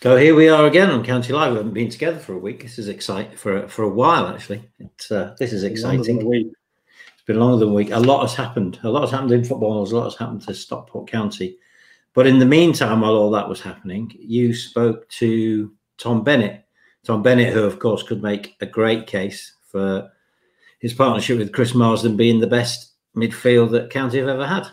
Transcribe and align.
So 0.00 0.16
here 0.16 0.36
we 0.36 0.48
are 0.48 0.66
again 0.66 0.90
on 0.90 1.04
County 1.04 1.32
Live. 1.32 1.50
We 1.50 1.56
haven't 1.56 1.74
been 1.74 1.90
together 1.90 2.20
for 2.20 2.34
a 2.34 2.38
week. 2.38 2.62
This 2.62 2.78
is 2.78 2.86
exciting 2.86 3.36
for 3.36 3.66
for 3.66 3.82
a 3.82 3.88
while 3.88 4.28
actually. 4.28 4.62
It's 4.78 5.10
uh, 5.10 5.34
this 5.40 5.52
is 5.52 5.64
exciting. 5.64 6.20
It's 6.20 7.24
been 7.26 7.40
longer 7.40 7.58
than 7.58 7.70
a 7.70 7.76
week. 7.76 7.90
A 7.90 7.98
lot 7.98 8.20
has 8.20 8.32
happened. 8.32 8.78
A 8.84 8.88
lot 8.88 9.00
has 9.00 9.10
happened 9.10 9.32
in 9.32 9.44
football. 9.44 9.82
A 9.82 9.90
lot 9.92 10.04
has 10.04 10.16
happened 10.16 10.42
to 10.42 10.54
Stockport 10.54 11.10
County. 11.10 11.58
But 12.14 12.28
in 12.28 12.38
the 12.38 12.46
meantime, 12.46 13.00
while 13.00 13.14
all 13.14 13.30
that 13.32 13.48
was 13.48 13.60
happening, 13.60 14.12
you 14.16 14.54
spoke 14.54 15.08
to 15.10 15.72
Tom 15.96 16.22
Bennett. 16.22 16.64
Tom 17.04 17.20
Bennett, 17.20 17.52
who 17.52 17.64
of 17.64 17.80
course 17.80 18.04
could 18.04 18.22
make 18.22 18.54
a 18.60 18.66
great 18.66 19.08
case 19.08 19.52
for 19.66 20.08
his 20.78 20.94
partnership 20.94 21.38
with 21.38 21.52
Chris 21.52 21.74
Marsden 21.74 22.16
being 22.16 22.38
the 22.38 22.46
best 22.46 22.92
midfield 23.16 23.72
that 23.72 23.90
County 23.90 24.18
have 24.18 24.28
ever 24.28 24.46
had. 24.46 24.68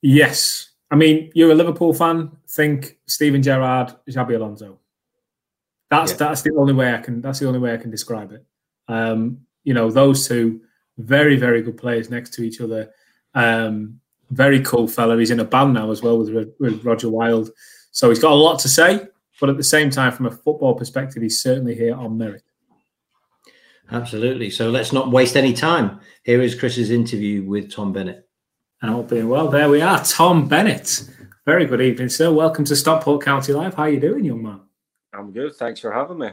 Yes, 0.00 0.70
I 0.94 0.96
mean, 0.96 1.32
you're 1.34 1.50
a 1.50 1.56
Liverpool 1.56 1.92
fan. 1.92 2.30
Think 2.50 2.98
Steven 3.06 3.42
Gerrard, 3.42 3.96
Xabi 4.08 4.36
Alonso. 4.36 4.78
That's 5.90 6.12
yeah. 6.12 6.18
that's 6.18 6.42
the 6.42 6.54
only 6.56 6.72
way 6.72 6.94
I 6.94 6.98
can. 6.98 7.20
That's 7.20 7.40
the 7.40 7.48
only 7.48 7.58
way 7.58 7.74
I 7.74 7.78
can 7.78 7.90
describe 7.90 8.30
it. 8.30 8.46
Um, 8.86 9.40
you 9.64 9.74
know, 9.74 9.90
those 9.90 10.28
two 10.28 10.60
very 10.98 11.34
very 11.34 11.62
good 11.62 11.76
players 11.76 12.10
next 12.10 12.32
to 12.34 12.44
each 12.44 12.60
other. 12.60 12.92
Um, 13.34 13.98
very 14.30 14.62
cool 14.62 14.86
fella. 14.86 15.18
He's 15.18 15.32
in 15.32 15.40
a 15.40 15.44
band 15.44 15.74
now 15.74 15.90
as 15.90 16.00
well 16.00 16.16
with, 16.16 16.54
with 16.60 16.84
Rodger 16.84 17.10
Wylde, 17.10 17.50
so 17.90 18.08
he's 18.08 18.20
got 18.20 18.30
a 18.30 18.36
lot 18.36 18.60
to 18.60 18.68
say. 18.68 19.08
But 19.40 19.50
at 19.50 19.56
the 19.56 19.64
same 19.64 19.90
time, 19.90 20.12
from 20.12 20.26
a 20.26 20.30
football 20.30 20.76
perspective, 20.76 21.24
he's 21.24 21.42
certainly 21.42 21.74
here 21.74 21.96
on 21.96 22.16
merit. 22.16 22.44
Absolutely. 23.90 24.48
So 24.48 24.70
let's 24.70 24.92
not 24.92 25.10
waste 25.10 25.36
any 25.36 25.54
time. 25.54 25.98
Here 26.22 26.40
is 26.40 26.54
Chris's 26.54 26.92
interview 26.92 27.42
with 27.42 27.72
Tom 27.72 27.92
Bennett. 27.92 28.28
And 28.84 28.92
all 28.92 29.02
being 29.02 29.30
well, 29.30 29.48
there 29.48 29.70
we 29.70 29.80
are. 29.80 30.04
Tom 30.04 30.46
Bennett. 30.46 31.08
Very 31.46 31.64
good 31.64 31.80
evening, 31.80 32.10
sir. 32.10 32.30
Welcome 32.30 32.66
to 32.66 32.76
Stockport 32.76 33.24
County 33.24 33.54
Live. 33.54 33.72
How 33.72 33.84
are 33.84 33.88
you 33.88 33.98
doing, 33.98 34.26
young 34.26 34.42
man? 34.42 34.60
I'm 35.14 35.32
good. 35.32 35.54
Thanks 35.54 35.80
for 35.80 35.90
having 35.90 36.18
me. 36.18 36.32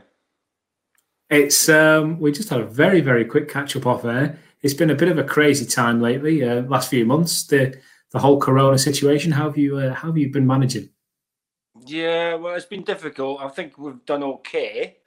It's 1.30 1.70
um, 1.70 2.20
we 2.20 2.34
just 2.34 2.50
had 2.50 2.60
a 2.60 2.66
very 2.66 3.00
very 3.00 3.24
quick 3.24 3.48
catch 3.48 3.78
up 3.78 3.88
off 3.88 4.04
air. 4.04 4.38
It's 4.62 4.74
been 4.74 4.90
a 4.90 4.96
bit 4.96 5.08
of 5.08 5.18
a 5.18 5.24
crazy 5.24 5.66
time 5.66 6.02
lately. 6.02 6.44
Uh, 6.44 6.64
last 6.64 6.90
few 6.90 7.06
months, 7.06 7.48
the 7.48 7.80
the 8.12 8.20
whole 8.20 8.38
Corona 8.38 8.78
situation. 8.78 9.32
How 9.32 9.46
have 9.46 9.58
you 9.58 9.78
uh, 9.78 9.94
how 9.94 10.10
have 10.10 10.18
you 10.18 10.30
been 10.30 10.46
managing? 10.46 10.90
Yeah, 11.86 12.34
well, 12.34 12.56
it's 12.56 12.66
been 12.66 12.84
difficult. 12.84 13.40
I 13.40 13.48
think 13.48 13.78
we've 13.78 14.06
done 14.06 14.24
okay 14.24 14.98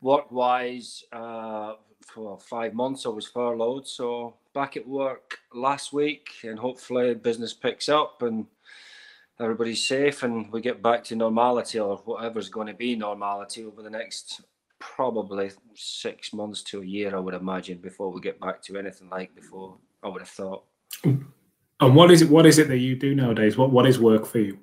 work 0.00 0.30
wise. 0.30 1.02
Uh, 1.10 1.72
for 2.06 2.38
five 2.38 2.74
months, 2.74 3.04
I 3.04 3.08
was 3.08 3.26
furloughed, 3.26 3.88
so 3.88 4.36
back 4.56 4.74
at 4.78 4.88
work 4.88 5.38
last 5.52 5.92
week, 5.92 6.30
and 6.42 6.58
hopefully 6.58 7.14
business 7.14 7.52
picks 7.52 7.90
up 7.90 8.22
and 8.22 8.46
everybody's 9.38 9.86
safe, 9.86 10.22
and 10.22 10.50
we 10.50 10.62
get 10.62 10.82
back 10.82 11.04
to 11.04 11.14
normality 11.14 11.78
or 11.78 11.98
whatever's 11.98 12.48
going 12.48 12.66
to 12.66 12.72
be 12.72 12.96
normality 12.96 13.66
over 13.66 13.82
the 13.82 13.90
next 13.90 14.40
probably 14.78 15.50
six 15.74 16.32
months 16.32 16.62
to 16.62 16.80
a 16.80 16.84
year, 16.84 17.14
I 17.14 17.20
would 17.20 17.34
imagine, 17.34 17.78
before 17.78 18.10
we 18.10 18.20
get 18.22 18.40
back 18.40 18.62
to 18.62 18.78
anything 18.78 19.10
like 19.10 19.34
before. 19.34 19.76
I 20.02 20.08
would 20.08 20.22
have 20.22 20.28
thought. 20.28 20.64
And 21.04 21.94
what 21.94 22.10
is 22.10 22.22
it? 22.22 22.30
What 22.30 22.46
is 22.46 22.58
it 22.58 22.68
that 22.68 22.78
you 22.78 22.96
do 22.96 23.14
nowadays? 23.14 23.58
What 23.58 23.70
What 23.70 23.86
is 23.86 24.00
work 24.00 24.24
for 24.24 24.38
you? 24.38 24.58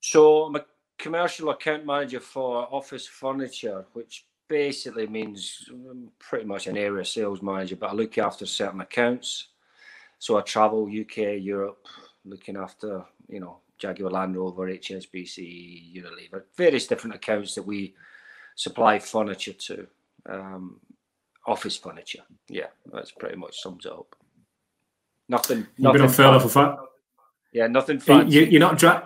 So 0.00 0.44
I'm 0.44 0.56
a 0.56 0.66
commercial 0.98 1.48
account 1.50 1.86
manager 1.86 2.20
for 2.20 2.68
office 2.70 3.06
furniture, 3.06 3.86
which 3.94 4.26
basically 4.48 5.06
means 5.06 5.68
um, 5.70 6.08
pretty 6.18 6.46
much 6.46 6.66
an 6.66 6.76
area 6.76 7.04
sales 7.04 7.42
manager, 7.42 7.76
but 7.76 7.90
I 7.90 7.94
look 7.94 8.18
after 8.18 8.46
certain 8.46 8.80
accounts. 8.80 9.48
So 10.18 10.36
I 10.36 10.40
travel 10.42 10.88
UK, 10.88 11.40
Europe, 11.40 11.86
looking 12.24 12.56
after, 12.56 13.04
you 13.28 13.40
know, 13.40 13.58
Jaguar 13.78 14.10
Land 14.10 14.36
Rover, 14.36 14.66
HSBC, 14.66 15.94
Unilever, 15.94 16.42
various 16.56 16.86
different 16.86 17.14
accounts 17.14 17.54
that 17.54 17.62
we 17.62 17.94
supply 18.56 18.98
furniture 18.98 19.52
to. 19.52 19.86
Um, 20.26 20.80
office 21.48 21.76
furniture. 21.76 22.22
Yeah, 22.48 22.66
that's 22.92 23.10
pretty 23.10 23.36
much 23.36 23.60
sums 23.60 23.86
it 23.86 23.92
up. 23.92 24.14
Nothing. 25.28 25.66
You've 25.76 25.92
been 25.92 26.02
on 26.02 26.08
for 26.40 26.48
fun. 26.48 26.76
Yeah, 27.52 27.66
nothing 27.66 27.98
fun. 27.98 28.30
You, 28.30 28.56
are 28.56 28.60
not 28.60 28.78
dri- 28.78 29.00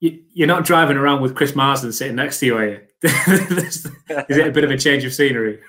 you, 0.00 0.44
are 0.44 0.46
not 0.46 0.64
driving 0.64 0.96
around 0.96 1.20
with 1.20 1.34
Chris 1.34 1.54
Marsden 1.54 1.92
sitting 1.92 2.16
next 2.16 2.40
to 2.40 2.46
you, 2.46 2.56
are 2.56 2.68
you? 2.68 2.80
Is 3.02 3.86
it 4.08 4.48
a 4.48 4.50
bit 4.50 4.64
of 4.64 4.70
a 4.70 4.76
change 4.76 5.04
of 5.04 5.14
scenery? 5.14 5.60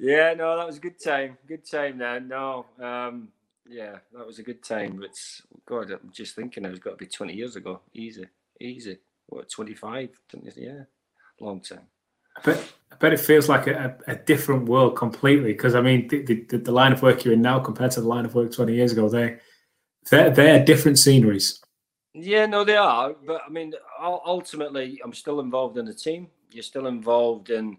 Yeah, 0.00 0.32
no, 0.34 0.56
that 0.56 0.66
was 0.66 0.78
a 0.78 0.80
good 0.80 1.02
time. 1.02 1.36
Good 1.46 1.68
time 1.68 1.98
then. 1.98 2.28
No, 2.28 2.66
um, 2.80 3.28
yeah, 3.68 3.96
that 4.14 4.26
was 4.26 4.38
a 4.38 4.42
good 4.42 4.62
time. 4.62 4.98
But 5.00 5.10
God, 5.66 5.90
I'm 5.90 6.10
just 6.10 6.34
thinking 6.34 6.64
it 6.64 6.70
was 6.70 6.78
got 6.78 6.90
to 6.90 6.96
be 6.96 7.06
20 7.06 7.34
years 7.34 7.56
ago. 7.56 7.80
Easy, 7.92 8.26
easy. 8.60 8.98
What, 9.26 9.50
25? 9.50 10.08
Yeah, 10.56 10.84
long 11.38 11.60
time. 11.60 11.82
I 12.38 12.40
bet, 12.40 12.72
I 12.92 12.96
bet 12.96 13.12
it 13.12 13.20
feels 13.20 13.48
like 13.48 13.66
a, 13.66 13.98
a 14.06 14.16
different 14.16 14.68
world 14.68 14.96
completely. 14.96 15.52
Because 15.52 15.74
I 15.74 15.82
mean, 15.82 16.08
the, 16.08 16.22
the, 16.22 16.58
the, 16.58 16.72
line 16.72 16.92
of 16.92 17.02
work 17.02 17.24
you're 17.24 17.34
in 17.34 17.42
now 17.42 17.58
compared 17.58 17.90
to 17.92 18.00
the 18.00 18.08
line 18.08 18.24
of 18.24 18.34
work 18.34 18.52
20 18.52 18.72
years 18.72 18.92
ago, 18.92 19.08
they 19.10 19.38
they're, 20.10 20.30
they're 20.30 20.64
different 20.64 20.98
sceneries. 20.98 21.60
Yeah, 22.14 22.46
no, 22.46 22.64
they 22.64 22.76
are. 22.76 23.14
But 23.26 23.42
I 23.46 23.50
mean, 23.50 23.74
ultimately, 24.00 24.98
I'm 25.04 25.12
still 25.12 25.40
involved 25.40 25.76
in 25.76 25.84
the 25.84 25.94
team 25.94 26.28
you're 26.50 26.62
still 26.62 26.86
involved 26.86 27.50
in 27.50 27.76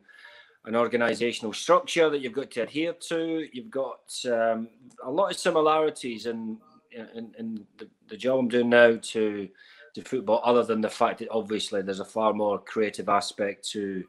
an 0.66 0.75
organizational 0.75 1.53
structure 1.53 2.09
that 2.09 2.19
you've 2.19 2.34
got 2.34 2.52
to 2.52 2.62
adhere 2.62 2.94
to. 2.94 3.47
You've 3.52 3.72
got 3.72 4.13
um, 4.25 4.69
a 5.03 5.09
lot 5.09 5.31
of 5.31 5.38
similarities 5.38 6.25
in 6.25 6.57
in, 6.91 7.34
in 7.38 7.66
the, 7.78 7.88
the, 8.07 8.18
job 8.18 8.40
I'm 8.40 8.47
doing 8.47 8.69
now 8.69 8.97
to 9.00 9.47
to 9.94 10.02
football, 10.02 10.41
other 10.44 10.63
than 10.63 10.81
the 10.81 10.90
fact 10.90 11.19
that 11.19 11.30
obviously 11.30 11.81
there's 11.81 12.00
a 12.00 12.06
far 12.06 12.34
more 12.34 12.59
creative 12.59 13.09
aspect 13.09 13.68
to 13.69 14.03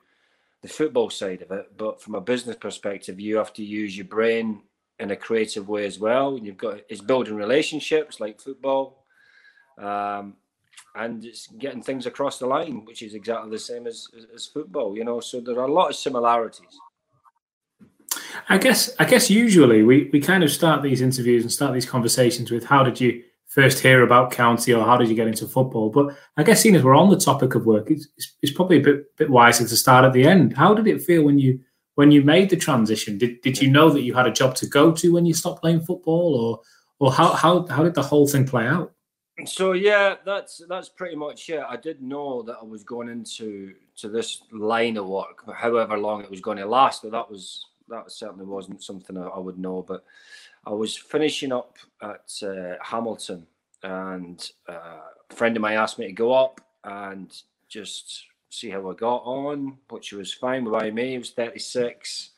the 0.63 0.69
football 0.69 1.11
side 1.11 1.43
of 1.43 1.51
it. 1.51 1.77
But 1.77 2.03
from 2.03 2.15
a 2.15 2.21
business 2.21 2.57
perspective, 2.57 3.21
you 3.21 3.37
have 3.37 3.53
to 3.55 3.65
use 3.65 3.97
your 3.97 4.07
brain 4.07 4.63
in 4.99 5.11
a 5.11 5.17
creative 5.17 5.69
way 5.69 5.87
as 5.87 5.99
well. 5.99 6.39
You've 6.39 6.57
got 6.57 6.81
it's 6.89 7.01
building 7.01 7.35
relationships 7.35 8.21
like 8.21 8.41
football. 8.41 9.05
Um, 9.79 10.37
and 10.95 11.25
it's 11.25 11.47
getting 11.59 11.83
things 11.83 12.07
across 12.07 12.39
the 12.39 12.47
line, 12.47 12.85
which 12.85 13.03
is 13.03 13.15
exactly 13.15 13.51
the 13.51 13.59
same 13.59 13.87
as, 13.87 14.09
as 14.35 14.47
football, 14.47 14.97
you 14.97 15.05
know. 15.05 15.21
So 15.21 15.41
there 15.41 15.59
are 15.59 15.69
a 15.69 15.73
lot 15.73 15.91
of 15.91 15.97
similarities. 15.97 16.79
I 18.49 18.59
guess 18.59 18.95
I 18.99 19.05
guess 19.05 19.31
usually 19.31 19.83
we, 19.83 20.11
we 20.13 20.21
kind 20.21 20.43
of 20.43 20.51
start 20.51 20.83
these 20.83 21.01
interviews 21.01 21.43
and 21.43 21.53
start 21.53 21.75
these 21.75 21.87
conversations 21.87 22.51
with 22.51 22.65
how 22.65 22.83
did 22.83 23.01
you 23.01 23.23
first 23.47 23.81
hear 23.81 24.03
about 24.03 24.31
county 24.31 24.73
or 24.73 24.85
how 24.85 24.97
did 24.97 25.09
you 25.09 25.15
get 25.15 25.29
into 25.29 25.47
football? 25.47 25.91
But 25.91 26.17
I 26.37 26.43
guess 26.43 26.63
seeing 26.63 26.77
as 26.77 26.83
we're 26.83 26.95
on 26.95 27.11
the 27.11 27.19
topic 27.19 27.55
of 27.55 27.67
work, 27.67 27.91
it's, 27.91 28.07
it's, 28.43 28.53
probably 28.53 28.79
a 28.79 28.83
bit 28.83 29.17
bit 29.17 29.31
wiser 29.31 29.67
to 29.67 29.77
start 29.77 30.05
at 30.05 30.13
the 30.13 30.27
end. 30.27 30.57
How 30.57 30.75
did 30.75 30.87
it 30.87 31.03
feel 31.03 31.25
when 31.25 31.39
you 31.39 31.61
when 31.95 32.11
you 32.11 32.23
made 32.23 32.51
the 32.51 32.57
transition? 32.57 33.19
Did 33.19 33.41
did 33.43 33.61
you 33.61 33.71
know 33.71 33.91
that 33.91 34.03
you 34.03 34.15
had 34.15 34.27
a 34.27 34.33
job 34.33 34.55
to 34.57 34.67
go 34.67 34.93
to 34.93 35.13
when 35.13 35.27
you 35.27 35.35
stopped 35.35 35.61
playing 35.61 35.83
football, 35.83 36.35
or 36.35 36.61
or 36.99 37.13
how 37.13 37.33
how 37.33 37.67
how 37.67 37.83
did 37.83 37.95
the 37.95 38.03
whole 38.03 38.27
thing 38.27 38.47
play 38.47 38.67
out? 38.67 38.93
So 39.47 39.73
yeah, 39.73 40.17
that's 40.25 40.63
that's 40.69 40.89
pretty 40.89 41.17
much 41.17 41.49
it. 41.51 41.63
I 41.67 41.77
did 41.77 42.03
know 42.03 42.43
that 42.43 42.59
I 42.61 42.65
was 42.65 42.85
going 42.85 43.09
into 43.09 43.75
to 43.97 44.09
this 44.09 44.43
line 44.53 44.97
of 44.97 45.07
work, 45.07 45.45
however 45.55 45.97
long 45.99 46.23
it 46.23 46.31
was 46.31 46.41
going 46.41 46.59
to 46.59 46.67
last. 46.67 47.03
But 47.03 47.13
that 47.13 47.31
was 47.31 47.67
that 47.89 48.11
certainly 48.11 48.47
wasn't 48.47 48.83
something 48.83 49.17
I, 49.17 49.23
I 49.23 49.39
would 49.39 49.59
know. 49.59 49.83
But 49.87 50.05
I 50.67 50.71
was 50.71 50.97
finishing 50.97 51.53
up 51.53 51.77
at 52.03 52.31
uh, 52.43 52.75
Hamilton, 52.83 53.47
and 53.83 54.51
uh, 54.69 55.01
a 55.31 55.35
friend 55.35 55.57
of 55.57 55.63
mine 55.63 55.77
asked 55.77 55.99
me 55.99 56.07
to 56.07 56.13
go 56.13 56.33
up 56.33 56.61
and 56.85 57.35
just 57.69 58.25
see 58.51 58.71
how 58.71 58.91
I 58.91 58.95
got 58.95 59.23
on, 59.25 59.79
which 59.89 60.13
was 60.13 60.35
fine 60.35 60.65
by 60.65 60.91
me. 60.91 61.13
He 61.13 61.19
was 61.19 61.31
36. 61.31 62.31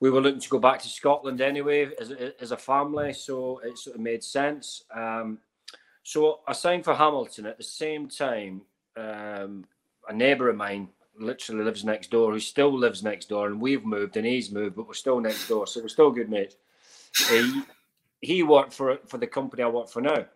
We 0.00 0.10
were 0.10 0.20
looking 0.20 0.40
to 0.40 0.48
go 0.48 0.58
back 0.58 0.80
to 0.80 0.88
Scotland 0.88 1.40
anyway 1.40 1.90
as, 2.00 2.10
as 2.40 2.52
a 2.52 2.56
family, 2.56 3.12
so 3.12 3.60
it 3.64 3.78
sort 3.78 3.96
of 3.96 4.02
made 4.02 4.24
sense. 4.24 4.84
Um, 4.94 5.38
so 6.02 6.40
I 6.46 6.52
signed 6.52 6.84
for 6.84 6.94
Hamilton 6.94 7.46
at 7.46 7.58
the 7.58 7.64
same 7.64 8.08
time. 8.08 8.62
Um, 8.96 9.64
a 10.08 10.12
neighbour 10.12 10.48
of 10.48 10.56
mine 10.56 10.88
literally 11.18 11.64
lives 11.64 11.84
next 11.84 12.10
door, 12.10 12.32
who 12.32 12.40
still 12.40 12.76
lives 12.76 13.02
next 13.02 13.28
door, 13.28 13.46
and 13.46 13.60
we've 13.60 13.84
moved 13.84 14.16
and 14.16 14.26
he's 14.26 14.50
moved, 14.50 14.76
but 14.76 14.86
we're 14.86 14.94
still 14.94 15.20
next 15.20 15.48
door, 15.48 15.66
so 15.66 15.80
we're 15.80 15.88
still 15.88 16.10
good 16.10 16.30
mates. 16.30 16.56
He, 17.28 17.62
he 18.20 18.42
worked 18.42 18.72
for 18.72 18.98
for 19.06 19.18
the 19.18 19.26
company 19.26 19.62
I 19.62 19.68
work 19.68 19.88
for 19.88 20.00
now, 20.00 20.26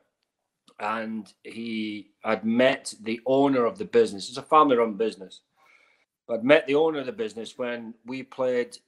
and 0.78 1.32
he 1.42 2.10
had 2.22 2.44
met 2.44 2.94
the 3.02 3.20
owner 3.26 3.64
of 3.64 3.78
the 3.78 3.84
business. 3.84 4.28
It's 4.28 4.38
a 4.38 4.42
family-run 4.42 4.94
business. 4.94 5.40
I'd 6.28 6.44
met 6.44 6.66
the 6.66 6.74
owner 6.74 7.00
of 7.00 7.06
the 7.06 7.12
business 7.12 7.58
when 7.58 7.94
we 8.04 8.22
played 8.22 8.78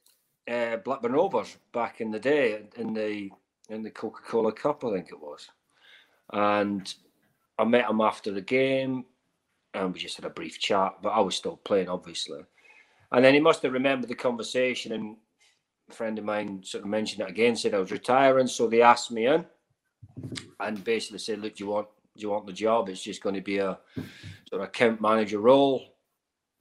uh, 0.49 0.77
Blackburn 0.77 1.13
Rovers 1.13 1.57
back 1.71 2.01
in 2.01 2.11
the 2.11 2.19
day 2.19 2.63
in 2.75 2.93
the 2.93 3.29
in 3.69 3.83
the 3.83 3.91
Coca 3.91 4.21
Cola 4.25 4.51
Cup, 4.51 4.83
I 4.85 4.93
think 4.93 5.09
it 5.09 5.19
was. 5.19 5.49
And 6.33 6.93
I 7.57 7.63
met 7.65 7.89
him 7.89 8.01
after 8.01 8.31
the 8.31 8.41
game 8.41 9.05
and 9.73 9.93
we 9.93 9.99
just 9.99 10.15
had 10.15 10.25
a 10.25 10.29
brief 10.29 10.59
chat, 10.59 10.95
but 11.01 11.09
I 11.09 11.19
was 11.19 11.35
still 11.35 11.57
playing, 11.57 11.89
obviously. 11.89 12.41
And 13.11 13.23
then 13.23 13.33
he 13.33 13.39
must 13.39 13.61
have 13.63 13.73
remembered 13.73 14.09
the 14.09 14.15
conversation 14.15 14.91
and 14.91 15.15
a 15.89 15.93
friend 15.93 16.19
of 16.19 16.25
mine 16.25 16.61
sort 16.63 16.83
of 16.83 16.89
mentioned 16.89 17.21
it 17.21 17.29
again, 17.29 17.55
said 17.55 17.73
I 17.73 17.79
was 17.79 17.91
retiring. 17.91 18.47
So 18.47 18.67
they 18.67 18.81
asked 18.81 19.11
me 19.11 19.27
in 19.27 19.45
and 20.59 20.83
basically 20.83 21.19
said, 21.19 21.39
look, 21.39 21.55
do 21.55 21.63
you 21.63 21.69
want 21.69 21.87
do 22.15 22.23
you 22.23 22.29
want 22.31 22.47
the 22.47 22.53
job? 22.53 22.89
It's 22.89 23.03
just 23.03 23.21
going 23.21 23.35
to 23.35 23.41
be 23.41 23.59
a 23.59 23.77
sort 24.49 24.61
of 24.61 24.67
account 24.67 24.99
manager 24.99 25.39
role. 25.39 25.93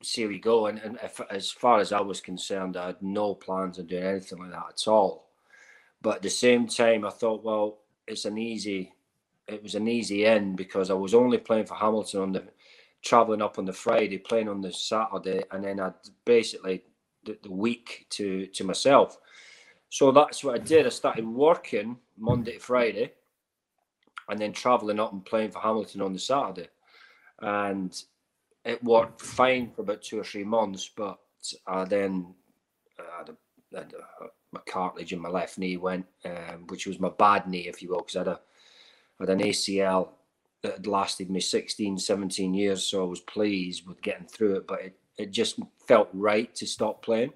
see 0.02 0.22
how 0.22 0.28
we 0.28 0.38
go. 0.38 0.66
And, 0.66 0.78
and 0.78 0.98
if, 1.02 1.18
as 1.30 1.50
far 1.50 1.80
as 1.80 1.92
I 1.92 2.00
was 2.00 2.20
concerned, 2.20 2.76
I 2.76 2.88
had 2.88 3.02
no 3.02 3.34
plans 3.34 3.78
on 3.78 3.86
doing 3.86 4.04
anything 4.04 4.38
like 4.38 4.50
that 4.50 4.66
at 4.74 4.88
all. 4.88 5.30
But 6.02 6.16
at 6.16 6.22
the 6.22 6.30
same 6.30 6.68
time, 6.68 7.06
I 7.06 7.10
thought, 7.10 7.42
well, 7.42 7.78
it's 8.06 8.26
an 8.26 8.36
easy, 8.36 8.92
it 9.48 9.62
was 9.62 9.74
an 9.74 9.88
easy 9.88 10.26
end 10.26 10.56
because 10.56 10.90
I 10.90 10.94
was 10.94 11.14
only 11.14 11.38
playing 11.38 11.66
for 11.66 11.74
Hamilton 11.74 12.20
on 12.20 12.32
the 12.32 12.44
traveling 13.02 13.42
up 13.42 13.58
on 13.58 13.64
the 13.64 13.72
Friday, 13.72 14.18
playing 14.18 14.48
on 14.48 14.60
the 14.60 14.72
Saturday, 14.72 15.44
and 15.52 15.62
then 15.62 15.78
I'd 15.78 15.94
basically 16.24 16.82
the, 17.24 17.38
the 17.42 17.52
week 17.52 18.06
to 18.10 18.46
to 18.46 18.64
myself. 18.64 19.18
So 19.88 20.10
that's 20.10 20.42
what 20.42 20.56
I 20.56 20.58
did. 20.58 20.86
I 20.86 20.90
started 20.90 21.26
working 21.26 21.96
Monday 22.18 22.54
to 22.54 22.58
Friday, 22.58 23.12
and 24.28 24.38
then 24.38 24.52
traveling 24.52 25.00
up 25.00 25.12
and 25.12 25.24
playing 25.24 25.52
for 25.52 25.60
Hamilton 25.60 26.02
on 26.02 26.12
the 26.12 26.18
Saturday, 26.18 26.68
and 27.40 27.96
it 28.64 28.82
worked 28.82 29.20
fine 29.20 29.70
for 29.70 29.82
about 29.82 30.02
two 30.02 30.18
or 30.18 30.24
three 30.24 30.44
months. 30.44 30.90
But 30.94 31.18
I 31.66 31.84
then 31.84 32.34
had, 33.18 33.28
a, 33.28 33.76
had 33.76 33.92
a, 33.92 34.26
my 34.50 34.60
cartilage 34.68 35.12
in 35.12 35.20
my 35.20 35.28
left 35.28 35.56
knee 35.56 35.76
went, 35.76 36.06
um, 36.24 36.66
which 36.68 36.86
was 36.86 36.98
my 36.98 37.10
bad 37.10 37.46
knee, 37.46 37.68
if 37.68 37.80
you 37.80 37.90
will, 37.90 37.98
because 37.98 38.16
I 38.16 38.20
had 38.20 38.28
a 38.28 38.40
had 39.20 39.30
an 39.30 39.40
ACL 39.40 40.10
that 40.62 40.72
had 40.72 40.86
lasted 40.86 41.30
me 41.30 41.40
16, 41.40 41.98
17 41.98 42.54
years. 42.54 42.84
So 42.84 43.02
I 43.02 43.06
was 43.06 43.20
pleased 43.20 43.86
with 43.86 44.02
getting 44.02 44.26
through 44.26 44.56
it, 44.56 44.66
but 44.66 44.80
it, 44.80 44.98
it 45.16 45.30
just 45.30 45.58
felt 45.86 46.08
right 46.12 46.54
to 46.56 46.66
stop 46.66 47.02
playing. 47.02 47.32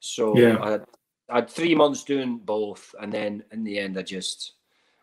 So 0.00 0.36
yeah. 0.36 0.58
I, 0.62 0.70
had, 0.72 0.84
I 1.28 1.34
had 1.36 1.50
three 1.50 1.74
months 1.74 2.04
doing 2.04 2.38
both, 2.38 2.94
and 3.00 3.12
then 3.12 3.42
in 3.52 3.64
the 3.64 3.78
end, 3.78 3.98
I 3.98 4.02
just 4.02 4.52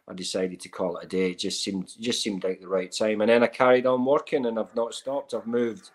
I 0.08 0.14
decided 0.14 0.60
to 0.62 0.70
call 0.70 0.98
it 0.98 1.06
a 1.06 1.08
day. 1.08 1.32
It 1.32 1.40
just 1.40 1.64
seemed 1.64 1.94
just 2.00 2.22
seemed 2.22 2.44
like 2.44 2.62
the 2.62 2.68
right 2.68 2.92
time, 2.92 3.22
and 3.22 3.30
then 3.30 3.44
I 3.44 3.48
carried 3.48 3.86
on 3.86 4.06
working, 4.06 4.46
and 4.46 4.60
I've 4.60 4.76
not 4.76 4.94
stopped. 4.94 5.34
I've 5.34 5.48
moved, 5.48 5.92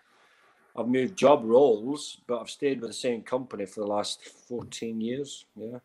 I've 0.75 0.87
moved 0.87 1.17
job 1.17 1.41
roles, 1.43 2.17
but 2.27 2.39
I've 2.39 2.49
stayed 2.49 2.81
with 2.81 2.89
the 2.89 2.95
same 2.95 3.21
company 3.21 3.65
for 3.65 3.81
the 3.81 3.87
last 3.87 4.23
fourteen 4.25 4.99
years. 4.99 5.45
Yeah. 5.55 5.79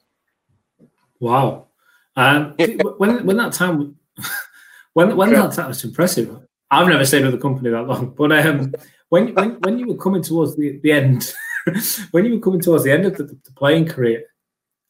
Wow. 1.20 1.66
Um, 2.16 2.54
when 2.98 3.26
when 3.26 3.36
that 3.36 3.52
time 3.52 3.96
when 4.94 5.16
when 5.16 5.32
that 5.32 5.52
time 5.52 5.68
was 5.68 5.84
impressive. 5.84 6.36
I've 6.70 6.88
never 6.88 7.04
stayed 7.04 7.24
with 7.24 7.34
a 7.34 7.38
company 7.38 7.70
that 7.70 7.86
long, 7.86 8.14
but 8.16 8.32
um, 8.32 8.72
when 9.08 9.34
when 9.34 9.60
when 9.60 9.78
you 9.78 9.86
were 9.86 9.96
coming 9.96 10.22
towards 10.22 10.56
the, 10.56 10.80
the 10.82 10.92
end, 10.92 11.32
when 12.10 12.24
you 12.24 12.34
were 12.34 12.40
coming 12.40 12.60
towards 12.60 12.84
the 12.84 12.90
end 12.90 13.06
of 13.06 13.16
the, 13.16 13.24
the 13.24 13.52
playing 13.54 13.86
career, 13.86 14.24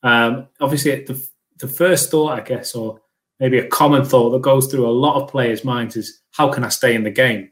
um, 0.02 0.48
obviously 0.60 1.04
the 1.04 1.22
the 1.58 1.68
first 1.68 2.10
thought, 2.10 2.38
I 2.38 2.40
guess, 2.40 2.74
or 2.74 3.00
maybe 3.40 3.58
a 3.58 3.68
common 3.68 4.04
thought 4.04 4.30
that 4.30 4.42
goes 4.42 4.66
through 4.66 4.88
a 4.88 4.90
lot 4.90 5.20
of 5.20 5.30
players' 5.30 5.64
minds 5.64 5.96
is 5.96 6.20
how 6.30 6.50
can 6.50 6.64
I 6.64 6.68
stay 6.68 6.94
in 6.94 7.04
the 7.04 7.10
game? 7.10 7.50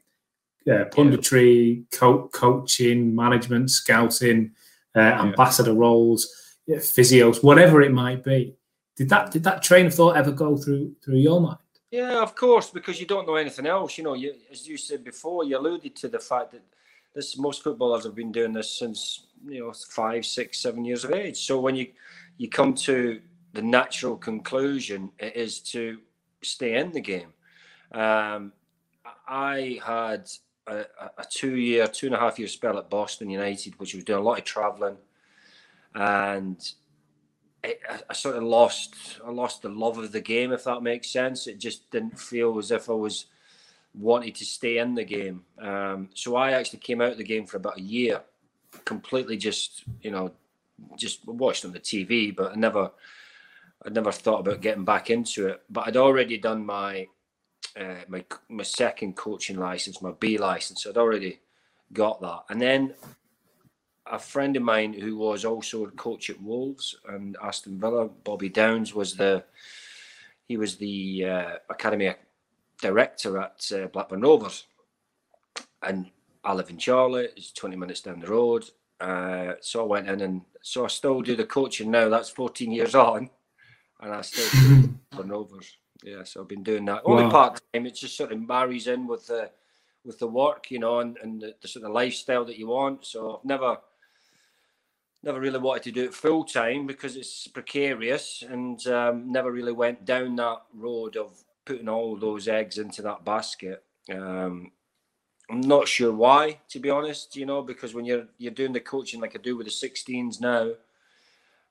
Yeah, 0.64 0.84
punditry, 0.84 1.84
co- 1.92 2.28
coaching, 2.28 3.14
management, 3.14 3.70
scouting, 3.70 4.52
uh, 4.96 5.00
ambassador 5.00 5.74
roles, 5.74 6.28
physios, 6.68 7.42
whatever 7.42 7.82
it 7.82 7.92
might 7.92 8.22
be. 8.22 8.54
Did 8.96 9.08
that 9.08 9.30
did 9.30 9.44
that 9.44 9.62
train 9.62 9.86
of 9.86 9.94
thought 9.94 10.16
ever 10.16 10.32
go 10.32 10.56
through 10.56 10.94
through 11.02 11.18
your 11.18 11.40
mind? 11.40 11.58
Yeah, 11.90 12.22
of 12.22 12.34
course, 12.34 12.70
because 12.70 12.98
you 12.98 13.06
don't 13.06 13.26
know 13.26 13.34
anything 13.34 13.66
else. 13.66 13.98
You 13.98 14.04
know, 14.04 14.14
you, 14.14 14.34
as 14.50 14.66
you 14.66 14.78
said 14.78 15.04
before, 15.04 15.44
you 15.44 15.58
alluded 15.58 15.94
to 15.96 16.08
the 16.08 16.18
fact 16.18 16.52
that 16.52 16.62
this 17.14 17.36
most 17.36 17.62
footballers 17.62 18.04
have 18.04 18.14
been 18.14 18.32
doing 18.32 18.52
this 18.52 18.78
since 18.78 19.26
you 19.46 19.60
know 19.60 19.72
five, 19.72 20.24
six, 20.24 20.58
seven 20.58 20.84
years 20.84 21.04
of 21.04 21.12
age. 21.12 21.38
So 21.38 21.60
when 21.60 21.74
you 21.76 21.88
you 22.38 22.48
come 22.48 22.74
to 22.74 23.20
the 23.52 23.62
natural 23.62 24.16
conclusion, 24.16 25.10
it 25.18 25.36
is 25.36 25.60
to 25.60 25.98
stay 26.42 26.76
in 26.76 26.92
the 26.92 27.00
game. 27.00 27.32
Um, 27.92 28.52
I 29.28 29.78
had 29.84 30.30
a, 30.66 30.84
a 31.18 31.24
two-year, 31.30 31.86
two 31.88 32.06
and 32.06 32.14
a 32.14 32.18
half 32.18 32.38
year 32.38 32.48
spell 32.48 32.78
at 32.78 32.88
Boston 32.88 33.28
United, 33.28 33.78
which 33.78 33.94
was 33.94 34.04
doing 34.04 34.20
a 34.20 34.22
lot 34.22 34.38
of 34.38 34.44
travelling, 34.44 34.96
and 35.94 36.72
I, 37.64 38.12
sort 38.12 38.36
of 38.36 38.42
lost 38.42 39.20
I 39.24 39.30
lost 39.30 39.62
the 39.62 39.68
love 39.68 39.98
of 39.98 40.10
the 40.10 40.20
game, 40.20 40.52
if 40.52 40.64
that 40.64 40.82
makes 40.82 41.10
sense. 41.10 41.46
It 41.46 41.58
just 41.58 41.90
didn't 41.90 42.18
feel 42.18 42.58
as 42.58 42.70
if 42.70 42.90
I 42.90 42.94
was 42.94 43.26
wanting 43.94 44.32
to 44.32 44.44
stay 44.44 44.78
in 44.78 44.94
the 44.94 45.04
game. 45.04 45.44
Um, 45.60 46.08
so 46.14 46.36
I 46.36 46.52
actually 46.52 46.80
came 46.80 47.00
out 47.00 47.12
of 47.12 47.18
the 47.18 47.24
game 47.24 47.46
for 47.46 47.58
about 47.58 47.78
a 47.78 47.82
year, 47.82 48.22
completely 48.84 49.36
just 49.36 49.84
you 50.02 50.10
know 50.10 50.32
just 50.96 51.26
watched 51.26 51.64
on 51.64 51.72
the 51.72 51.80
TV, 51.80 52.34
but 52.34 52.52
I 52.52 52.54
never 52.56 52.90
I 53.84 53.90
never 53.90 54.12
thought 54.12 54.40
about 54.40 54.60
getting 54.60 54.84
back 54.84 55.10
into 55.10 55.48
it. 55.48 55.62
But 55.70 55.86
I'd 55.86 55.96
already 55.96 56.38
done 56.38 56.66
my 56.66 57.06
uh, 57.78 58.02
my 58.08 58.24
my 58.48 58.64
second 58.64 59.16
coaching 59.16 59.58
license, 59.58 60.02
my 60.02 60.12
B 60.18 60.38
license. 60.38 60.86
I'd 60.86 60.96
already 60.96 61.40
got 61.92 62.20
that, 62.22 62.44
and 62.50 62.60
then 62.60 62.94
a 64.12 64.18
friend 64.18 64.56
of 64.56 64.62
mine 64.62 64.92
who 64.92 65.16
was 65.16 65.44
also 65.44 65.86
a 65.86 65.90
coach 65.92 66.28
at 66.28 66.40
Wolves 66.40 66.94
and 67.08 67.36
Aston 67.42 67.80
Villa, 67.80 68.08
Bobby 68.08 68.50
Downes, 68.50 68.94
was 68.94 69.16
the 69.16 69.42
he 70.46 70.58
was 70.58 70.76
the 70.76 71.24
uh, 71.24 71.50
academy 71.70 72.14
director 72.80 73.38
at 73.38 73.72
uh, 73.74 73.86
Blackburn 73.86 74.20
Rovers, 74.20 74.66
and 75.82 76.10
I 76.44 76.52
live 76.52 76.68
in 76.68 76.78
Charlotte. 76.78 77.32
It's 77.36 77.52
twenty 77.52 77.76
minutes 77.76 78.02
down 78.02 78.20
the 78.20 78.26
road. 78.26 78.64
Uh, 79.00 79.54
so 79.60 79.82
I 79.82 79.86
went 79.86 80.08
in 80.08 80.20
and 80.20 80.42
so 80.60 80.84
I 80.84 80.88
still 80.88 81.22
do 81.22 81.34
the 81.34 81.46
coaching 81.46 81.90
now. 81.90 82.10
That's 82.10 82.28
fourteen 82.28 82.70
years 82.70 82.94
on, 82.94 83.30
and 84.00 84.12
I 84.12 84.20
still 84.20 84.60
do 84.60 84.88
Blackburn 85.10 85.30
Rovers. 85.30 85.76
Yeah, 86.04 86.24
so 86.24 86.42
I've 86.42 86.48
been 86.48 86.64
doing 86.64 86.84
that 86.84 87.02
only 87.06 87.24
wow. 87.24 87.30
part 87.30 87.62
time. 87.72 87.86
It 87.86 87.94
just 87.94 88.16
sort 88.16 88.32
of 88.32 88.46
marries 88.46 88.88
in 88.88 89.06
with 89.06 89.26
the 89.26 89.50
with 90.04 90.18
the 90.18 90.26
work, 90.26 90.70
you 90.70 90.80
know, 90.80 90.98
and, 90.98 91.16
and 91.22 91.40
the, 91.40 91.54
the 91.62 91.68
sort 91.68 91.86
of 91.86 91.92
lifestyle 91.92 92.44
that 92.44 92.58
you 92.58 92.66
want. 92.66 93.06
So 93.06 93.38
I've 93.38 93.44
never 93.44 93.78
never 95.22 95.40
really 95.40 95.58
wanted 95.58 95.84
to 95.84 95.92
do 95.92 96.04
it 96.04 96.14
full 96.14 96.44
time 96.44 96.86
because 96.86 97.16
it's 97.16 97.46
precarious 97.46 98.42
and 98.48 98.84
um, 98.88 99.30
never 99.30 99.52
really 99.52 99.72
went 99.72 100.04
down 100.04 100.36
that 100.36 100.62
road 100.74 101.16
of 101.16 101.44
putting 101.64 101.88
all 101.88 102.16
those 102.16 102.48
eggs 102.48 102.78
into 102.78 103.02
that 103.02 103.24
basket. 103.24 103.84
Um, 104.10 104.72
I'm 105.48 105.60
not 105.60 105.86
sure 105.86 106.12
why, 106.12 106.60
to 106.70 106.80
be 106.80 106.90
honest. 106.90 107.36
You 107.36 107.46
know, 107.46 107.62
because 107.62 107.94
when 107.94 108.04
you're 108.04 108.26
you're 108.38 108.52
doing 108.52 108.72
the 108.72 108.80
coaching 108.80 109.20
like 109.20 109.36
I 109.36 109.38
do 109.38 109.56
with 109.56 109.66
the 109.66 109.88
16s 109.88 110.40
now, 110.40 110.72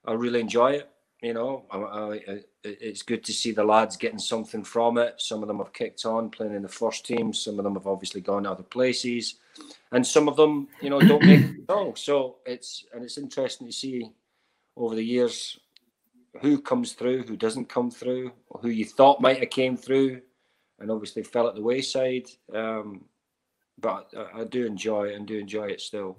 I 0.05 0.13
really 0.13 0.39
enjoy 0.39 0.73
it. 0.73 0.89
You 1.21 1.33
know, 1.33 1.65
I, 1.69 1.77
I, 1.77 2.13
I, 2.13 2.43
it's 2.63 3.03
good 3.03 3.23
to 3.25 3.33
see 3.33 3.51
the 3.51 3.63
lads 3.63 3.95
getting 3.95 4.17
something 4.17 4.63
from 4.63 4.97
it. 4.97 5.21
Some 5.21 5.41
of 5.41 5.47
them 5.47 5.59
have 5.59 5.73
kicked 5.73 6.05
on 6.05 6.29
playing 6.29 6.55
in 6.55 6.63
the 6.63 6.69
first 6.69 7.05
team. 7.05 7.33
Some 7.33 7.59
of 7.59 7.63
them 7.63 7.75
have 7.75 7.85
obviously 7.85 8.21
gone 8.21 8.43
to 8.43 8.51
other 8.51 8.63
places 8.63 9.35
and 9.91 10.05
some 10.05 10.27
of 10.27 10.35
them, 10.35 10.67
you 10.81 10.89
know, 10.89 10.99
don't 10.99 11.25
make 11.25 11.41
it 11.41 11.69
all. 11.69 11.95
So 11.95 12.37
it's 12.45 12.85
and 12.93 13.03
it's 13.03 13.17
interesting 13.17 13.67
to 13.67 13.73
see 13.73 14.09
over 14.75 14.95
the 14.95 15.03
years 15.03 15.59
who 16.41 16.61
comes 16.61 16.93
through, 16.93 17.23
who 17.23 17.35
doesn't 17.35 17.69
come 17.69 17.91
through, 17.91 18.31
who 18.61 18.69
you 18.69 18.85
thought 18.85 19.21
might 19.21 19.39
have 19.39 19.49
came 19.49 19.75
through, 19.75 20.21
and 20.79 20.89
obviously 20.89 21.23
fell 21.23 21.47
at 21.47 21.55
the 21.55 21.61
wayside. 21.61 22.27
Um, 22.53 23.05
but 23.79 24.13
I, 24.17 24.41
I 24.41 24.43
do 24.45 24.65
enjoy 24.65 25.09
it 25.09 25.15
and 25.15 25.27
do 25.27 25.37
enjoy 25.37 25.67
it 25.67 25.81
still. 25.81 26.17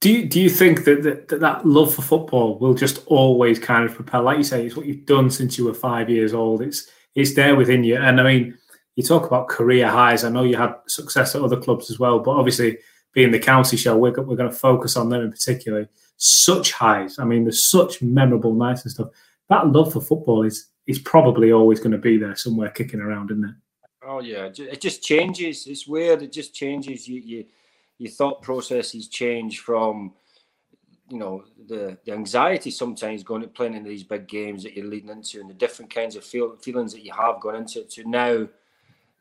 Do 0.00 0.12
you, 0.12 0.28
do 0.28 0.40
you 0.40 0.48
think 0.48 0.84
that, 0.84 1.02
that 1.02 1.40
that 1.40 1.66
love 1.66 1.92
for 1.92 2.02
football 2.02 2.56
will 2.58 2.74
just 2.74 3.04
always 3.06 3.58
kind 3.58 3.84
of 3.84 3.94
propel? 3.96 4.22
Like 4.22 4.38
you 4.38 4.44
say, 4.44 4.64
it's 4.64 4.76
what 4.76 4.86
you've 4.86 5.06
done 5.06 5.28
since 5.28 5.58
you 5.58 5.64
were 5.64 5.74
five 5.74 6.08
years 6.08 6.34
old. 6.34 6.62
It's 6.62 6.88
it's 7.16 7.34
there 7.34 7.56
within 7.56 7.82
you, 7.82 7.96
and 7.96 8.20
I 8.20 8.24
mean 8.24 8.58
you 8.98 9.04
talk 9.04 9.26
about 9.26 9.46
career 9.46 9.88
highs. 9.88 10.24
I 10.24 10.28
know 10.28 10.42
you 10.42 10.56
had 10.56 10.74
success 10.88 11.36
at 11.36 11.42
other 11.42 11.60
clubs 11.60 11.88
as 11.88 12.00
well, 12.00 12.18
but 12.18 12.32
obviously 12.32 12.78
being 13.12 13.30
the 13.30 13.38
county 13.38 13.76
show, 13.76 13.96
we're, 13.96 14.10
we're 14.10 14.34
going 14.34 14.50
to 14.50 14.56
focus 14.56 14.96
on 14.96 15.08
them 15.08 15.22
in 15.22 15.30
particular. 15.30 15.88
Such 16.16 16.72
highs. 16.72 17.20
I 17.20 17.24
mean, 17.24 17.44
there's 17.44 17.70
such 17.70 18.02
memorable 18.02 18.54
nights 18.54 18.82
and 18.82 18.90
stuff. 18.90 19.10
That 19.50 19.68
love 19.68 19.92
for 19.92 20.00
football 20.00 20.42
is 20.42 20.70
is 20.88 20.98
probably 20.98 21.52
always 21.52 21.78
going 21.78 21.92
to 21.92 21.98
be 21.98 22.16
there 22.16 22.34
somewhere 22.34 22.70
kicking 22.70 22.98
around, 22.98 23.30
isn't 23.30 23.44
it? 23.44 23.54
Oh 24.04 24.18
yeah, 24.18 24.50
it 24.58 24.80
just 24.80 25.00
changes. 25.00 25.68
It's 25.68 25.86
weird. 25.86 26.22
It 26.22 26.32
just 26.32 26.52
changes. 26.52 27.06
You 27.06 27.20
you 27.20 27.44
your 27.98 28.10
thought 28.10 28.42
processes 28.42 29.06
change 29.06 29.60
from 29.60 30.12
you 31.08 31.18
know 31.18 31.44
the 31.68 31.96
the 32.04 32.12
anxiety 32.12 32.72
sometimes 32.72 33.22
going 33.22 33.42
to 33.42 33.48
playing 33.48 33.74
in 33.74 33.84
these 33.84 34.02
big 34.02 34.26
games 34.26 34.64
that 34.64 34.76
you're 34.76 34.86
leading 34.86 35.10
into 35.10 35.40
and 35.40 35.48
the 35.48 35.54
different 35.54 35.94
kinds 35.94 36.16
of 36.16 36.24
feel, 36.24 36.56
feelings 36.56 36.92
that 36.92 37.04
you 37.04 37.12
have 37.12 37.40
going 37.40 37.54
into 37.54 37.78
it 37.78 37.90
to 37.90 38.08
now 38.08 38.48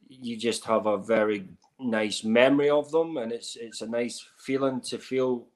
you 0.09 0.37
just 0.37 0.65
have 0.65 0.85
a 0.85 0.97
very 0.97 1.47
nice 1.79 2.23
memory 2.23 2.69
of 2.69 2.91
them, 2.91 3.17
and 3.17 3.31
it's 3.31 3.55
it's 3.55 3.81
a 3.81 3.87
nice 3.87 4.25
feeling 4.37 4.81
to 4.81 4.97
feel 4.97 5.47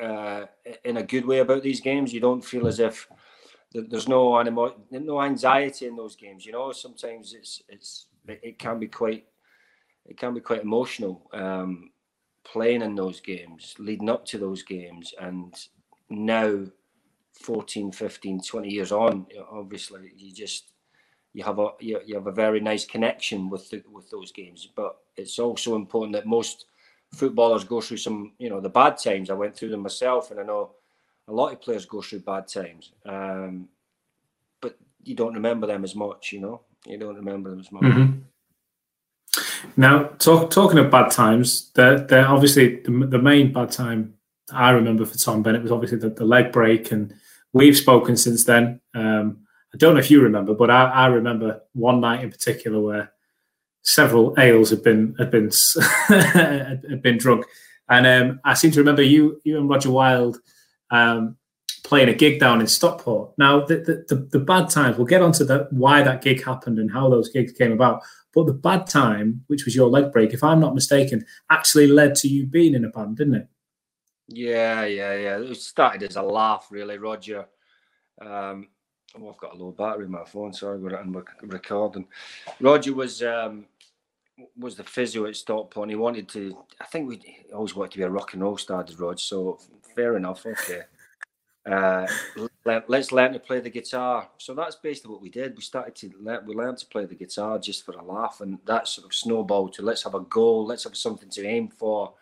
uh, 0.00 0.46
in 0.84 0.98
a 0.98 1.02
good 1.02 1.26
way 1.26 1.38
about 1.38 1.62
these 1.62 1.80
games. 1.80 2.12
You 2.12 2.20
don't 2.20 2.44
feel 2.44 2.66
as 2.66 2.80
if 2.80 3.08
there's 3.72 4.08
no 4.08 4.38
animo- 4.38 4.80
no 4.90 5.22
anxiety 5.22 5.86
in 5.86 5.96
those 5.96 6.16
games. 6.16 6.46
You 6.46 6.52
know, 6.52 6.72
sometimes 6.72 7.34
it's 7.34 7.62
it's 7.68 8.06
it 8.26 8.58
can 8.58 8.78
be 8.78 8.88
quite 8.88 9.26
it 10.04 10.16
can 10.16 10.34
be 10.34 10.40
quite 10.40 10.62
emotional 10.62 11.28
um, 11.32 11.90
playing 12.44 12.82
in 12.82 12.94
those 12.94 13.20
games, 13.20 13.74
leading 13.78 14.10
up 14.10 14.24
to 14.26 14.38
those 14.38 14.62
games, 14.62 15.12
and 15.20 15.54
now 16.08 16.64
14, 17.32 17.92
15, 17.92 18.40
20 18.40 18.68
years 18.68 18.92
on, 18.92 19.26
obviously 19.50 20.12
you 20.16 20.32
just 20.32 20.72
you 21.36 21.44
have 21.44 21.58
a 21.58 21.68
you, 21.80 22.00
you 22.06 22.14
have 22.14 22.28
a 22.28 22.32
very 22.32 22.60
nice 22.60 22.86
connection 22.86 23.50
with 23.50 23.68
the, 23.68 23.82
with 23.92 24.08
those 24.08 24.32
games. 24.32 24.66
But 24.74 24.96
it's 25.18 25.38
also 25.38 25.76
important 25.76 26.14
that 26.14 26.24
most 26.24 26.64
footballers 27.12 27.62
go 27.62 27.82
through 27.82 27.98
some, 27.98 28.32
you 28.38 28.48
know, 28.48 28.58
the 28.58 28.70
bad 28.70 28.96
times. 28.96 29.28
I 29.28 29.34
went 29.34 29.54
through 29.54 29.68
them 29.68 29.82
myself, 29.82 30.30
and 30.30 30.40
I 30.40 30.44
know 30.44 30.70
a 31.28 31.32
lot 31.34 31.52
of 31.52 31.60
players 31.60 31.84
go 31.84 32.00
through 32.00 32.20
bad 32.20 32.48
times. 32.48 32.92
Um, 33.04 33.68
but 34.62 34.78
you 35.02 35.14
don't 35.14 35.34
remember 35.34 35.66
them 35.66 35.84
as 35.84 35.94
much, 35.94 36.32
you 36.32 36.40
know. 36.40 36.62
You 36.86 36.96
don't 36.96 37.16
remember 37.16 37.50
them 37.50 37.60
as 37.60 37.70
much. 37.70 37.82
Mm-hmm. 37.82 38.20
Now, 39.76 40.04
talk, 40.18 40.50
talking 40.50 40.78
of 40.78 40.90
bad 40.90 41.10
times, 41.10 41.70
they're, 41.74 41.98
they're 41.98 42.28
obviously 42.28 42.76
the, 42.76 43.08
the, 43.08 43.18
main 43.18 43.52
bad 43.52 43.72
time 43.72 44.14
I 44.50 44.70
remember 44.70 45.04
for 45.04 45.18
Tom 45.18 45.42
Bennett 45.42 45.62
was 45.62 45.72
obviously 45.72 45.98
the, 45.98 46.08
the 46.08 46.24
leg 46.24 46.50
break, 46.50 46.92
and 46.92 47.12
we've 47.52 47.76
spoken 47.76 48.16
since 48.16 48.44
then. 48.44 48.80
Um, 48.94 49.45
I 49.76 49.78
don't 49.78 49.92
know 49.92 50.00
if 50.00 50.10
you 50.10 50.22
remember, 50.22 50.54
but 50.54 50.70
I, 50.70 50.84
I, 50.84 51.06
remember 51.08 51.60
one 51.74 52.00
night 52.00 52.24
in 52.24 52.30
particular 52.30 52.80
where 52.80 53.12
several 53.82 54.34
ales 54.38 54.70
had 54.70 54.82
been 54.82 55.14
had 55.18 55.30
been 55.30 55.50
had 56.08 57.02
been 57.02 57.18
drunk, 57.18 57.44
and 57.90 58.06
um, 58.06 58.40
I 58.42 58.54
seem 58.54 58.70
to 58.70 58.78
remember 58.78 59.02
you 59.02 59.38
you 59.44 59.58
and 59.58 59.68
Rodger 59.68 59.90
Wylde 59.90 60.38
um, 60.90 61.36
playing 61.84 62.08
a 62.08 62.14
gig 62.14 62.40
down 62.40 62.62
in 62.62 62.66
Stockport. 62.66 63.36
Now, 63.36 63.66
the, 63.66 63.76
the, 63.76 64.14
the, 64.14 64.22
the 64.32 64.38
bad 64.38 64.70
times, 64.70 64.96
we'll 64.96 65.06
get 65.06 65.20
onto 65.20 65.44
the, 65.44 65.68
why 65.70 66.02
that 66.02 66.22
gig 66.22 66.42
happened 66.42 66.78
and 66.78 66.90
how 66.90 67.10
those 67.10 67.28
gigs 67.28 67.52
came 67.52 67.72
about. 67.72 68.02
But 68.32 68.46
the 68.46 68.54
bad 68.54 68.86
time, 68.86 69.44
which 69.48 69.66
was 69.66 69.76
your 69.76 69.90
leg 69.90 70.10
break, 70.10 70.32
if 70.32 70.42
I'm 70.42 70.58
not 70.58 70.74
mistaken, 70.74 71.26
actually 71.50 71.88
led 71.88 72.14
to 72.16 72.28
you 72.28 72.46
being 72.46 72.74
in 72.74 72.86
a 72.86 72.88
band, 72.88 73.18
didn't 73.18 73.34
it? 73.34 73.48
Yeah, 74.28 74.86
yeah, 74.86 75.14
yeah. 75.14 75.38
It 75.38 75.56
started 75.58 76.02
as 76.02 76.16
a 76.16 76.22
laugh, 76.22 76.68
really, 76.70 76.96
Rodger. 76.96 77.46
Um, 78.22 78.68
oh, 79.20 79.30
I've 79.30 79.38
got 79.38 79.54
a 79.54 79.56
low 79.56 79.72
battery 79.72 80.04
in 80.04 80.10
my 80.10 80.24
phone. 80.24 80.52
Sorry, 80.52 80.78
we're 80.78 80.96
I'm 80.96 81.12
recording. 81.42 82.06
Rodger 82.60 82.94
was 82.94 83.22
um, 83.22 83.66
was 84.56 84.76
the 84.76 84.84
physio 84.84 85.26
at 85.26 85.36
Stockport. 85.36 85.84
And 85.84 85.90
he 85.90 85.96
wanted 85.96 86.28
to. 86.30 86.56
I 86.80 86.84
think 86.84 87.08
we 87.08 87.20
always 87.54 87.74
wanted 87.74 87.92
to 87.92 87.98
be 87.98 88.04
a 88.04 88.10
rock 88.10 88.34
and 88.34 88.42
roll 88.42 88.56
star, 88.56 88.84
did 88.84 89.00
Rodger. 89.00 89.18
So 89.18 89.58
fair 89.94 90.16
enough. 90.16 90.44
Okay. 90.44 90.82
Uh, 91.64 92.06
let, 92.64 92.88
us 92.88 93.10
learn 93.10 93.32
to 93.32 93.40
play 93.40 93.58
the 93.58 93.70
guitar. 93.70 94.28
So 94.38 94.54
that's 94.54 94.76
basically 94.76 95.10
what 95.10 95.22
we 95.22 95.30
did. 95.30 95.56
We 95.56 95.62
started 95.62 95.96
to 95.96 96.12
learn, 96.20 96.46
we 96.46 96.54
learned 96.54 96.78
to 96.78 96.86
play 96.86 97.06
the 97.06 97.14
guitar 97.16 97.58
just 97.58 97.84
for 97.84 97.92
a 97.92 98.04
laugh, 98.04 98.40
and 98.40 98.58
that 98.66 98.86
sort 98.86 99.06
of 99.06 99.14
snowballed 99.14 99.72
to 99.74 99.82
let's 99.82 100.04
have 100.04 100.14
a 100.14 100.20
goal, 100.20 100.64
let's 100.64 100.84
have 100.84 100.96
something 100.96 101.28
to 101.30 101.44
aim 101.44 101.68
for. 101.68 102.12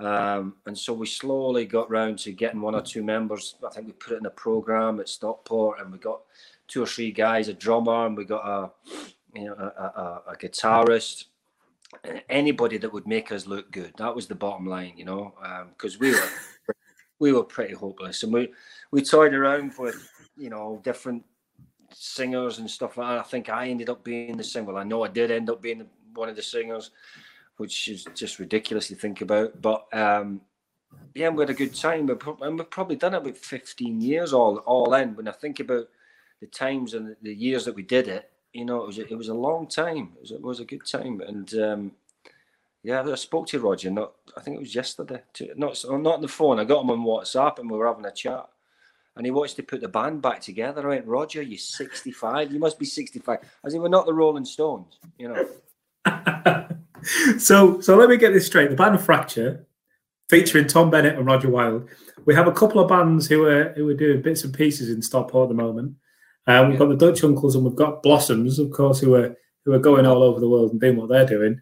Um, 0.00 0.54
and 0.66 0.76
so 0.76 0.92
we 0.92 1.06
slowly 1.06 1.66
got 1.66 1.90
round 1.90 2.18
to 2.20 2.32
getting 2.32 2.60
one 2.60 2.74
or 2.74 2.80
two 2.80 3.02
members. 3.02 3.56
I 3.66 3.70
think 3.70 3.86
we 3.86 3.92
put 3.92 4.14
it 4.14 4.20
in 4.20 4.26
a 4.26 4.30
program 4.30 4.98
at 4.98 5.08
Stockport, 5.08 5.80
and 5.80 5.92
we 5.92 5.98
got 5.98 6.22
two 6.68 6.82
or 6.82 6.86
three 6.86 7.12
guys, 7.12 7.48
a 7.48 7.54
drummer, 7.54 8.06
and 8.06 8.16
we 8.16 8.24
got 8.24 8.46
a 8.46 8.70
you 9.34 9.46
know 9.46 9.54
a, 9.54 9.82
a, 9.82 10.22
a 10.28 10.36
guitarist. 10.36 11.26
Anybody 12.28 12.78
that 12.78 12.92
would 12.92 13.06
make 13.06 13.32
us 13.32 13.46
look 13.46 13.70
good. 13.72 13.92
That 13.98 14.14
was 14.14 14.26
the 14.26 14.34
bottom 14.34 14.66
line, 14.66 14.94
you 14.96 15.04
know, 15.04 15.34
because 15.76 15.94
um, 15.94 16.00
we 16.00 16.12
were 16.12 16.28
we 17.18 17.32
were 17.32 17.44
pretty 17.44 17.74
hopeless, 17.74 18.22
and 18.22 18.32
we 18.32 18.52
we 18.90 19.02
toyed 19.02 19.34
around 19.34 19.74
with 19.78 20.08
you 20.36 20.50
know 20.50 20.80
different 20.82 21.24
singers 21.92 22.58
and 22.58 22.70
stuff 22.70 22.96
like 22.96 23.08
that. 23.08 23.18
I 23.18 23.28
think 23.28 23.48
I 23.48 23.68
ended 23.68 23.90
up 23.90 24.02
being 24.02 24.36
the 24.36 24.44
singer. 24.44 24.66
Well, 24.66 24.78
I 24.78 24.84
know 24.84 25.04
I 25.04 25.08
did 25.08 25.30
end 25.30 25.50
up 25.50 25.60
being 25.60 25.84
one 26.14 26.28
of 26.28 26.36
the 26.36 26.42
singers, 26.42 26.90
which 27.60 27.88
is 27.88 28.06
just 28.14 28.38
ridiculous 28.38 28.88
to 28.88 28.94
think 28.94 29.20
about. 29.20 29.60
But 29.60 29.86
um, 29.92 30.40
yeah, 31.14 31.28
we 31.28 31.42
had 31.42 31.50
a 31.50 31.54
good 31.54 31.74
time. 31.74 32.08
And 32.08 32.58
we've 32.58 32.70
probably 32.70 32.96
done 32.96 33.12
it 33.12 33.18
about 33.18 33.36
15 33.36 34.00
years 34.00 34.32
all 34.32 34.56
all 34.58 34.94
in. 34.94 35.14
When 35.14 35.28
I 35.28 35.32
think 35.32 35.60
about 35.60 35.86
the 36.40 36.46
times 36.46 36.94
and 36.94 37.14
the 37.20 37.34
years 37.34 37.66
that 37.66 37.74
we 37.74 37.82
did 37.82 38.08
it, 38.08 38.30
you 38.54 38.64
know, 38.64 38.82
it 38.82 38.86
was 38.86 38.98
a, 38.98 39.06
it 39.06 39.14
was 39.16 39.28
a 39.28 39.34
long 39.34 39.66
time. 39.66 40.12
It 40.16 40.20
was, 40.22 40.30
it 40.30 40.40
was 40.40 40.60
a 40.60 40.64
good 40.64 40.86
time, 40.86 41.20
and 41.20 41.54
um, 41.54 41.92
yeah, 42.82 43.02
I 43.02 43.14
spoke 43.14 43.46
to 43.48 43.60
Rodger. 43.60 43.90
Not, 43.90 44.12
I 44.38 44.40
think 44.40 44.56
it 44.56 44.60
was 44.60 44.74
yesterday. 44.74 45.20
To, 45.34 45.52
not, 45.54 45.84
not 45.84 46.14
on 46.14 46.22
the 46.22 46.28
phone. 46.28 46.58
I 46.58 46.64
got 46.64 46.82
him 46.82 46.90
on 46.90 47.04
WhatsApp, 47.04 47.58
and 47.58 47.70
we 47.70 47.76
were 47.76 47.86
having 47.86 48.06
a 48.06 48.10
chat. 48.10 48.48
And 49.16 49.26
he 49.26 49.30
wants 49.30 49.52
to 49.54 49.62
put 49.62 49.82
the 49.82 49.88
band 49.88 50.22
back 50.22 50.40
together. 50.40 50.86
I 50.86 50.94
went, 50.94 51.06
Rodger, 51.06 51.42
you're 51.42 51.58
65. 51.58 52.52
You 52.52 52.58
must 52.58 52.78
be 52.78 52.86
65. 52.86 53.38
As 53.64 53.74
in, 53.74 53.82
we're 53.82 53.88
not 53.88 54.06
the 54.06 54.14
Rolling 54.14 54.46
Stones, 54.46 54.98
you 55.18 55.28
know. 55.28 56.66
so, 57.38 57.80
so 57.80 57.96
let 57.96 58.08
me 58.08 58.16
get 58.16 58.32
this 58.32 58.46
straight. 58.46 58.70
The 58.70 58.76
band 58.76 59.00
Fracture, 59.00 59.66
featuring 60.28 60.66
Tom 60.66 60.90
Bennett 60.90 61.16
and 61.16 61.26
Rodger 61.26 61.50
Wylde. 61.50 61.88
We 62.26 62.34
have 62.34 62.46
a 62.46 62.52
couple 62.52 62.80
of 62.80 62.88
bands 62.88 63.26
who 63.26 63.44
are 63.46 63.72
who 63.74 63.88
are 63.88 63.94
doing 63.94 64.22
bits 64.22 64.44
and 64.44 64.52
pieces 64.54 64.90
in 64.90 65.02
Stockport 65.02 65.50
at 65.50 65.56
the 65.56 65.62
moment. 65.62 65.96
Um, 66.46 66.70
we've 66.70 66.78
got 66.78 66.88
the 66.88 66.96
Dutch 66.96 67.24
Uncles 67.24 67.54
and 67.54 67.64
we've 67.64 67.76
got 67.76 68.02
Blossoms, 68.02 68.58
of 68.58 68.70
course, 68.70 69.00
who 69.00 69.14
are 69.14 69.36
who 69.64 69.72
are 69.72 69.78
going 69.78 70.06
all 70.06 70.22
over 70.22 70.40
the 70.40 70.48
world 70.48 70.72
and 70.72 70.80
doing 70.80 70.96
what 70.96 71.08
they're 71.08 71.26
doing 71.26 71.60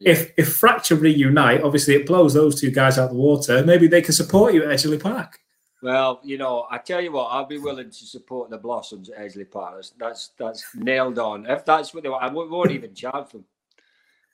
if 0.00 0.32
if 0.36 0.56
Fracture 0.56 0.96
reunite, 0.96 1.62
obviously 1.62 1.94
it 1.94 2.06
blows 2.06 2.34
those 2.34 2.60
two 2.60 2.70
guys 2.70 2.98
out 2.98 3.04
of 3.04 3.10
the 3.10 3.16
water. 3.16 3.64
Maybe 3.64 3.86
they 3.86 4.02
can 4.02 4.12
support 4.12 4.54
you 4.54 4.62
at 4.64 4.68
Edgeley 4.68 5.02
Park. 5.02 5.40
Well, 5.82 6.20
you 6.22 6.38
know, 6.38 6.66
I 6.70 6.78
tell 6.78 7.00
you 7.00 7.12
what, 7.12 7.26
I'll 7.26 7.44
be 7.44 7.58
willing 7.58 7.90
to 7.90 8.06
support 8.06 8.48
the 8.50 8.58
Blossoms 8.58 9.10
at 9.10 9.18
Edgeley 9.18 9.50
Park. 9.50 9.76
That's 9.76 9.92
that's, 9.98 10.30
that's 10.38 10.64
nailed 10.74 11.18
on. 11.18 11.46
If 11.46 11.64
that's 11.64 11.94
what 11.94 12.02
they 12.02 12.08
want, 12.08 12.24
I 12.24 12.28
won't 12.28 12.70
even 12.70 12.94
charge 12.94 13.30
them. 13.30 13.44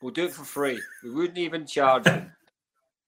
We'll 0.00 0.12
do 0.12 0.26
it 0.26 0.32
for 0.32 0.44
free. 0.44 0.80
We 1.02 1.10
wouldn't 1.10 1.38
even 1.38 1.66
charge 1.66 2.04
them. 2.04 2.32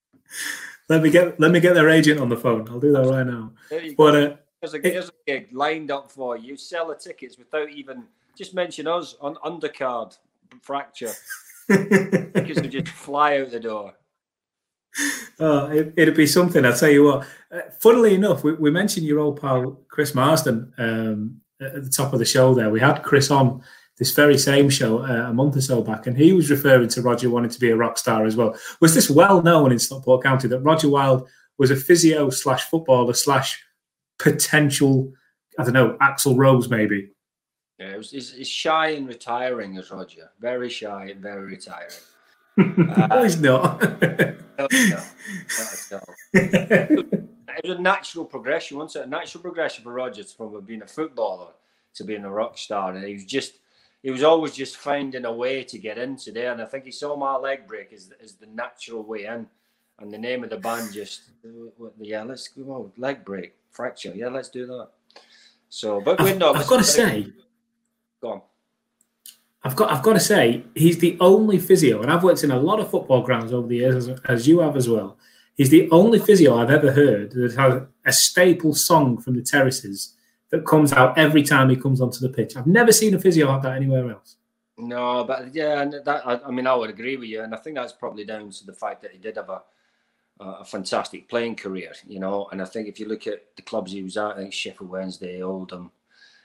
let 0.89 1.03
me 1.03 1.11
get 1.11 1.41
let 1.41 1.51
me 1.51 1.61
get 1.61 1.75
their 1.75 1.89
agent 1.89 2.21
on 2.21 2.29
the 2.29 2.37
phone. 2.37 2.69
I'll 2.69 2.81
do 2.81 2.93
that 2.93 3.09
right 3.09 3.27
now. 3.27 3.53
But 3.97 4.15
uh, 4.15 4.37
there's, 4.61 4.75
a, 4.75 4.79
there's 4.79 5.09
a 5.09 5.13
gig 5.27 5.49
lined 5.53 5.91
up 5.91 6.11
for 6.11 6.37
you. 6.37 6.57
Sell 6.57 6.89
the 6.89 6.95
tickets 6.95 7.39
without 7.39 7.71
even 7.71 8.05
just 8.37 8.55
mention 8.55 8.87
us 8.87 9.17
on 9.21 9.37
undercard 9.37 10.17
fracture 10.61 11.13
because 11.69 12.61
would 12.61 12.71
just 12.71 12.89
fly 12.89 13.39
out 13.39 13.51
the 13.51 13.61
door. 13.61 13.95
Oh, 15.41 15.71
it, 15.71 15.95
would 15.97 16.15
be 16.15 16.27
something. 16.27 16.65
I'll 16.65 16.77
tell 16.77 16.91
you 16.91 17.05
what. 17.05 17.27
Uh, 17.51 17.61
funnily 17.81 18.15
enough, 18.15 18.45
we, 18.45 18.53
we, 18.53 18.71
mentioned 18.71 19.07
your 19.07 19.21
old 19.21 19.41
pal 19.41 19.79
Chris 19.89 20.15
Marsden 20.15 20.73
um, 20.77 21.41
at 21.61 21.83
the 21.83 21.91
top 21.91 22.13
of 22.13 22.19
the 22.19 22.25
show. 22.25 22.55
There, 22.55 22.71
we 22.71 22.81
had 22.81 23.03
Chris 23.03 23.31
on 23.31 23.63
this 23.99 24.13
very 24.13 24.39
same 24.39 24.71
show 24.71 25.01
uh, 25.01 25.29
a 25.29 25.33
month 25.33 25.57
or 25.57 25.61
so 25.61 25.83
back, 25.83 26.07
and 26.07 26.17
he 26.17 26.33
was 26.33 26.51
referring 26.51 26.89
to 26.89 27.03
Rodger 27.03 27.31
wanting 27.31 27.51
to 27.51 27.61
be 27.61 27.71
a 27.71 27.77
rock 27.77 27.99
star 27.99 28.25
as 28.25 28.37
well. 28.37 28.57
Was 28.81 28.95
this 28.95 29.11
well 29.11 29.43
known 29.43 29.73
in 29.73 29.79
Stockport 29.79 30.23
County 30.23 30.49
that 30.49 30.61
Rodger 30.61 30.89
Wylde 30.89 31.29
was 31.59 31.71
a 31.71 31.77
physio 31.77 32.31
slash 32.31 32.65
footballer 32.65 33.15
slash 33.15 33.63
potential, 34.19 35.13
I 35.59 35.65
don't 35.65 35.75
know, 35.75 35.97
Axl 36.01 36.37
Rose 36.37 36.69
maybe? 36.69 37.11
Yeah, 37.79 37.97
was, 37.97 38.11
he's, 38.11 38.49
shy 38.49 38.89
and 38.91 39.09
retiring 39.09 39.77
as 39.77 39.91
Rodger. 39.91 40.31
Very 40.41 40.69
shy 40.69 41.11
and 41.11 41.21
very 41.21 41.47
retiring. 41.47 41.91
uh, 42.59 43.07
no, 43.09 43.23
he's 43.23 43.41
not. 43.41 43.81
no, 43.83 44.37
no, 44.59 44.69
no, 45.91 46.01
it 46.35 47.65
was 47.65 47.77
a 47.77 47.81
natural 47.81 48.25
progression, 48.25 48.79
wasn't 48.79 49.05
it? 49.05 49.09
A 49.09 49.11
natural 49.11 49.43
progression 49.43 49.85
for 49.85 49.93
Rodger 49.93 50.25
from 50.25 50.61
being 50.65 50.83
a 50.83 50.87
footballer 50.87 51.49
to 51.95 52.05
being 52.05 52.25
a 52.25 52.31
rock 52.31 52.57
star. 52.57 52.93
And 52.93 53.05
he 53.05 53.15
was 53.15 53.25
just, 53.25 53.55
he 54.03 54.11
was 54.11 54.23
always 54.23 54.55
just 54.55 54.77
finding 54.77 55.25
a 55.25 55.33
way 55.33 55.63
to 55.65 55.79
get 55.79 55.97
into 55.97 56.33
there. 56.33 56.53
And 56.53 56.61
I 56.61 56.65
think 56.65 56.85
he 56.85 56.91
saw 56.91 57.17
my 57.17 57.37
leg 57.37 57.67
break 57.67 57.93
as, 57.93 58.13
as 58.23 58.35
the 58.35 58.47
natural 58.47 59.03
way 59.05 59.25
in. 59.25 59.47
And 60.01 60.13
the 60.13 60.19
name 60.19 60.43
of 60.43 60.51
the 60.51 60.57
band 60.57 60.93
just, 60.93 61.31
yeah, 62.01 62.25
let's 62.25 62.49
go, 62.49 62.63
on, 62.73 62.93
leg 62.97 63.25
break, 63.25 63.55
fracture. 63.71 64.13
Yeah, 64.15 64.29
let's 64.29 64.49
do 64.49 64.67
that. 64.67 64.89
So, 65.69 66.01
but 66.01 66.21
we're 66.21 66.35
not. 66.35 66.57
I've 66.57 66.67
got 66.67 66.79
to 66.79 66.85
say, 66.85 67.33
Go 68.21 68.33
on. 68.33 68.43
I've 69.65 69.77
got 69.77 69.93
I've 69.93 70.03
got 70.03 70.15
to 70.15 70.21
say 70.21 70.65
he's 70.75 70.99
the 70.99 71.17
only 71.21 71.59
physio, 71.59 72.03
and 72.03 72.11
I've 72.11 72.25
worked 72.25 72.43
in 72.43 72.51
a 72.51 72.59
lot 72.59 72.81
of 72.81 72.91
football 72.91 73.23
grounds 73.23 73.53
over 73.53 73.69
the 73.69 73.77
years, 73.77 74.09
as, 74.09 74.21
as 74.25 74.49
you 74.49 74.61
have 74.61 74.77
as 74.77 74.89
well. 74.89 75.19
He's 75.57 75.71
the 75.71 75.89
only 75.91 76.19
physio 76.19 76.57
I've 76.57 76.71
ever 76.71 76.93
heard 76.93 77.33
that 77.33 77.55
has 77.55 77.83
a 78.05 78.13
staple 78.13 78.75
song 78.75 79.19
from 79.19 79.35
the 79.35 79.43
terraces 79.43 80.15
that 80.53 80.67
comes 80.67 80.93
out 80.93 81.19
every 81.19 81.43
time 81.43 81.69
he 81.69 81.77
comes 81.77 82.01
onto 82.01 82.21
the 82.21 82.29
pitch. 82.29 82.57
I've 82.57 82.67
never 82.67 82.93
seen 82.93 83.15
a 83.15 83.19
physio 83.19 83.49
like 83.49 83.63
that 83.63 83.75
anywhere 83.75 84.13
else. 84.13 84.37
No, 84.79 85.25
but 85.25 85.55
yeah, 85.55 85.85
that 85.85 86.27
I, 86.27 86.41
I 86.47 86.51
mean 86.51 86.67
I 86.67 86.75
would 86.75 86.91
agree 86.91 87.17
with 87.17 87.29
you, 87.29 87.43
and 87.43 87.55
I 87.55 87.59
think 87.59 87.77
that's 87.77 87.93
probably 87.93 88.25
down 88.25 88.51
to 88.51 88.67
the 88.67 88.73
fact 88.73 89.03
that 89.03 89.11
he 89.11 89.19
did 89.19 89.37
have 89.37 89.49
a 89.49 89.63
a 90.41 90.65
fantastic 90.65 91.29
playing 91.29 91.57
career, 91.57 91.93
you 92.07 92.19
know. 92.19 92.49
And 92.51 92.61
I 92.61 92.65
think 92.65 92.89
if 92.89 92.99
you 92.99 93.07
look 93.07 93.27
at 93.27 93.55
the 93.57 93.63
clubs 93.63 93.93
he 93.93 94.03
was 94.03 94.17
at, 94.17 94.33
I 94.33 94.37
think 94.37 94.53
Sheffield 94.53 94.91
Wednesday, 94.91 95.43
Oldham, 95.43 95.91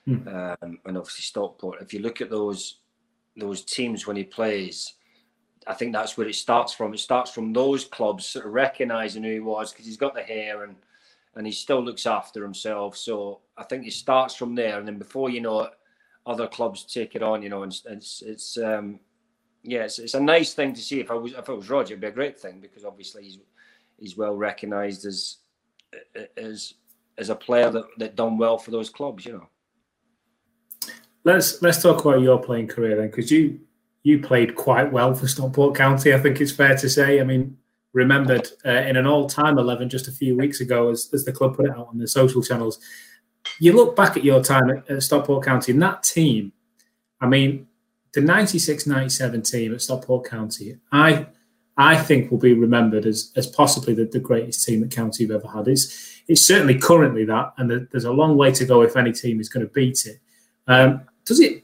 mm. 0.08 0.28
um, 0.28 0.80
and 0.86 0.98
obviously 0.98 1.24
Stockport. 1.24 1.82
If 1.82 1.94
you 1.94 2.00
look 2.00 2.22
at 2.22 2.30
those 2.30 2.80
those 3.36 3.64
teams 3.64 4.06
when 4.06 4.16
he 4.16 4.24
plays, 4.24 4.94
I 5.66 5.74
think 5.74 5.94
that's 5.94 6.18
where 6.18 6.28
it 6.28 6.36
starts 6.36 6.74
from. 6.74 6.94
It 6.94 7.00
starts 7.00 7.32
from 7.32 7.54
those 7.54 7.86
clubs 7.86 8.26
sort 8.26 8.46
of 8.46 8.54
recognizing 8.54 9.24
who 9.24 9.32
he 9.32 9.40
was 9.40 9.72
because 9.72 9.86
he's 9.86 9.98
got 9.98 10.14
the 10.14 10.24
hair 10.24 10.64
and 10.64 10.76
and 11.38 11.46
he 11.46 11.54
still 11.54 11.84
looks 11.84 12.06
after 12.06 12.44
himself. 12.44 12.98
So 12.98 13.42
I 13.58 13.64
think 13.64 13.84
he 13.84 13.90
starts 13.90 14.36
from 14.36 14.56
there, 14.56 14.78
and 14.80 14.88
then 14.88 14.98
before 14.98 15.30
you 15.30 15.42
know 15.42 15.62
it, 15.62 15.72
other 16.26 16.48
clubs 16.48 16.84
take 16.84 17.16
it 17.16 17.24
on. 17.24 17.42
You 17.42 17.50
know, 17.50 17.64
and 17.64 17.74
it's 17.86 18.22
it's 18.22 18.58
um, 18.58 19.00
yeah, 19.64 19.84
it's, 19.84 20.00
it's 20.00 20.14
a 20.16 20.20
nice 20.20 20.54
thing 20.54 20.74
to 20.74 20.82
see. 20.82 21.00
If 21.00 21.12
I 21.12 21.14
was 21.14 21.34
if 21.34 21.48
it 21.48 21.56
was 21.56 21.70
Rodger, 21.70 21.94
it'd 21.94 22.02
be 22.02 22.08
a 22.08 22.12
great 22.12 22.38
thing 22.38 22.60
because 22.60 22.84
obviously 22.84 23.24
he's 23.24 23.40
he's 23.98 24.18
well 24.18 24.34
recognised 24.34 25.06
as 25.06 25.38
as 26.36 26.74
as 27.18 27.30
a 27.30 27.36
player 27.36 27.70
that, 27.70 27.86
that 27.98 28.16
done 28.16 28.38
well 28.38 28.58
for 28.58 28.72
those 28.72 28.90
clubs. 28.90 29.26
You 29.26 29.34
know 29.34 29.50
let's 31.28 31.62
let's 31.62 31.82
talk 31.82 32.04
about 32.04 32.22
your 32.22 32.42
playing 32.42 32.68
career 32.68 32.96
then, 32.96 33.08
because 33.08 33.32
you 33.32 33.60
you 34.04 34.20
played 34.20 34.56
quite 34.56 34.92
well 34.92 35.14
for 35.14 35.28
Stockport 35.28 35.76
County. 35.76 36.14
I 36.14 36.20
think 36.20 36.40
it's 36.40 36.52
fair 36.52 36.76
to 36.78 36.90
say. 36.90 37.20
I 37.20 37.24
mean, 37.24 37.58
remembered 37.98 38.48
uh, 38.66 38.70
in 38.70 38.96
an 38.96 39.06
all-time 39.08 39.58
11 39.58 39.90
just 39.90 40.08
a 40.08 40.12
few 40.12 40.38
weeks 40.38 40.62
ago 40.62 40.90
as, 40.90 41.10
as 41.14 41.26
the 41.26 41.34
club 41.34 41.56
put 41.58 41.66
it 41.66 41.72
out 41.72 41.88
on 41.88 41.98
the 41.98 42.08
social 42.08 42.42
channels. 42.42 42.80
You 43.60 43.74
look 43.74 43.96
back 43.96 44.16
at 44.16 44.24
your 44.24 44.44
time 44.44 44.70
at, 44.70 44.90
at 44.90 45.04
Stockport 45.04 45.44
County 45.44 45.72
and 45.72 45.82
that 45.82 46.04
team, 46.04 46.54
I 47.20 47.28
mean, 47.28 47.68
the 48.14 48.22
96-97 48.22 49.50
team 49.50 49.74
at 49.74 49.82
Stockport 49.82 50.30
County, 50.30 50.78
I 50.92 51.28
I 51.78 51.96
think 51.96 52.32
will 52.32 52.40
be 52.40 52.54
remembered 52.54 53.06
as, 53.06 53.32
as 53.36 53.46
possibly 53.46 53.94
the, 53.94 54.06
the 54.06 54.20
greatest 54.20 54.66
team 54.66 54.82
that 54.82 54.90
County 54.90 55.26
have 55.26 55.32
ever 55.32 55.48
had. 55.48 55.68
It's, 55.68 56.24
it's 56.28 56.42
certainly 56.42 56.78
currently 56.80 57.24
that, 57.26 57.54
and 57.58 57.88
there's 57.92 58.06
a 58.06 58.12
long 58.12 58.36
way 58.36 58.52
to 58.54 58.66
go 58.66 58.82
if 58.82 58.98
any 58.98 59.12
team 59.12 59.40
is 59.40 59.48
going 59.48 59.66
to 59.66 59.72
beat 59.72 60.08
it. 60.08 60.18
Um, 60.68 61.02
does 61.24 61.40
it? 61.40 61.64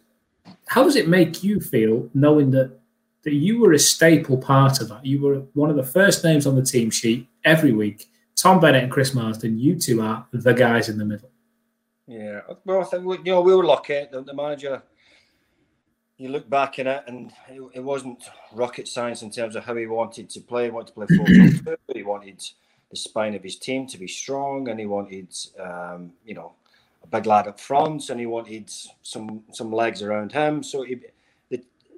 How 0.68 0.84
does 0.84 0.96
it 0.96 1.08
make 1.08 1.44
you 1.44 1.60
feel 1.60 2.10
knowing 2.13 2.52
that 2.52 2.80
that 3.24 3.34
you 3.34 3.60
were 3.60 3.74
a 3.74 3.80
staple 3.80 4.38
part 4.38 4.82
of 4.82 4.89
that? 4.89 5.06
You 5.06 5.22
were 5.22 5.36
one 5.53 5.70
of 5.70 5.75
the 5.75 5.84
first 5.84 6.24
names 6.24 6.46
on 6.46 6.56
the 6.56 6.63
team 6.63 6.89
sheet 6.89 7.27
every 7.44 7.72
week. 7.72 8.10
Tom 8.36 8.60
Bennett 8.60 8.84
and 8.84 8.92
Chris 8.92 9.13
Marsden, 9.13 9.58
you 9.58 9.75
two 9.75 10.01
are 10.01 10.25
the 10.32 10.53
guys 10.53 10.89
in 10.89 10.98
the 10.98 11.06
middle. 11.06 11.30
Yeah, 12.08 12.42
well, 12.65 12.82
I 12.82 12.84
think 12.84 13.06
you 13.06 13.32
know 13.32 13.42
we 13.42 13.56
were 13.56 13.63
lucky. 13.63 14.06
The, 14.12 14.22
the 14.22 14.34
manager 14.34 14.84
you 16.18 16.30
look 16.30 16.50
back 16.50 16.80
in 16.80 16.88
it, 16.88 17.03
and 17.08 17.32
it, 17.50 17.62
it, 17.74 17.84
wasn't 17.84 18.24
rocket 18.53 18.88
science 18.88 19.24
in 19.24 19.32
terms 19.32 19.56
of 19.56 19.65
how 19.65 19.75
he 19.75 19.88
wanted 19.88 20.30
to 20.30 20.39
play. 20.39 20.65
He 20.65 20.72
wanted 20.72 20.88
to 20.88 20.94
play 20.94 21.08
4 21.18 21.25
2 21.25 21.77
He 21.94 22.03
wanted 22.03 22.42
the 22.89 22.96
spine 22.96 23.34
of 23.34 23.44
his 23.44 23.58
team 23.58 23.88
to 23.88 23.98
be 23.98 24.08
strong, 24.08 24.70
and 24.70 24.80
he 24.80 24.86
wanted, 24.86 25.34
um, 25.60 26.13
you 26.25 26.34
know, 26.34 26.53
a 27.03 27.08
big 27.08 27.25
lad 27.25 27.48
up 27.48 27.60
front, 27.60 28.10
and 28.10 28.20
he 28.20 28.25
wanted 28.25 28.72
some 29.01 29.44
some 29.51 29.72
legs 29.72 30.01
around 30.01 30.32
him. 30.32 30.63
So 30.63 30.84
he, 30.84 30.98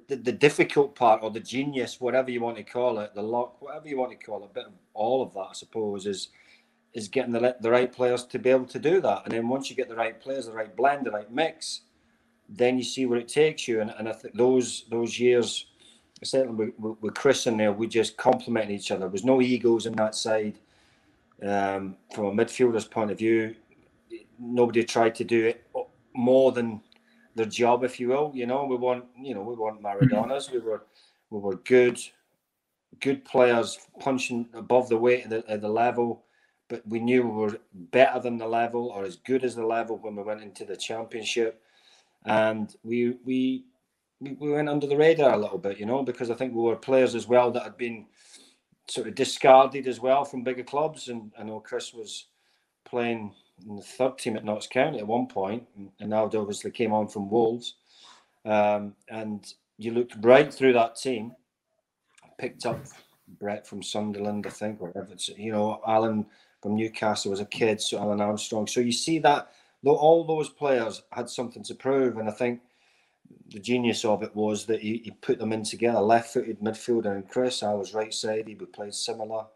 the, 0.08 0.16
the, 0.16 0.32
difficult 0.32 0.94
part, 0.94 1.22
or 1.22 1.30
the 1.30 1.40
genius, 1.40 2.00
whatever 2.00 2.30
you 2.30 2.40
want 2.40 2.56
to 2.56 2.62
call 2.62 2.98
it, 3.00 3.14
the 3.14 3.22
lock, 3.22 3.60
whatever 3.60 3.88
you 3.88 3.98
want 3.98 4.12
to 4.12 4.26
call 4.26 4.42
it, 4.42 4.50
a 4.50 4.54
bit 4.54 4.66
of 4.66 4.72
all 4.94 5.22
of 5.22 5.34
that, 5.34 5.48
I 5.50 5.52
suppose, 5.52 6.06
is 6.06 6.28
is 6.92 7.08
getting 7.08 7.32
the 7.32 7.56
the 7.60 7.70
right 7.70 7.92
players 7.92 8.24
to 8.24 8.38
be 8.38 8.50
able 8.50 8.66
to 8.66 8.78
do 8.78 9.00
that. 9.00 9.22
And 9.24 9.32
then 9.32 9.48
once 9.48 9.68
you 9.68 9.76
get 9.76 9.88
the 9.88 9.96
right 9.96 10.18
players, 10.20 10.46
the 10.46 10.52
right 10.52 10.74
blend, 10.74 11.06
the 11.06 11.10
right 11.10 11.30
mix 11.30 11.82
then 12.48 12.78
you 12.78 12.84
see 12.84 13.06
where 13.06 13.18
it 13.18 13.28
takes 13.28 13.66
you. 13.66 13.80
And, 13.80 13.92
and 13.98 14.08
I 14.08 14.12
think 14.12 14.34
those 14.34 14.84
those 14.90 15.18
years, 15.18 15.66
certainly 16.22 16.72
with, 16.78 16.96
with 17.00 17.14
Chris 17.14 17.46
in 17.46 17.56
there, 17.56 17.72
we 17.72 17.86
just 17.86 18.16
complemented 18.16 18.72
each 18.72 18.90
other. 18.90 19.00
There 19.00 19.08
was 19.08 19.24
no 19.24 19.40
egos 19.40 19.86
in 19.86 19.94
that 19.94 20.14
side. 20.14 20.58
Um, 21.42 21.96
from 22.14 22.26
a 22.26 22.32
midfielder's 22.32 22.86
point 22.86 23.10
of 23.10 23.18
view, 23.18 23.54
nobody 24.38 24.82
tried 24.84 25.14
to 25.16 25.24
do 25.24 25.44
it 25.44 25.66
more 26.14 26.50
than 26.50 26.80
their 27.36 27.46
job, 27.46 27.84
if 27.84 28.00
you 28.00 28.08
will. 28.08 28.32
You 28.34 28.46
know, 28.46 28.64
we 28.64 28.76
want 28.76 29.04
you 29.20 29.34
know 29.34 29.42
we 29.42 29.54
want 29.54 29.82
Maradonas. 29.82 30.50
We 30.50 30.58
were 30.58 30.84
we 31.30 31.38
were 31.38 31.56
good, 31.56 32.00
good 33.00 33.24
players 33.24 33.78
punching 34.00 34.48
above 34.54 34.88
the 34.88 34.96
weight 34.96 35.24
of 35.24 35.30
the, 35.30 35.52
of 35.52 35.60
the 35.60 35.68
level. 35.68 36.24
But 36.68 36.82
we 36.88 36.98
knew 36.98 37.22
we 37.22 37.30
were 37.30 37.58
better 37.92 38.18
than 38.18 38.38
the 38.38 38.48
level 38.48 38.88
or 38.88 39.04
as 39.04 39.16
good 39.16 39.44
as 39.44 39.54
the 39.54 39.64
level 39.64 39.98
when 39.98 40.16
we 40.16 40.24
went 40.24 40.42
into 40.42 40.64
the 40.64 40.76
championship 40.76 41.62
and 42.24 42.74
we 42.82 43.16
we 43.24 43.64
we 44.20 44.50
went 44.50 44.68
under 44.68 44.86
the 44.86 44.96
radar 44.96 45.34
a 45.34 45.38
little 45.38 45.58
bit, 45.58 45.78
you 45.78 45.86
know, 45.86 46.02
because 46.02 46.30
I 46.30 46.34
think 46.34 46.54
we 46.54 46.62
were 46.62 46.76
players 46.76 47.14
as 47.14 47.28
well 47.28 47.50
that 47.52 47.62
had 47.62 47.76
been 47.76 48.06
sort 48.88 49.08
of 49.08 49.14
discarded 49.14 49.86
as 49.86 50.00
well 50.00 50.24
from 50.24 50.42
bigger 50.42 50.62
clubs. 50.62 51.08
And 51.08 51.32
I 51.38 51.42
know 51.42 51.60
Chris 51.60 51.92
was 51.92 52.26
playing 52.84 53.34
in 53.64 53.76
the 53.76 53.82
third 53.82 54.18
team 54.18 54.36
at 54.36 54.44
Notts 54.44 54.66
County 54.66 54.98
at 54.98 55.06
one 55.06 55.26
point, 55.26 55.64
and 56.00 56.10
now 56.10 56.24
obviously 56.24 56.70
came 56.70 56.92
on 56.92 57.08
from 57.08 57.30
Wolves. 57.30 57.74
Um, 58.44 58.94
and 59.08 59.52
you 59.78 59.92
looked 59.92 60.14
right 60.20 60.52
through 60.52 60.74
that 60.74 60.96
team, 60.96 61.32
picked 62.38 62.66
up 62.66 62.80
Brett 63.40 63.66
from 63.66 63.82
Sunderland, 63.82 64.46
I 64.46 64.50
think, 64.50 64.80
or. 64.80 64.92
It's, 65.10 65.28
you 65.30 65.52
know, 65.52 65.80
Alan 65.86 66.26
from 66.62 66.76
Newcastle 66.76 67.30
was 67.30 67.40
a 67.40 67.46
kid, 67.46 67.80
so 67.80 67.98
Alan 67.98 68.20
Armstrong. 68.20 68.66
So 68.66 68.80
you 68.80 68.92
see 68.92 69.18
that 69.20 69.50
though 69.82 69.96
all 69.96 70.24
those 70.24 70.48
players 70.48 71.02
had 71.12 71.30
something 71.30 71.62
to 71.64 71.74
prove, 71.74 72.18
and 72.18 72.28
I 72.28 72.32
think 72.32 72.60
the 73.50 73.60
genius 73.60 74.04
of 74.04 74.22
it 74.22 74.34
was 74.34 74.66
that 74.66 74.80
he, 74.80 75.00
he 75.04 75.10
put 75.10 75.38
them 75.38 75.52
in 75.52 75.62
together. 75.62 76.00
Left-footed 76.00 76.60
midfielder 76.60 77.14
and 77.14 77.28
Chris, 77.28 77.62
I 77.62 77.72
was 77.72 77.94
right 77.94 78.12
sided. 78.12 78.60
We 78.60 78.66
played 78.66 78.94
similar, 78.94 79.46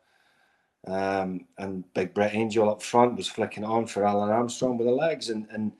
um, 0.86 1.46
and 1.58 1.84
Big 1.94 2.14
Brett 2.14 2.34
Angell 2.34 2.70
up 2.70 2.82
front 2.82 3.16
was 3.16 3.28
flicking 3.28 3.64
on 3.64 3.86
for 3.86 4.06
Alan 4.06 4.30
Armstrong 4.30 4.78
with 4.78 4.86
the 4.86 4.92
legs, 4.92 5.28
and 5.28 5.46
and 5.50 5.72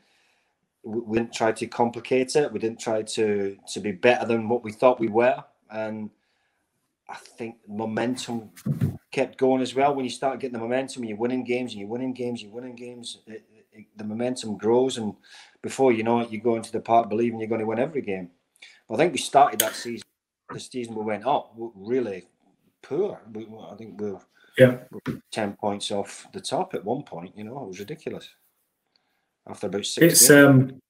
we 0.83 1.19
didn't 1.19 1.35
try 1.35 1.53
to 1.53 1.67
complicate 1.67 2.37
it. 2.37 2.53
We 2.53 2.59
didn't 2.59 2.81
try 2.81 3.03
to 3.03 3.57
to 3.73 3.81
be 3.81 3.93
better 3.93 4.27
than 4.27 4.49
what 4.49 4.63
we 4.63 4.73
thought 4.73 5.01
we 5.01 5.09
were, 5.09 5.43
and 5.71 6.11
I 7.09 7.17
think 7.17 7.57
momentum 7.67 8.51
kept 9.11 9.39
going 9.39 9.63
as 9.63 9.75
well. 9.75 9.95
When 9.95 10.05
you 10.05 10.11
start 10.11 10.39
getting 10.39 10.55
the 10.55 10.61
momentum, 10.61 11.03
and 11.03 11.09
you're 11.09 11.19
winning 11.19 11.45
games, 11.45 11.73
and 11.73 11.81
you're 11.81 11.89
winning 11.89 12.15
games, 12.15 12.43
you're 12.43 12.53
winning 12.53 12.77
games. 12.77 13.19
It, 13.27 13.45
the 13.97 14.05
momentum 14.05 14.59
grows, 14.59 14.99
and 14.99 15.15
before 15.63 15.93
you 15.93 16.03
know 16.03 16.21
it, 16.21 16.31
you 16.31 16.41
go 16.41 16.57
into 16.57 16.73
the 16.73 16.81
park 16.81 17.09
believing 17.09 17.41
you're 17.41 17.49
going 17.49 17.61
to 17.61 17.67
win 17.67 17.79
every 17.79 18.03
game. 18.03 18.31
But 18.89 18.97
I 18.97 18.99
think 18.99 19.13
we 19.13 19.19
started 19.19 19.61
that 19.61 19.75
season. 19.75 20.07
The 20.53 20.61
season 20.61 20.95
we 20.95 21.05
went 21.05 21.25
up 21.25 21.55
really 21.57 22.27
poor. 22.83 23.21
We, 23.33 23.47
I 23.71 23.75
think 23.77 24.01
we 24.01 24.13
were, 24.13 24.21
yeah. 24.59 24.79
ten 25.31 25.55
points 25.55 25.91
off 25.91 26.27
the 26.33 26.41
top 26.41 26.75
at 26.75 26.85
one 26.85 27.03
point. 27.03 27.37
You 27.37 27.45
know, 27.45 27.63
it 27.63 27.69
was 27.69 27.81
ridiculous. 27.81 28.29
After 29.49 29.67
about 29.69 29.87
six, 29.87 30.23
it's 30.23 30.31
um, 30.31 30.81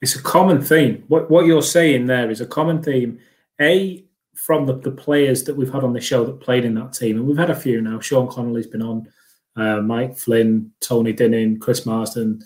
it's 0.00 0.16
a 0.16 0.22
common 0.22 0.62
theme. 0.62 1.04
What 1.08 1.30
what 1.30 1.46
you're 1.46 1.62
saying 1.62 2.06
there 2.06 2.30
is 2.30 2.40
a 2.40 2.46
common 2.46 2.82
theme. 2.82 3.18
A 3.60 4.04
from 4.34 4.66
the, 4.66 4.74
the 4.74 4.90
players 4.90 5.44
that 5.44 5.56
we've 5.56 5.72
had 5.72 5.82
on 5.82 5.94
the 5.94 6.00
show 6.00 6.24
that 6.24 6.40
played 6.40 6.64
in 6.64 6.74
that 6.74 6.92
team, 6.92 7.16
and 7.16 7.26
we've 7.26 7.38
had 7.38 7.50
a 7.50 7.56
few 7.56 7.80
now. 7.80 7.98
Sean 8.00 8.28
Connelly's 8.28 8.66
been 8.66 8.82
on 8.82 9.08
uh, 9.56 9.80
Mike 9.80 10.16
Flynn, 10.16 10.72
Tony 10.80 11.12
Dinning, 11.12 11.58
Chris 11.58 11.86
Marsden, 11.86 12.42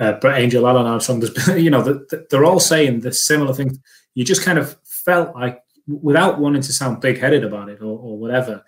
uh, 0.00 0.12
Brett 0.14 0.40
Angell, 0.40 0.66
Alan 0.66 0.86
Armstrong. 0.86 1.20
There's, 1.20 1.48
you 1.62 1.70
know, 1.70 2.04
they're 2.30 2.44
all 2.44 2.60
saying 2.60 3.00
the 3.00 3.12
similar 3.12 3.52
things. 3.52 3.78
You 4.14 4.24
just 4.24 4.44
kind 4.44 4.58
of 4.58 4.76
felt 4.84 5.34
like, 5.34 5.62
without 6.00 6.40
wanting 6.40 6.62
to 6.62 6.72
sound 6.72 7.00
big-headed 7.00 7.44
about 7.44 7.68
it 7.68 7.80
or, 7.80 7.98
or 7.98 8.18
whatever, 8.18 8.64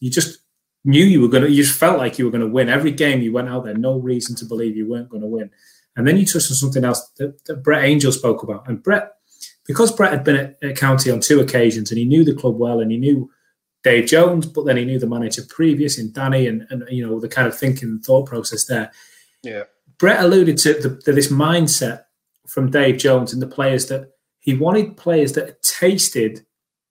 you 0.00 0.10
just 0.10 0.40
knew 0.84 1.04
you 1.04 1.20
were 1.20 1.28
going 1.28 1.44
to. 1.44 1.50
You 1.50 1.62
just 1.62 1.78
felt 1.78 1.98
like 1.98 2.18
you 2.18 2.24
were 2.24 2.30
going 2.30 2.44
to 2.44 2.52
win 2.52 2.68
every 2.68 2.90
game 2.90 3.20
you 3.20 3.32
went 3.32 3.48
out 3.48 3.64
there. 3.64 3.74
No 3.74 3.98
reason 3.98 4.34
to 4.36 4.44
believe 4.44 4.76
you 4.76 4.88
weren't 4.88 5.08
going 5.08 5.22
to 5.22 5.28
win. 5.28 5.50
And 5.96 6.08
then 6.08 6.16
you 6.16 6.24
touched 6.24 6.50
on 6.50 6.56
something 6.56 6.84
else 6.84 7.10
that, 7.18 7.44
that 7.44 7.62
Brett 7.62 7.84
Angell 7.84 8.12
spoke 8.12 8.42
about, 8.42 8.66
and 8.66 8.82
Brett, 8.82 9.12
because 9.66 9.94
Brett 9.94 10.12
had 10.12 10.24
been 10.24 10.36
at, 10.36 10.58
at 10.62 10.76
County 10.76 11.10
on 11.10 11.20
two 11.20 11.40
occasions 11.40 11.90
and 11.90 11.98
he 11.98 12.04
knew 12.04 12.24
the 12.24 12.34
club 12.34 12.56
well 12.56 12.80
and 12.80 12.90
he 12.90 12.96
knew 12.96 13.30
Dave 13.84 14.06
Jones, 14.06 14.46
but 14.46 14.64
then 14.64 14.76
he 14.76 14.84
knew 14.84 14.98
the 14.98 15.06
manager 15.06 15.42
previous 15.48 15.98
in 15.98 16.12
Danny 16.12 16.46
and, 16.46 16.66
and 16.70 16.84
you 16.88 17.06
know, 17.06 17.20
the 17.20 17.28
kind 17.28 17.46
of 17.46 17.56
thinking 17.56 17.88
and 17.88 18.04
thought 18.04 18.26
process 18.26 18.64
there. 18.64 18.90
Yeah. 19.42 19.64
Brett 19.98 20.20
alluded 20.20 20.56
to, 20.58 20.74
the, 20.74 21.00
to 21.04 21.12
this 21.12 21.30
mindset 21.30 22.04
from 22.48 22.70
Dave 22.70 22.98
Jones 22.98 23.32
and 23.32 23.42
the 23.42 23.46
players 23.46 23.86
that 23.88 24.12
he 24.40 24.54
wanted 24.54 24.96
players 24.96 25.34
that 25.34 25.62
tasted 25.62 26.44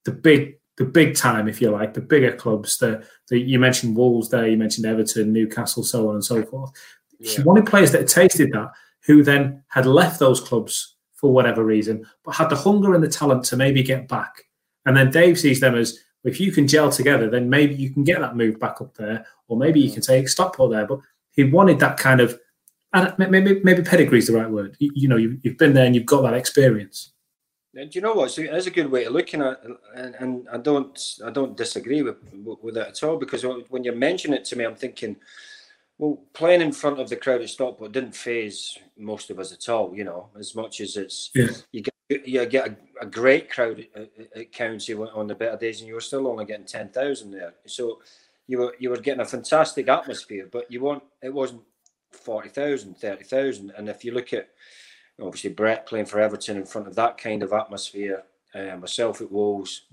the 0.05 0.11
big 0.11 0.57
the 0.77 0.85
big 0.85 1.15
time, 1.15 1.47
if 1.47 1.61
you 1.61 1.69
like, 1.69 1.93
the 1.93 2.01
bigger 2.01 2.31
clubs. 2.35 2.77
The, 2.77 3.05
the 3.29 3.39
you 3.39 3.59
mentioned 3.59 3.95
Wolves 3.95 4.29
there, 4.29 4.47
you 4.47 4.57
mentioned 4.57 4.85
Everton, 4.85 5.31
Newcastle, 5.31 5.83
so 5.83 6.09
on 6.09 6.15
and 6.15 6.25
so 6.25 6.43
forth. 6.43 6.71
Yeah. 7.19 7.37
He 7.37 7.43
wanted 7.43 7.67
players 7.67 7.91
that 7.91 8.07
tasted 8.07 8.51
that, 8.53 8.71
who 9.05 9.23
then 9.23 9.63
had 9.67 9.85
left 9.85 10.19
those 10.19 10.39
clubs 10.39 10.95
for 11.13 11.31
whatever 11.31 11.63
reason, 11.63 12.05
but 12.23 12.35
had 12.35 12.49
the 12.49 12.55
hunger 12.55 12.95
and 12.95 13.03
the 13.03 13.07
talent 13.07 13.43
to 13.45 13.57
maybe 13.57 13.83
get 13.83 14.07
back. 14.07 14.45
And 14.85 14.97
then 14.97 15.11
Dave 15.11 15.39
sees 15.39 15.59
them 15.59 15.75
as 15.75 15.99
if 16.23 16.39
you 16.39 16.51
can 16.51 16.67
gel 16.67 16.91
together, 16.91 17.29
then 17.29 17.49
maybe 17.49 17.75
you 17.75 17.91
can 17.91 18.03
get 18.03 18.19
that 18.19 18.35
move 18.35 18.59
back 18.59 18.81
up 18.81 18.95
there, 18.95 19.25
or 19.47 19.57
maybe 19.57 19.79
you 19.79 19.89
mm. 19.89 19.93
can 19.93 20.01
take 20.01 20.29
Stockport 20.29 20.71
there. 20.71 20.85
But 20.85 20.99
he 21.31 21.43
wanted 21.43 21.79
that 21.79 21.97
kind 21.97 22.21
of, 22.21 22.39
and 22.93 23.13
maybe 23.17 23.61
maybe 23.63 23.83
pedigree 23.83 24.19
is 24.19 24.27
the 24.27 24.33
right 24.33 24.49
word. 24.49 24.75
You, 24.79 24.91
you 24.95 25.07
know, 25.07 25.17
you, 25.17 25.39
have 25.45 25.57
been 25.57 25.73
there 25.73 25.85
and 25.85 25.95
you've 25.95 26.05
got 26.05 26.21
that 26.23 26.33
experience. 26.33 27.13
And 27.75 27.89
do 27.89 27.97
you 27.97 28.01
know 28.01 28.13
what? 28.13 28.31
So 28.31 28.41
it 28.41 28.53
is 28.53 28.67
a 28.67 28.71
good 28.71 28.91
way 28.91 29.05
of 29.05 29.13
looking 29.13 29.41
at, 29.41 29.61
it, 29.63 29.77
and, 29.95 30.15
and 30.15 30.49
I 30.51 30.57
don't 30.57 30.99
I 31.25 31.29
don't 31.29 31.55
disagree 31.55 32.01
with 32.01 32.17
with 32.61 32.75
that 32.75 32.89
at 32.89 33.03
all 33.03 33.17
because 33.17 33.45
when 33.69 33.83
you 33.83 33.93
mention 33.93 34.33
it 34.33 34.43
to 34.45 34.57
me, 34.57 34.65
I'm 34.65 34.75
thinking, 34.75 35.15
well, 35.97 36.21
playing 36.33 36.61
in 36.61 36.73
front 36.73 36.99
of 36.99 37.09
the 37.09 37.15
crowd 37.15 37.41
at 37.41 37.49
Stockport 37.49 37.93
didn't 37.93 38.15
phase 38.15 38.77
most 38.97 39.29
of 39.29 39.39
us 39.39 39.53
at 39.53 39.69
all. 39.69 39.95
You 39.95 40.03
know, 40.03 40.29
as 40.37 40.53
much 40.53 40.81
as 40.81 40.97
it's 40.97 41.31
yeah. 41.33 41.47
you 41.71 41.81
get 41.81 42.27
you 42.27 42.45
get 42.45 42.67
a, 42.67 42.77
a 43.01 43.05
great 43.05 43.49
crowd 43.49 43.85
at, 43.95 44.09
at 44.35 44.51
County 44.51 44.93
on 44.93 45.27
the 45.27 45.35
better 45.35 45.57
days, 45.57 45.79
and 45.79 45.87
you 45.87 45.93
were 45.93 46.01
still 46.01 46.27
only 46.27 46.45
getting 46.45 46.65
ten 46.65 46.89
thousand 46.89 47.31
there. 47.31 47.53
So 47.67 48.01
you 48.47 48.57
were 48.57 48.75
you 48.79 48.89
were 48.89 48.97
getting 48.97 49.21
a 49.21 49.25
fantastic 49.25 49.87
atmosphere, 49.87 50.49
but 50.51 50.69
you 50.69 50.81
want 50.81 51.03
it 51.21 51.33
wasn't 51.33 51.61
40,000, 52.11 52.97
30,000. 52.97 53.71
And 53.77 53.89
if 53.89 54.03
you 54.03 54.13
look 54.13 54.33
at 54.33 54.49
obviously 55.21 55.51
Brett 55.51 55.85
playing 55.85 56.05
for 56.05 56.19
Everton 56.19 56.57
in 56.57 56.65
front 56.65 56.87
of 56.87 56.95
that 56.95 57.17
kind 57.17 57.43
of 57.43 57.53
atmosphere, 57.53 58.23
uh, 58.53 58.75
myself 58.77 59.21
at 59.21 59.31
Wolves, 59.31 59.83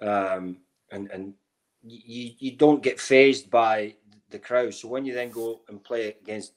um, 0.00 0.58
and 0.90 1.10
and 1.10 1.34
you 1.82 2.32
you 2.38 2.52
don't 2.52 2.82
get 2.82 3.00
phased 3.00 3.50
by 3.50 3.94
the 4.30 4.38
crowd. 4.38 4.74
So 4.74 4.88
when 4.88 5.04
you 5.04 5.14
then 5.14 5.30
go 5.30 5.60
and 5.68 5.82
play 5.82 6.16
against 6.22 6.52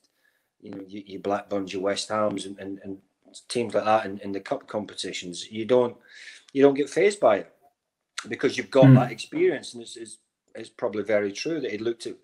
you 0.61 0.71
know 0.71 0.83
your, 0.87 1.03
your 1.05 1.21
Blackburns, 1.21 1.73
your 1.73 1.81
West 1.81 2.09
Hams, 2.09 2.45
and, 2.45 2.57
and, 2.59 2.79
and 2.83 2.97
teams 3.47 3.73
like 3.73 3.85
that 3.85 4.05
in, 4.05 4.19
in 4.19 4.31
the 4.31 4.39
cup 4.39 4.67
competitions, 4.67 5.51
you 5.51 5.65
don't 5.65 5.95
you 6.53 6.61
don't 6.61 6.75
get 6.75 6.89
phased 6.89 7.19
by 7.19 7.37
it 7.37 7.53
because 8.27 8.57
you've 8.57 8.71
got 8.71 8.85
mm. 8.85 8.95
that 8.95 9.11
experience, 9.11 9.73
and 9.73 9.81
it's, 9.81 9.97
it's 9.97 10.17
it's 10.55 10.69
probably 10.69 11.03
very 11.03 11.31
true 11.31 11.61
that 11.61 11.71
he 11.71 11.77
looked 11.77 12.05
at 12.05 12.15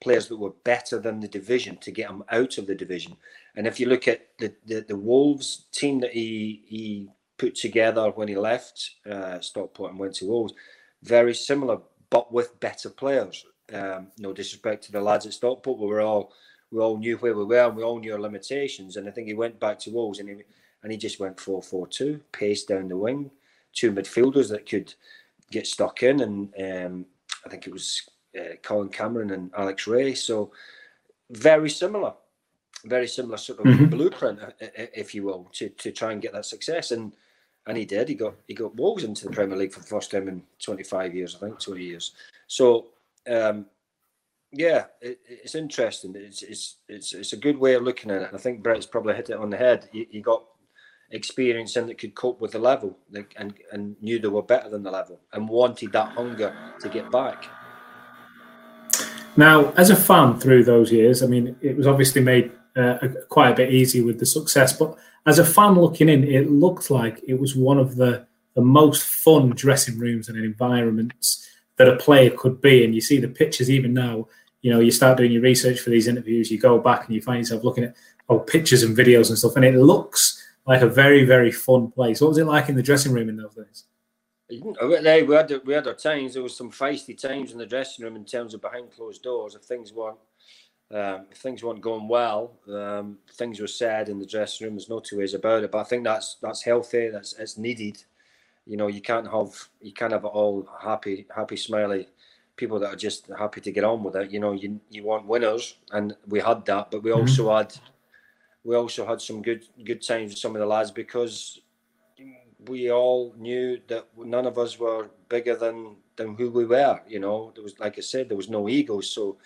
players 0.00 0.28
that 0.28 0.36
were 0.36 0.52
better 0.64 0.98
than 0.98 1.20
the 1.20 1.28
division 1.28 1.76
to 1.78 1.90
get 1.90 2.08
them 2.08 2.24
out 2.30 2.58
of 2.58 2.66
the 2.66 2.74
division. 2.74 3.16
And 3.56 3.66
if 3.66 3.80
you 3.80 3.88
look 3.88 4.06
at 4.08 4.28
the 4.38 4.54
the, 4.66 4.80
the 4.80 4.96
Wolves 4.96 5.66
team 5.72 6.00
that 6.00 6.12
he 6.12 6.62
he 6.66 7.08
put 7.38 7.54
together 7.54 8.10
when 8.10 8.28
he 8.28 8.36
left 8.36 8.90
uh, 9.10 9.40
Stockport 9.40 9.90
and 9.90 10.00
went 10.00 10.14
to 10.16 10.26
Wolves, 10.26 10.54
very 11.02 11.34
similar, 11.34 11.78
but 12.10 12.32
with 12.32 12.58
better 12.60 12.90
players. 12.90 13.44
Um, 13.72 14.08
no 14.18 14.32
disrespect 14.32 14.84
to 14.84 14.92
the 14.92 15.00
lads 15.00 15.26
at 15.26 15.32
Stockport, 15.32 15.80
we 15.80 15.86
were 15.86 16.00
all 16.00 16.32
we 16.70 16.80
all 16.80 16.96
knew 16.96 17.16
where 17.18 17.34
we 17.34 17.44
were 17.44 17.66
and 17.66 17.76
we 17.76 17.82
all 17.82 17.98
knew 17.98 18.12
our 18.12 18.20
limitations. 18.20 18.96
And 18.96 19.08
I 19.08 19.10
think 19.10 19.26
he 19.26 19.34
went 19.34 19.58
back 19.60 19.78
to 19.80 19.90
Wolves 19.90 20.18
and 20.18 20.28
he 20.28 20.36
and 20.82 20.92
he 20.92 20.98
just 20.98 21.18
went 21.18 21.36
4-4-2, 21.36 22.20
pace 22.30 22.64
down 22.64 22.88
the 22.88 22.96
wing, 22.96 23.30
two 23.72 23.90
midfielders 23.90 24.48
that 24.50 24.68
could 24.68 24.94
get 25.50 25.66
stuck 25.66 26.02
in, 26.02 26.20
and 26.20 26.86
um, 26.86 27.06
I 27.44 27.48
think 27.48 27.66
it 27.66 27.72
was 27.72 28.02
uh, 28.38 28.54
Colin 28.62 28.88
Cameron 28.88 29.30
and 29.30 29.50
Alex 29.56 29.86
Rae. 29.86 30.14
So 30.14 30.52
very 31.30 31.70
similar, 31.70 32.14
very 32.86 33.08
similar 33.08 33.36
sort 33.36 33.60
of 33.60 33.66
mm-hmm. 33.66 33.86
blueprint, 33.86 34.40
uh, 34.40 34.50
uh, 34.62 34.86
if 34.94 35.14
you 35.14 35.24
will, 35.24 35.48
to, 35.52 35.68
to 35.68 35.92
try 35.92 36.12
and 36.12 36.22
get 36.22 36.32
that 36.32 36.46
success. 36.46 36.90
And 36.90 37.12
and 37.66 37.76
he 37.76 37.84
did. 37.84 38.08
He 38.08 38.14
got 38.14 38.34
he 38.46 38.54
got 38.54 38.76
Wolves 38.76 39.04
into 39.04 39.26
the 39.26 39.34
Premier 39.34 39.56
League 39.56 39.72
for 39.72 39.80
the 39.80 39.86
first 39.86 40.10
time 40.10 40.28
in 40.28 40.42
25 40.60 41.14
years, 41.14 41.34
I 41.34 41.40
think, 41.40 41.60
20 41.60 41.82
years. 41.82 42.12
So 42.46 42.86
um, 43.28 43.66
yeah, 44.52 44.84
it, 45.00 45.20
it's 45.26 45.54
interesting. 45.54 46.14
It's, 46.16 46.42
it's 46.42 46.76
it's 46.88 47.12
it's 47.12 47.32
a 47.32 47.36
good 47.36 47.58
way 47.58 47.74
of 47.74 47.82
looking 47.82 48.10
at 48.10 48.22
it. 48.22 48.28
And 48.28 48.36
I 48.36 48.40
think 48.40 48.62
Brett's 48.62 48.86
probably 48.86 49.14
hit 49.14 49.30
it 49.30 49.36
on 49.36 49.50
the 49.50 49.56
head. 49.56 49.88
He, 49.92 50.06
he 50.10 50.20
got 50.20 50.44
experience 51.10 51.76
in 51.76 51.86
that 51.86 51.98
could 51.98 52.14
cope 52.14 52.40
with 52.40 52.52
the 52.52 52.58
level 52.58 52.96
and 53.36 53.54
and 53.72 53.96
knew 54.00 54.18
they 54.18 54.28
were 54.28 54.42
better 54.42 54.68
than 54.68 54.82
the 54.82 54.90
level 54.90 55.20
and 55.32 55.48
wanted 55.48 55.92
that 55.92 56.12
hunger 56.12 56.54
to 56.80 56.88
get 56.88 57.10
back. 57.10 57.46
Now, 59.36 59.72
as 59.72 59.90
a 59.90 59.96
fan 59.96 60.40
through 60.40 60.64
those 60.64 60.90
years, 60.90 61.22
I 61.22 61.26
mean, 61.26 61.56
it 61.60 61.76
was 61.76 61.86
obviously 61.86 62.22
made 62.22 62.52
uh, 62.76 62.98
quite 63.28 63.50
a 63.50 63.54
bit 63.54 63.72
easy 63.72 64.02
with 64.02 64.18
the 64.18 64.26
success, 64.26 64.72
but 64.76 64.96
as 65.26 65.38
a 65.38 65.44
fan 65.44 65.74
looking 65.74 66.08
in, 66.08 66.24
it 66.24 66.50
looked 66.50 66.90
like 66.90 67.20
it 67.26 67.38
was 67.38 67.56
one 67.56 67.78
of 67.78 67.96
the 67.96 68.26
the 68.54 68.62
most 68.62 69.02
fun 69.02 69.50
dressing 69.50 69.98
rooms 69.98 70.28
and 70.28 70.38
environments 70.38 71.46
that 71.76 71.88
a 71.88 71.96
player 71.96 72.30
could 72.30 72.58
be. 72.62 72.84
And 72.84 72.94
you 72.94 73.02
see 73.02 73.18
the 73.18 73.28
pictures 73.28 73.70
even 73.70 73.92
now. 73.92 74.28
You 74.62 74.72
know, 74.72 74.80
you 74.80 74.90
start 74.90 75.18
doing 75.18 75.32
your 75.32 75.42
research 75.42 75.80
for 75.80 75.90
these 75.90 76.08
interviews, 76.08 76.50
you 76.50 76.58
go 76.58 76.78
back 76.78 77.04
and 77.04 77.14
you 77.14 77.20
find 77.20 77.38
yourself 77.38 77.64
looking 77.64 77.84
at 77.84 77.94
oh 78.28 78.38
pictures 78.38 78.82
and 78.82 78.96
videos 78.96 79.28
and 79.28 79.38
stuff, 79.38 79.56
and 79.56 79.64
it 79.64 79.76
looks 79.76 80.42
like 80.66 80.82
a 80.82 80.88
very 80.88 81.24
very 81.24 81.52
fun 81.52 81.90
place. 81.90 82.20
What 82.20 82.28
was 82.28 82.38
it 82.38 82.46
like 82.46 82.68
in 82.68 82.76
the 82.76 82.82
dressing 82.82 83.12
room 83.12 83.28
in 83.28 83.36
those 83.36 83.54
days? 83.54 83.84
We 84.48 84.58
had 84.58 85.66
we 85.66 85.74
had 85.74 85.86
our 85.86 85.94
times. 85.94 86.34
There 86.34 86.42
was 86.42 86.56
some 86.56 86.70
feisty 86.70 87.20
times 87.20 87.52
in 87.52 87.58
the 87.58 87.66
dressing 87.66 88.04
room 88.04 88.16
in 88.16 88.24
terms 88.24 88.54
of 88.54 88.60
behind 88.60 88.92
closed 88.92 89.22
doors. 89.22 89.54
If 89.54 89.62
things 89.62 89.92
weren't 89.92 90.18
um, 90.92 91.26
things 91.34 91.62
weren't 91.62 91.80
going 91.80 92.08
well, 92.08 92.52
um, 92.72 93.18
things 93.32 93.60
were 93.60 93.66
said 93.66 94.08
in 94.08 94.18
the 94.18 94.26
dressing 94.26 94.66
room. 94.66 94.76
There's 94.76 94.88
no 94.88 95.00
two 95.00 95.18
ways 95.18 95.34
about 95.34 95.64
it. 95.64 95.72
But 95.72 95.80
I 95.80 95.84
think 95.84 96.04
that's 96.04 96.36
that's 96.40 96.62
healthy. 96.62 97.08
That's 97.08 97.32
it's 97.34 97.58
needed 97.58 98.02
you 98.66 98.76
know 98.76 98.88
you 98.88 99.00
can't 99.00 99.30
have 99.30 99.68
you 99.80 99.92
can't 99.92 100.12
have 100.12 100.24
all 100.24 100.68
happy 100.82 101.26
happy 101.34 101.56
smiley 101.56 102.08
people 102.56 102.78
that 102.80 102.92
are 102.92 102.96
just 102.96 103.30
happy 103.38 103.60
to 103.60 103.72
get 103.72 103.84
on 103.84 104.02
with 104.02 104.16
it 104.16 104.30
you 104.30 104.40
know 104.40 104.52
you 104.52 104.80
you 104.90 105.04
want 105.04 105.26
winners 105.26 105.76
and 105.92 106.16
we 106.26 106.40
had 106.40 106.64
that 106.66 106.90
but 106.90 107.02
we 107.02 107.10
mm-hmm. 107.10 107.20
also 107.20 107.56
had 107.56 107.72
we 108.64 108.74
also 108.74 109.06
had 109.06 109.20
some 109.20 109.40
good 109.40 109.64
good 109.84 110.02
times 110.04 110.32
with 110.32 110.38
some 110.38 110.54
of 110.54 110.60
the 110.60 110.66
lads 110.66 110.90
because 110.90 111.60
we 112.68 112.90
all 112.90 113.32
knew 113.38 113.78
that 113.86 114.08
none 114.18 114.46
of 114.46 114.58
us 114.58 114.78
were 114.78 115.08
bigger 115.28 115.54
than 115.54 115.94
than 116.16 116.34
who 116.34 116.50
we 116.50 116.64
were 116.64 117.00
you 117.06 117.20
know 117.20 117.52
there 117.54 117.62
was 117.62 117.78
like 117.78 117.96
i 117.98 118.00
said 118.00 118.28
there 118.28 118.36
was 118.36 118.50
no 118.50 118.68
ego 118.68 119.00
so 119.00 119.36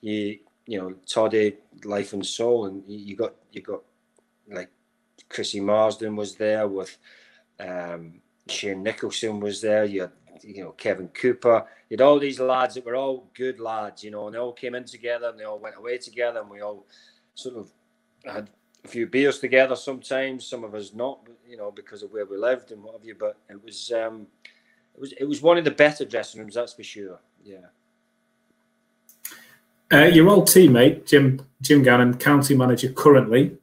you 0.00 0.38
you 0.70 0.78
know 0.78 0.94
toddy 1.06 1.56
life 1.84 2.12
and 2.12 2.24
soul 2.24 2.66
and 2.66 2.82
you 2.86 3.16
got 3.16 3.34
you 3.52 3.60
got 3.60 3.82
like 4.48 4.70
chrissy 5.28 5.60
marsden 5.60 6.14
was 6.16 6.36
there 6.36 6.68
with 6.68 6.96
um 7.58 8.20
Shane 8.50 8.82
Nicholson 8.82 9.40
was 9.40 9.60
there. 9.60 9.84
You 9.84 10.02
had, 10.02 10.12
you 10.42 10.64
know, 10.64 10.72
Kevin 10.72 11.08
Cooper. 11.08 11.66
You 11.88 11.96
had 11.96 12.00
all 12.00 12.18
these 12.18 12.40
lads 12.40 12.74
that 12.74 12.84
were 12.84 12.96
all 12.96 13.30
good 13.34 13.60
lads, 13.60 14.04
you 14.04 14.10
know, 14.10 14.26
and 14.26 14.34
they 14.34 14.38
all 14.38 14.52
came 14.52 14.74
in 14.74 14.84
together 14.84 15.28
and 15.28 15.38
they 15.38 15.44
all 15.44 15.58
went 15.58 15.76
away 15.76 15.98
together 15.98 16.40
and 16.40 16.50
we 16.50 16.60
all 16.60 16.86
sort 17.34 17.56
of 17.56 17.70
had 18.24 18.50
a 18.84 18.88
few 18.88 19.06
beers 19.06 19.38
together 19.38 19.76
sometimes. 19.76 20.46
Some 20.46 20.64
of 20.64 20.74
us 20.74 20.92
not, 20.94 21.20
you 21.48 21.56
know, 21.56 21.70
because 21.70 22.02
of 22.02 22.12
where 22.12 22.26
we 22.26 22.36
lived 22.36 22.72
and 22.72 22.82
what 22.82 22.94
have 22.94 23.04
you. 23.04 23.16
But 23.18 23.38
it 23.48 23.62
was, 23.62 23.92
um, 23.92 24.26
it 24.94 25.00
was, 25.00 25.12
it 25.12 25.24
was 25.24 25.42
one 25.42 25.58
of 25.58 25.64
the 25.64 25.70
better 25.70 26.04
dressing 26.04 26.40
rooms, 26.40 26.54
that's 26.54 26.74
for 26.74 26.82
sure. 26.82 27.20
Yeah. 27.44 27.66
Uh, 29.92 30.04
your 30.04 30.28
old 30.28 30.46
teammate 30.46 31.04
Jim 31.04 31.44
Jim 31.60 31.82
Gannon, 31.82 32.16
county 32.16 32.54
manager 32.54 32.92
currently, 32.92 33.56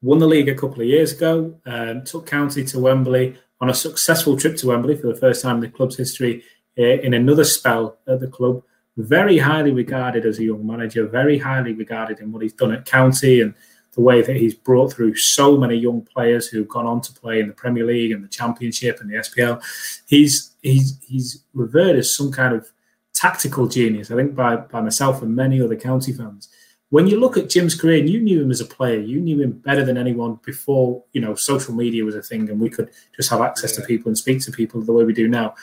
won 0.00 0.18
the 0.18 0.26
league 0.26 0.48
a 0.48 0.54
couple 0.54 0.80
of 0.80 0.88
years 0.88 1.12
ago. 1.12 1.54
Um, 1.66 2.04
took 2.04 2.26
county 2.26 2.64
to 2.64 2.78
Wembley 2.78 3.36
on 3.60 3.68
a 3.68 3.74
successful 3.74 4.36
trip 4.36 4.56
to 4.56 4.68
Wembley 4.68 4.96
for 4.96 5.08
the 5.08 5.14
first 5.14 5.42
time 5.42 5.56
in 5.56 5.60
the 5.60 5.68
club's 5.68 5.96
history 5.96 6.42
uh, 6.78 6.82
in 6.82 7.12
another 7.12 7.44
spell 7.44 7.98
at 8.06 8.20
the 8.20 8.28
club. 8.28 8.62
Very 8.96 9.38
highly 9.38 9.72
regarded 9.72 10.24
as 10.24 10.38
a 10.38 10.44
young 10.44 10.66
manager, 10.66 11.06
very 11.06 11.38
highly 11.38 11.72
regarded 11.72 12.20
in 12.20 12.32
what 12.32 12.42
he's 12.42 12.52
done 12.52 12.72
at 12.72 12.86
County 12.86 13.40
and 13.40 13.54
the 13.92 14.00
way 14.00 14.22
that 14.22 14.36
he's 14.36 14.54
brought 14.54 14.92
through 14.92 15.14
so 15.16 15.56
many 15.56 15.76
young 15.76 16.00
players 16.02 16.48
who've 16.48 16.68
gone 16.68 16.86
on 16.86 17.00
to 17.02 17.12
play 17.12 17.40
in 17.40 17.46
the 17.46 17.52
Premier 17.52 17.84
League 17.84 18.12
and 18.12 18.24
the 18.24 18.28
Championship 18.28 19.00
and 19.00 19.10
the 19.10 19.16
SPL. 19.16 19.62
He's 20.06 20.54
he's 20.62 20.98
he's 21.06 21.44
revered 21.52 21.96
as 21.96 22.16
some 22.16 22.32
kind 22.32 22.54
of 22.54 22.70
tactical 23.14 23.66
genius, 23.68 24.10
I 24.10 24.16
think, 24.16 24.34
by 24.34 24.56
by 24.56 24.80
myself 24.80 25.22
and 25.22 25.34
many 25.34 25.60
other 25.60 25.76
county 25.76 26.12
fans 26.12 26.48
when 26.94 27.08
you 27.08 27.18
look 27.18 27.36
at 27.36 27.50
Jim's 27.50 27.74
career, 27.74 27.98
and 27.98 28.08
you 28.08 28.20
knew 28.20 28.40
him 28.40 28.52
as 28.52 28.60
a 28.60 28.64
player, 28.64 29.00
you 29.00 29.20
knew 29.20 29.40
him 29.40 29.50
better 29.50 29.84
than 29.84 29.98
anyone 29.98 30.38
before 30.44 31.02
you 31.12 31.20
know 31.20 31.34
social 31.34 31.74
media 31.74 32.04
was 32.04 32.14
a 32.14 32.22
thing, 32.22 32.48
and 32.48 32.60
we 32.60 32.70
could 32.70 32.88
just 33.16 33.28
have 33.30 33.40
access 33.40 33.72
yeah. 33.72 33.80
to 33.80 33.86
people 33.88 34.10
and 34.10 34.16
speak 34.16 34.40
to 34.42 34.52
people 34.52 34.80
the 34.80 34.92
way 34.92 35.02
we 35.02 35.12
do 35.12 35.26
now. 35.26 35.56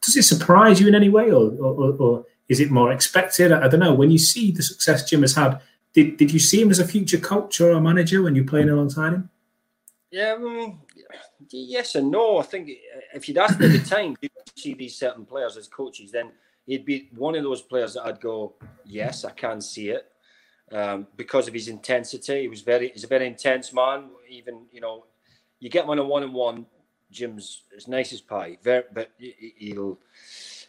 Does 0.00 0.16
it 0.16 0.22
surprise 0.22 0.80
you 0.80 0.86
in 0.86 0.94
any 0.94 1.08
way, 1.08 1.32
or, 1.32 1.50
or, 1.58 1.92
or 1.98 2.26
is 2.48 2.60
it 2.60 2.70
more 2.70 2.92
expected? 2.92 3.50
I 3.50 3.66
don't 3.66 3.80
know. 3.80 3.94
When 3.94 4.12
you 4.12 4.18
see 4.18 4.52
the 4.52 4.62
success 4.62 5.10
Jim 5.10 5.22
has 5.22 5.34
had, 5.34 5.60
did, 5.92 6.18
did 6.18 6.32
you 6.32 6.38
see 6.38 6.62
him 6.62 6.70
as 6.70 6.78
a 6.78 6.86
future 6.86 7.18
coach 7.18 7.60
or 7.60 7.72
a 7.72 7.80
manager 7.80 8.22
when 8.22 8.36
you're 8.36 8.44
playing 8.44 8.68
alongside 8.68 9.14
him? 9.14 9.30
Yeah, 10.12 10.36
um, 10.38 10.78
yes 11.50 11.96
and 11.96 12.12
no. 12.12 12.38
I 12.38 12.44
think 12.44 12.70
if 13.12 13.28
you'd 13.28 13.38
asked 13.38 13.58
me 13.58 13.66
at 13.66 13.72
the 13.72 13.90
time, 13.90 14.12
do 14.20 14.28
you 14.28 14.28
see 14.54 14.74
these 14.74 14.94
certain 14.94 15.24
players 15.24 15.56
as 15.56 15.66
coaches, 15.66 16.12
then 16.12 16.30
he'd 16.66 16.84
be 16.84 17.08
one 17.14 17.36
of 17.36 17.44
those 17.44 17.62
players 17.62 17.94
that 17.94 18.04
I'd 18.04 18.20
go, 18.20 18.54
yes, 18.84 19.24
I 19.24 19.30
can 19.30 19.60
see 19.60 19.90
it 19.90 20.10
um, 20.72 21.06
because 21.16 21.48
of 21.48 21.54
his 21.54 21.68
intensity. 21.68 22.42
He 22.42 22.48
was 22.48 22.62
very, 22.62 22.88
he's 22.88 23.04
a 23.04 23.08
very 23.08 23.26
intense 23.26 23.72
man. 23.72 24.10
Even 24.28 24.66
you 24.72 24.80
know, 24.80 25.06
you 25.60 25.70
get 25.70 25.86
one 25.86 25.98
on 25.98 26.06
a 26.06 26.08
one 26.08 26.22
on 26.22 26.32
one. 26.32 26.66
Jim's 27.10 27.62
as 27.74 27.86
nice 27.86 28.12
as 28.12 28.20
pie, 28.20 28.58
very, 28.62 28.82
but 28.92 29.12
he'll 29.18 29.98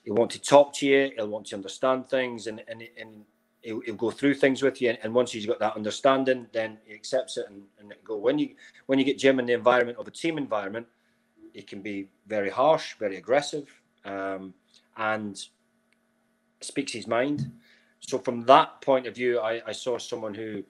he'll 0.04 0.16
want 0.16 0.32
to 0.32 0.42
talk 0.42 0.72
to 0.76 0.86
you. 0.86 1.12
He'll 1.16 1.28
want 1.28 1.48
to 1.48 1.56
understand 1.56 2.08
things, 2.08 2.46
and 2.46 2.64
and 2.68 2.84
and 2.98 3.26
he'll, 3.62 3.80
he'll 3.82 3.96
go 3.96 4.12
through 4.12 4.36
things 4.36 4.62
with 4.62 4.80
you. 4.80 4.96
And 5.02 5.16
once 5.16 5.32
he's 5.32 5.48
got 5.48 5.60
that 5.60 5.76
understanding, 5.76 6.46
then 6.54 6.78
he 6.86 6.94
accepts 6.94 7.38
it 7.38 7.48
and, 7.50 7.64
and 7.80 7.94
go. 8.04 8.18
When 8.18 8.38
you 8.38 8.50
when 8.86 9.00
you 9.00 9.06
get 9.06 9.18
Jim 9.18 9.40
in 9.40 9.48
the 9.48 9.54
environment 9.54 9.98
of 9.98 10.08
a 10.08 10.12
team 10.12 10.38
environment, 10.38 10.86
it 11.56 11.66
can 11.66 11.82
be 11.82 12.08
very 12.28 12.52
harsh, 12.52 12.94
very 13.00 13.18
aggressive, 13.18 13.68
um, 14.06 14.54
and 14.96 15.44
speaks 16.62 16.92
his 16.92 17.08
mind 17.08 17.52
so 18.00 18.18
from 18.20 18.46
that 18.46 18.82
point 18.82 19.08
of 19.08 19.16
view, 19.16 19.40
I, 19.40 19.62
I 19.66 19.72
saw 19.72 19.98
someone 19.98 20.34
who, 20.34 20.64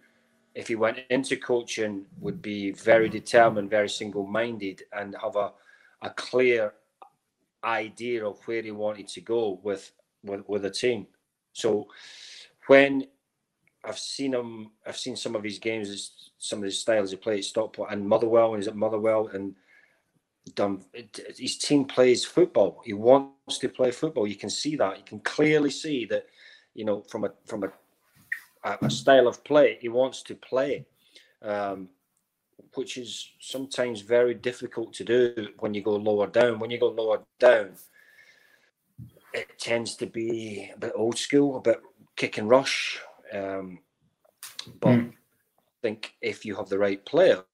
if 0.55 0.67
he 0.67 0.75
went 0.75 0.99
into 1.09 1.37
coaching, 1.37 2.05
would 2.19 2.41
be 2.41 2.71
very 2.71 3.09
determined, 3.09 3.69
very 3.69 3.89
single-minded, 3.89 4.83
and 4.93 5.15
have 5.21 5.35
a, 5.35 5.51
a 6.01 6.09
clear 6.11 6.73
idea 7.63 8.25
of 8.25 8.39
where 8.47 8.61
he 8.61 8.71
wanted 8.71 9.07
to 9.09 9.21
go 9.21 9.59
with 9.63 9.91
with, 10.23 10.47
with 10.47 10.65
a 10.65 10.69
team. 10.69 11.07
So 11.53 11.87
when 12.67 13.07
I've 13.83 13.99
seen 13.99 14.33
him, 14.33 14.71
I've 14.85 14.97
seen 14.97 15.15
some 15.15 15.35
of 15.35 15.43
his 15.43 15.59
games, 15.59 16.31
some 16.37 16.59
of 16.59 16.65
his 16.65 16.79
styles 16.79 17.11
he 17.11 17.17
plays 17.17 17.45
at 17.45 17.49
Stockport 17.49 17.91
and 17.91 18.07
Motherwell, 18.07 18.53
and 18.53 18.63
he's 18.63 18.67
at 18.67 18.75
Motherwell, 18.75 19.27
and 19.27 19.55
done. 20.55 20.83
His 21.37 21.57
team 21.57 21.85
plays 21.85 22.25
football. 22.25 22.81
He 22.85 22.93
wants 22.93 23.57
to 23.59 23.69
play 23.69 23.91
football. 23.91 24.27
You 24.27 24.35
can 24.35 24.49
see 24.49 24.75
that. 24.75 24.97
You 24.97 25.03
can 25.03 25.19
clearly 25.19 25.71
see 25.71 26.05
that 26.05 26.27
you 26.77 26.85
know, 26.85 27.01
from 27.01 27.25
a 27.25 27.31
from 27.45 27.63
a 27.63 27.71
a 28.81 28.89
style 28.89 29.27
of 29.27 29.43
play 29.43 29.77
he 29.81 29.89
wants 29.89 30.21
to 30.23 30.35
play, 30.35 30.85
um, 31.41 31.89
which 32.75 32.97
is 32.97 33.31
sometimes 33.39 34.01
very 34.01 34.33
difficult 34.33 34.93
to 34.93 35.03
do 35.03 35.47
when 35.59 35.73
you 35.73 35.81
go 35.81 35.95
lower 35.95 36.27
down. 36.27 36.59
When 36.59 36.69
you 36.69 36.79
go 36.79 36.89
lower 36.89 37.23
down, 37.39 37.71
it 39.33 39.57
tends 39.57 39.95
to 39.97 40.05
be 40.05 40.71
a 40.73 40.77
bit 40.77 40.93
old 40.95 41.17
school, 41.17 41.57
a 41.57 41.61
bit 41.61 41.81
kick 42.15 42.37
and 42.37 42.49
rush. 42.49 42.99
Um, 43.33 43.79
but 44.79 44.89
mm. 44.89 45.13
I 45.87 45.89
think 45.89 46.15
if 46.21 46.43
you 46.43 46.53
have 46.55 46.67
the 46.67 46.77
right 46.77 47.05
players 47.05 47.45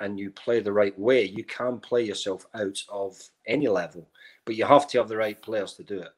and 0.00 0.18
you 0.18 0.32
play 0.32 0.58
the 0.58 0.72
right 0.72 0.98
way, 0.98 1.24
you 1.24 1.44
can 1.44 1.78
play 1.78 2.02
yourself 2.02 2.44
out 2.52 2.82
of 2.88 3.16
any 3.46 3.68
level. 3.68 4.08
But 4.44 4.56
you 4.56 4.64
have 4.64 4.88
to 4.88 4.98
have 4.98 5.06
the 5.06 5.16
right 5.16 5.40
players 5.40 5.74
to 5.74 5.84
do 5.84 6.00
it. 6.00 6.10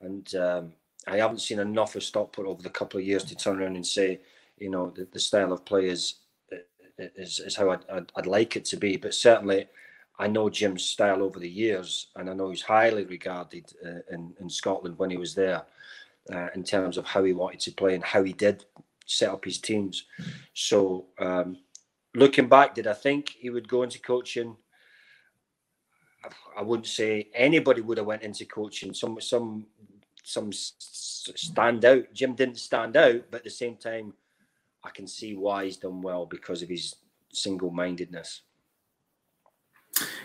And 0.00 0.34
um, 0.34 0.72
I 1.06 1.18
haven't 1.18 1.40
seen 1.40 1.60
enough 1.60 1.94
of 1.94 2.02
Stockport 2.02 2.48
over 2.48 2.60
the 2.60 2.70
couple 2.70 2.98
of 2.98 3.06
years 3.06 3.22
to 3.26 3.36
turn 3.36 3.60
around 3.60 3.76
and 3.76 3.86
say, 3.86 4.20
you 4.58 4.68
know, 4.68 4.90
the, 4.90 5.06
the 5.12 5.20
style 5.20 5.52
of 5.52 5.64
play 5.64 5.86
is 5.86 6.16
is, 6.98 7.38
is 7.38 7.54
how 7.54 7.70
I'd, 7.70 7.88
I'd, 7.88 8.12
I'd, 8.16 8.26
like 8.26 8.56
it 8.56 8.64
to 8.66 8.76
be. 8.76 8.96
But 8.96 9.14
certainly, 9.14 9.68
I 10.18 10.26
know 10.26 10.50
Jim's 10.50 10.84
style 10.84 11.22
over 11.22 11.38
the 11.38 11.48
years, 11.48 12.08
and 12.16 12.28
I 12.28 12.34
know 12.34 12.50
he's 12.50 12.62
highly 12.62 13.04
regarded 13.04 13.72
uh, 13.86 14.00
in, 14.10 14.34
in 14.40 14.50
Scotland 14.50 14.98
when 14.98 15.10
he 15.10 15.18
was 15.18 15.36
there 15.36 15.62
uh, 16.32 16.48
in 16.56 16.64
terms 16.64 16.98
of 16.98 17.06
how 17.06 17.22
he 17.22 17.32
wanted 17.32 17.60
to 17.60 17.70
play 17.70 17.94
and 17.94 18.02
how 18.02 18.24
he 18.24 18.32
did 18.32 18.64
set 19.12 19.30
up 19.30 19.44
his 19.44 19.58
teams. 19.58 20.04
So, 20.54 21.06
um, 21.18 21.58
looking 22.14 22.48
back, 22.48 22.74
did 22.74 22.86
I 22.86 22.94
think 22.94 23.30
he 23.30 23.50
would 23.50 23.68
go 23.68 23.82
into 23.82 24.00
coaching? 24.00 24.56
I 26.56 26.62
wouldn't 26.62 26.86
say 26.86 27.28
anybody 27.34 27.80
would 27.80 27.98
have 27.98 28.06
went 28.06 28.22
into 28.22 28.44
coaching. 28.44 28.94
Some 28.94 29.20
some 29.20 29.66
some 30.24 30.52
stand 30.52 31.84
out. 31.84 32.04
Jim 32.12 32.34
didn't 32.34 32.58
stand 32.58 32.96
out, 32.96 33.22
but 33.30 33.38
at 33.38 33.44
the 33.44 33.50
same 33.50 33.76
time, 33.76 34.14
I 34.84 34.90
can 34.90 35.06
see 35.06 35.34
why 35.34 35.64
he's 35.64 35.76
done 35.76 36.00
well 36.00 36.26
because 36.26 36.62
of 36.62 36.68
his 36.68 36.94
single-mindedness. 37.32 38.42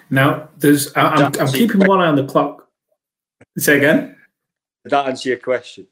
Now, 0.10 0.50
there's 0.58 0.96
I'm, 0.96 1.34
I'm 1.40 1.48
keeping 1.48 1.86
one 1.86 2.00
eye 2.00 2.08
on 2.08 2.16
the 2.16 2.26
clock. 2.26 2.68
Say 3.58 3.78
again. 3.78 4.16
Did 4.84 4.92
that 4.92 5.08
answer 5.08 5.30
your 5.30 5.40
question? 5.40 5.88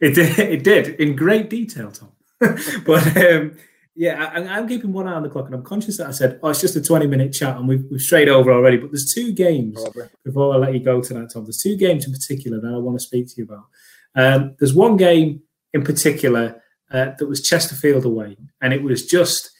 It 0.00 0.14
did. 0.14 0.38
It 0.50 0.64
did 0.64 1.00
in 1.00 1.16
great 1.16 1.50
detail, 1.50 1.92
Tom. 1.92 2.12
but 2.86 3.16
um, 3.16 3.56
yeah, 3.94 4.30
I, 4.34 4.58
am 4.58 4.66
keeping 4.66 4.92
one 4.92 5.06
eye 5.06 5.12
on 5.12 5.22
the 5.22 5.28
clock, 5.28 5.46
and 5.46 5.54
I'm 5.54 5.62
conscious 5.62 5.98
that 5.98 6.06
I 6.06 6.12
said, 6.12 6.40
"Oh, 6.42 6.48
it's 6.48 6.60
just 6.60 6.76
a 6.76 6.82
20 6.82 7.06
minute 7.06 7.32
chat," 7.32 7.56
and 7.56 7.68
we've, 7.68 7.84
we've 7.90 8.00
strayed 8.00 8.28
over 8.28 8.52
already. 8.52 8.78
But 8.78 8.90
there's 8.90 9.12
two 9.12 9.32
games 9.32 9.80
Probably. 9.82 10.08
before 10.24 10.54
I 10.54 10.56
let 10.56 10.74
you 10.74 10.80
go 10.80 11.00
tonight, 11.00 11.28
Tom. 11.32 11.44
There's 11.44 11.62
two 11.62 11.76
games 11.76 12.06
in 12.06 12.12
particular 12.12 12.60
that 12.60 12.72
I 12.72 12.78
want 12.78 12.98
to 12.98 13.04
speak 13.04 13.28
to 13.28 13.34
you 13.36 13.44
about. 13.44 13.64
Um, 14.14 14.56
there's 14.58 14.74
one 14.74 14.96
game 14.96 15.42
in 15.74 15.84
particular 15.84 16.62
uh, 16.90 17.10
that 17.18 17.26
was 17.28 17.42
Chesterfield 17.42 18.04
away, 18.04 18.36
and 18.60 18.72
it 18.72 18.82
was 18.82 19.06
just 19.06 19.50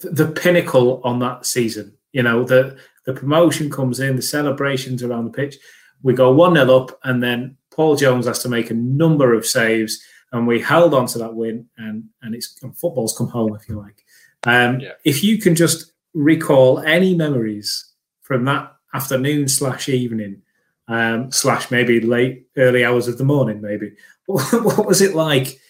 the 0.00 0.28
pinnacle 0.28 1.00
on 1.04 1.18
that 1.20 1.46
season. 1.46 1.96
You 2.12 2.22
know, 2.24 2.44
the 2.44 2.78
the 3.06 3.14
promotion 3.14 3.70
comes 3.70 4.00
in, 4.00 4.16
the 4.16 4.22
celebrations 4.22 5.02
around 5.02 5.24
the 5.24 5.30
pitch. 5.30 5.56
We 6.02 6.14
go 6.14 6.32
one 6.32 6.54
0 6.54 6.76
up, 6.76 6.98
and 7.04 7.22
then 7.22 7.56
Paul 7.78 7.94
Jones 7.94 8.26
has 8.26 8.40
to 8.40 8.48
make 8.48 8.70
a 8.72 8.74
number 8.74 9.32
of 9.34 9.46
saves 9.46 10.02
and 10.32 10.48
we 10.48 10.60
held 10.60 10.94
on 10.94 11.06
to 11.06 11.18
that 11.18 11.34
win, 11.34 11.68
and 11.76 12.04
and 12.22 12.34
it's 12.34 12.60
and 12.62 12.76
football's 12.76 13.16
come 13.16 13.28
home, 13.28 13.54
if 13.54 13.68
you 13.68 13.78
like. 13.78 14.04
Um, 14.44 14.80
yeah. 14.80 14.92
If 15.04 15.22
you 15.24 15.38
can 15.38 15.54
just 15.54 15.92
recall 16.12 16.80
any 16.80 17.14
memories 17.14 17.92
from 18.22 18.44
that 18.46 18.74
afternoon 18.94 19.48
slash 19.48 19.88
evening 19.88 20.42
um, 20.88 21.30
slash 21.30 21.70
maybe 21.70 22.00
late 22.00 22.46
early 22.56 22.84
hours 22.84 23.08
of 23.08 23.16
the 23.16 23.24
morning, 23.24 23.60
maybe 23.60 23.92
what, 24.26 24.52
what 24.64 24.84
was 24.84 25.00
it 25.00 25.14
like 25.14 25.60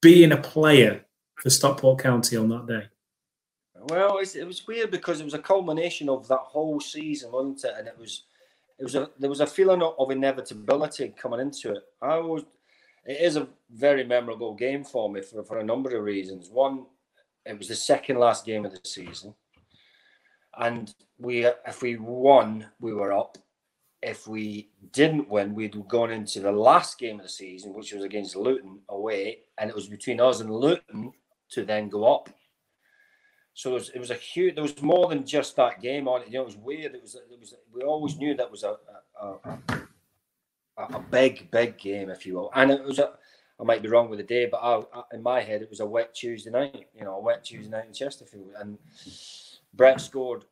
being 0.00 0.32
a 0.32 0.36
player 0.36 1.04
for 1.36 1.50
Stockport 1.50 2.00
County 2.00 2.36
on 2.36 2.48
that 2.48 2.66
day? 2.66 2.86
Well, 3.88 4.18
it 4.18 4.46
was 4.46 4.66
weird 4.66 4.90
because 4.90 5.20
it 5.20 5.24
was 5.24 5.34
a 5.34 5.38
culmination 5.38 6.08
of 6.08 6.26
that 6.28 6.38
whole 6.38 6.80
season, 6.80 7.30
wasn't 7.30 7.64
it? 7.64 7.74
And 7.76 7.88
it 7.88 7.98
was, 7.98 8.24
it 8.82 8.86
was 8.86 8.96
a 8.96 9.10
there 9.16 9.30
was 9.30 9.38
a 9.38 9.46
feeling 9.46 9.80
of 9.80 10.10
inevitability 10.10 11.14
coming 11.16 11.38
into 11.38 11.70
it. 11.70 11.84
I 12.02 12.18
was 12.18 12.42
it 13.06 13.20
is 13.20 13.36
a 13.36 13.46
very 13.70 14.02
memorable 14.02 14.54
game 14.54 14.82
for 14.82 15.08
me 15.08 15.22
for, 15.22 15.44
for 15.44 15.60
a 15.60 15.64
number 15.64 15.96
of 15.96 16.02
reasons. 16.02 16.50
One, 16.50 16.86
it 17.46 17.56
was 17.56 17.68
the 17.68 17.76
second 17.76 18.18
last 18.18 18.44
game 18.44 18.64
of 18.64 18.72
the 18.72 18.80
season, 18.82 19.36
and 20.58 20.92
we 21.16 21.46
if 21.46 21.80
we 21.80 21.94
won, 21.94 22.66
we 22.80 22.92
were 22.92 23.12
up. 23.12 23.38
If 24.02 24.26
we 24.26 24.70
didn't 24.90 25.28
win, 25.28 25.54
we'd 25.54 25.76
gone 25.86 26.10
into 26.10 26.40
the 26.40 26.50
last 26.50 26.98
game 26.98 27.20
of 27.20 27.26
the 27.26 27.28
season, 27.28 27.74
which 27.74 27.92
was 27.92 28.02
against 28.02 28.34
Luton 28.34 28.80
away, 28.88 29.42
and 29.58 29.70
it 29.70 29.76
was 29.76 29.86
between 29.86 30.20
us 30.20 30.40
and 30.40 30.52
Luton 30.52 31.12
to 31.50 31.64
then 31.64 31.88
go 31.88 32.12
up. 32.12 32.30
So 33.54 33.70
it 33.70 33.74
was, 33.74 33.88
it 33.90 33.98
was 33.98 34.10
a 34.10 34.14
huge. 34.14 34.54
There 34.54 34.62
was 34.62 34.80
more 34.80 35.08
than 35.08 35.26
just 35.26 35.56
that 35.56 35.80
game 35.80 36.08
on 36.08 36.22
it. 36.22 36.28
You 36.28 36.34
know, 36.34 36.42
it 36.42 36.46
was 36.46 36.56
weird. 36.56 36.94
It 36.94 37.02
was. 37.02 37.14
It 37.14 37.38
was. 37.38 37.54
We 37.72 37.82
always 37.82 38.16
knew 38.16 38.34
that 38.34 38.50
was 38.50 38.64
a, 38.64 38.76
a, 39.20 39.26
a 39.44 39.58
a, 40.76 41.00
big, 41.00 41.50
big 41.50 41.78
game, 41.78 42.10
if 42.10 42.26
you 42.26 42.34
will. 42.34 42.50
And 42.54 42.70
it 42.70 42.82
was 42.82 42.98
a, 42.98 43.12
I 43.60 43.64
might 43.64 43.82
be 43.82 43.88
wrong 43.88 44.08
with 44.08 44.18
the 44.18 44.24
day, 44.24 44.46
but 44.46 44.58
I, 44.58 44.82
in 45.12 45.22
my 45.22 45.40
head, 45.40 45.62
it 45.62 45.70
was 45.70 45.80
a 45.80 45.86
wet 45.86 46.14
Tuesday 46.14 46.50
night, 46.50 46.86
you 46.94 47.04
know, 47.04 47.16
a 47.16 47.20
wet 47.20 47.44
Tuesday 47.44 47.70
night 47.70 47.86
in 47.86 47.92
Chesterfield. 47.92 48.52
And 48.58 48.78
Brett 49.74 50.00
scored, 50.00 50.44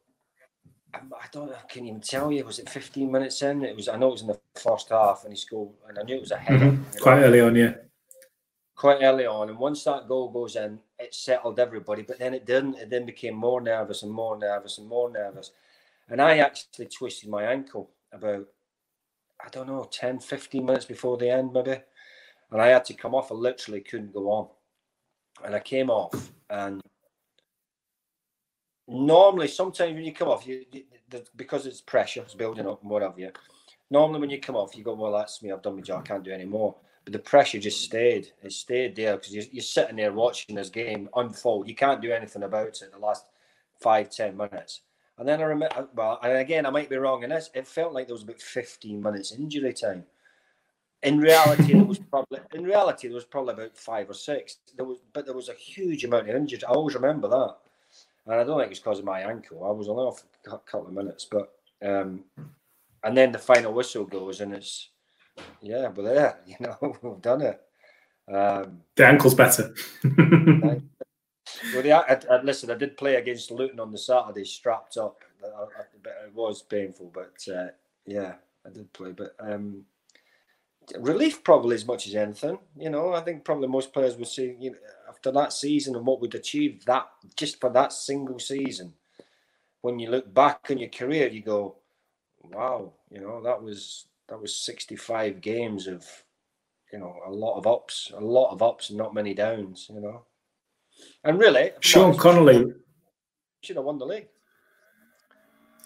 I 0.94 0.98
don't 1.32 1.50
I 1.50 1.66
can't 1.68 1.86
even 1.86 2.00
tell 2.00 2.32
you, 2.32 2.44
was 2.44 2.58
it 2.58 2.68
15 2.68 3.10
minutes 3.10 3.42
in? 3.42 3.64
It 3.64 3.76
was, 3.76 3.88
I 3.88 3.96
know 3.96 4.08
it 4.08 4.12
was 4.12 4.22
in 4.22 4.28
the 4.28 4.40
first 4.60 4.90
half, 4.90 5.22
and 5.24 5.32
he 5.32 5.38
scored, 5.38 5.70
and 5.88 5.98
I 5.98 6.02
knew 6.02 6.16
it 6.16 6.20
was 6.20 6.32
a 6.32 6.36
header. 6.36 6.66
Mm-hmm. 6.66 6.98
Quite 6.98 7.20
early 7.20 7.40
on, 7.40 7.54
yeah. 7.54 7.74
Quite 8.80 9.02
early 9.02 9.26
on. 9.26 9.50
And 9.50 9.58
once 9.58 9.84
that 9.84 10.08
goal 10.08 10.30
goes 10.30 10.56
in, 10.56 10.78
it 10.98 11.14
settled 11.14 11.60
everybody, 11.60 12.00
but 12.00 12.18
then 12.18 12.32
it 12.32 12.46
didn't. 12.46 12.76
It 12.76 12.88
then 12.88 13.04
became 13.04 13.34
more 13.34 13.60
nervous 13.60 14.02
and 14.02 14.10
more 14.10 14.38
nervous 14.38 14.78
and 14.78 14.88
more 14.88 15.10
nervous. 15.10 15.50
And 16.08 16.18
I 16.18 16.38
actually 16.38 16.86
twisted 16.86 17.28
my 17.28 17.44
ankle 17.44 17.90
about 18.10 18.46
I 19.44 19.50
don't 19.50 19.66
know, 19.66 19.86
10, 19.90 20.20
15 20.20 20.64
minutes 20.64 20.86
before 20.86 21.18
the 21.18 21.28
end, 21.28 21.52
maybe. 21.52 21.76
And 22.52 22.62
I 22.62 22.68
had 22.68 22.86
to 22.86 22.94
come 22.94 23.14
off. 23.14 23.30
I 23.30 23.34
literally 23.34 23.82
couldn't 23.82 24.14
go 24.14 24.30
on. 24.30 24.48
And 25.44 25.54
I 25.54 25.60
came 25.60 25.90
off. 25.90 26.32
And 26.48 26.80
normally, 28.88 29.48
sometimes 29.48 29.92
when 29.92 30.04
you 30.04 30.14
come 30.14 30.28
off, 30.28 30.46
you, 30.46 30.64
you 30.72 30.84
because 31.36 31.66
it's 31.66 31.82
pressure, 31.82 32.22
it's 32.22 32.32
building 32.32 32.66
up 32.66 32.80
and 32.80 32.90
whatever. 32.90 33.20
You, 33.20 33.30
normally, 33.90 34.20
when 34.20 34.30
you 34.30 34.40
come 34.40 34.56
off, 34.56 34.74
you 34.74 34.84
go, 34.84 34.94
Well, 34.94 35.12
that's 35.12 35.42
me. 35.42 35.52
I've 35.52 35.60
done 35.60 35.76
my 35.76 35.82
job. 35.82 36.00
I 36.00 36.08
can't 36.08 36.24
do 36.24 36.32
any 36.32 36.46
more. 36.46 36.74
The 37.10 37.18
pressure 37.18 37.58
just 37.58 37.82
stayed. 37.82 38.32
It 38.42 38.52
stayed 38.52 38.96
there 38.96 39.16
because 39.16 39.34
you're, 39.34 39.44
you're 39.50 39.62
sitting 39.62 39.96
there 39.96 40.12
watching 40.12 40.54
this 40.54 40.70
game 40.70 41.08
unfold. 41.16 41.68
You 41.68 41.74
can't 41.74 42.00
do 42.00 42.12
anything 42.12 42.44
about 42.44 42.68
it 42.82 42.90
the 42.92 42.98
last 42.98 43.24
five, 43.80 44.10
ten 44.10 44.36
minutes. 44.36 44.82
And 45.18 45.28
then 45.28 45.40
I 45.40 45.44
remember, 45.44 45.88
well, 45.94 46.18
and 46.22 46.38
again, 46.38 46.64
I 46.64 46.70
might 46.70 46.88
be 46.88 46.96
wrong 46.96 47.24
in 47.24 47.30
this. 47.30 47.50
It 47.52 47.66
felt 47.66 47.92
like 47.92 48.06
there 48.06 48.14
was 48.14 48.22
about 48.22 48.40
15 48.40 49.02
minutes 49.02 49.32
injury 49.32 49.74
time. 49.74 50.04
In 51.02 51.18
reality, 51.18 51.74
there 51.74 51.84
was 51.84 51.98
probably 52.10 52.40
in 52.54 52.64
reality 52.64 53.08
there 53.08 53.14
was 53.14 53.24
probably 53.24 53.54
about 53.54 53.76
five 53.76 54.08
or 54.08 54.14
six. 54.14 54.58
There 54.76 54.86
was, 54.86 54.98
but 55.12 55.26
there 55.26 55.34
was 55.34 55.50
a 55.50 55.54
huge 55.54 56.04
amount 56.04 56.30
of 56.30 56.36
injuries. 56.36 56.64
I 56.64 56.72
always 56.72 56.94
remember 56.94 57.28
that, 57.28 57.56
and 58.26 58.34
I 58.34 58.44
don't 58.44 58.58
think 58.58 58.66
it 58.66 58.70
was 58.70 58.78
because 58.78 58.98
of 59.00 59.04
my 59.04 59.20
ankle. 59.20 59.64
I 59.64 59.70
was 59.72 59.88
only 59.88 60.04
off 60.04 60.22
a 60.46 60.58
couple 60.58 60.86
of 60.86 60.94
minutes, 60.94 61.26
but 61.30 61.52
um, 61.82 62.24
and 63.04 63.16
then 63.16 63.32
the 63.32 63.38
final 63.38 63.72
whistle 63.72 64.04
goes, 64.04 64.40
and 64.40 64.54
it's 64.54 64.88
yeah, 65.60 65.88
we're 65.88 66.14
there. 66.14 66.38
You 66.46 66.56
know, 66.60 66.96
we've 67.02 67.22
done 67.22 67.42
it. 67.42 67.60
Um, 68.32 68.80
the 68.96 69.06
ankle's 69.06 69.34
better. 69.34 69.74
Well, 71.74 71.84
yeah, 71.84 71.98
I, 72.08 72.34
I, 72.34 72.42
listen, 72.42 72.70
I 72.70 72.74
did 72.74 72.96
play 72.96 73.16
against 73.16 73.50
Luton 73.50 73.80
on 73.80 73.90
the 73.92 73.98
Saturday, 73.98 74.44
strapped 74.44 74.96
up. 74.96 75.22
it 75.42 76.34
was 76.34 76.62
painful, 76.62 77.10
but 77.12 77.52
uh, 77.52 77.68
yeah, 78.06 78.34
I 78.64 78.70
did 78.70 78.92
play. 78.92 79.12
But 79.12 79.34
um, 79.38 79.84
relief 80.98 81.44
probably 81.44 81.76
as 81.76 81.86
much 81.86 82.06
as 82.06 82.14
anything. 82.14 82.58
You 82.76 82.90
know, 82.90 83.12
I 83.12 83.20
think 83.20 83.44
probably 83.44 83.68
most 83.68 83.92
players 83.92 84.16
would 84.16 84.28
say, 84.28 84.56
you 84.58 84.72
know, 84.72 84.76
after 85.08 85.30
that 85.32 85.52
season 85.52 85.96
and 85.96 86.06
what 86.06 86.20
we'd 86.20 86.34
achieved 86.34 86.86
that 86.86 87.08
just 87.36 87.60
for 87.60 87.70
that 87.70 87.92
single 87.92 88.38
season, 88.38 88.94
when 89.82 89.98
you 89.98 90.10
look 90.10 90.32
back 90.32 90.66
on 90.70 90.78
your 90.78 90.90
career, 90.90 91.28
you 91.28 91.42
go, 91.42 91.76
wow, 92.42 92.92
you 93.10 93.20
know, 93.20 93.42
that 93.42 93.62
was 93.62 94.06
that 94.30 94.40
was 94.40 94.56
65 94.56 95.40
games 95.40 95.86
of, 95.86 96.06
you 96.92 96.98
know, 96.98 97.14
a 97.26 97.30
lot 97.30 97.58
of 97.58 97.66
ups, 97.66 98.10
a 98.16 98.20
lot 98.20 98.52
of 98.52 98.62
ups 98.62 98.88
and 98.88 98.98
not 98.98 99.12
many 99.12 99.34
downs, 99.34 99.88
you 99.92 100.00
know. 100.00 100.22
And 101.24 101.38
really, 101.38 101.72
Sean 101.80 102.16
Connelly 102.16 102.72
should 103.62 103.76
have 103.76 103.84
won 103.84 103.98
the 103.98 104.06
league. 104.06 104.28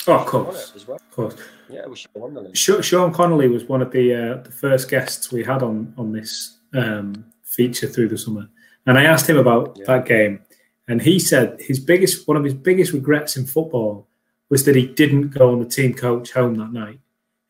Oh, 0.07 0.15
of 0.15 0.27
course, 0.27 0.87
well. 0.87 0.97
of 0.97 1.11
course. 1.11 1.37
Yeah, 1.71 1.87
we 1.87 1.97
should 1.97 2.11
have 2.15 2.23
won 2.23 2.35
the 2.35 2.43
league. 2.43 2.57
Sean 2.57 3.13
Connelly 3.13 3.49
was 3.49 3.65
one 3.65 3.81
of 3.81 3.91
the 3.91 4.15
uh, 4.15 4.43
the 4.43 4.53
first 4.53 4.91
guests 4.91 5.33
we 5.33 5.43
had 5.43 5.63
on 5.63 5.95
on 5.97 6.13
this 6.13 6.59
um, 6.75 7.25
feature 7.43 7.87
through 7.87 8.09
the 8.09 8.19
summer, 8.19 8.49
and 8.87 8.99
I 8.99 9.05
asked 9.05 9.29
him 9.29 9.39
about 9.39 9.77
yeah. 9.79 9.85
that 9.87 10.07
game, 10.07 10.41
and 10.89 11.01
he 11.01 11.19
said 11.19 11.59
his 11.61 11.81
biggest 11.81 12.29
one 12.29 12.37
of 12.37 12.45
his 12.45 12.55
biggest 12.55 12.93
regrets 12.93 13.37
in 13.37 13.47
football 13.47 14.09
was 14.51 14.65
that 14.65 14.77
he 14.77 14.87
didn't 14.87 15.29
go 15.29 15.53
on 15.53 15.61
the 15.61 15.69
team 15.69 15.95
coach 15.95 16.33
home 16.33 16.57
that 16.57 16.73
night. 16.73 17.01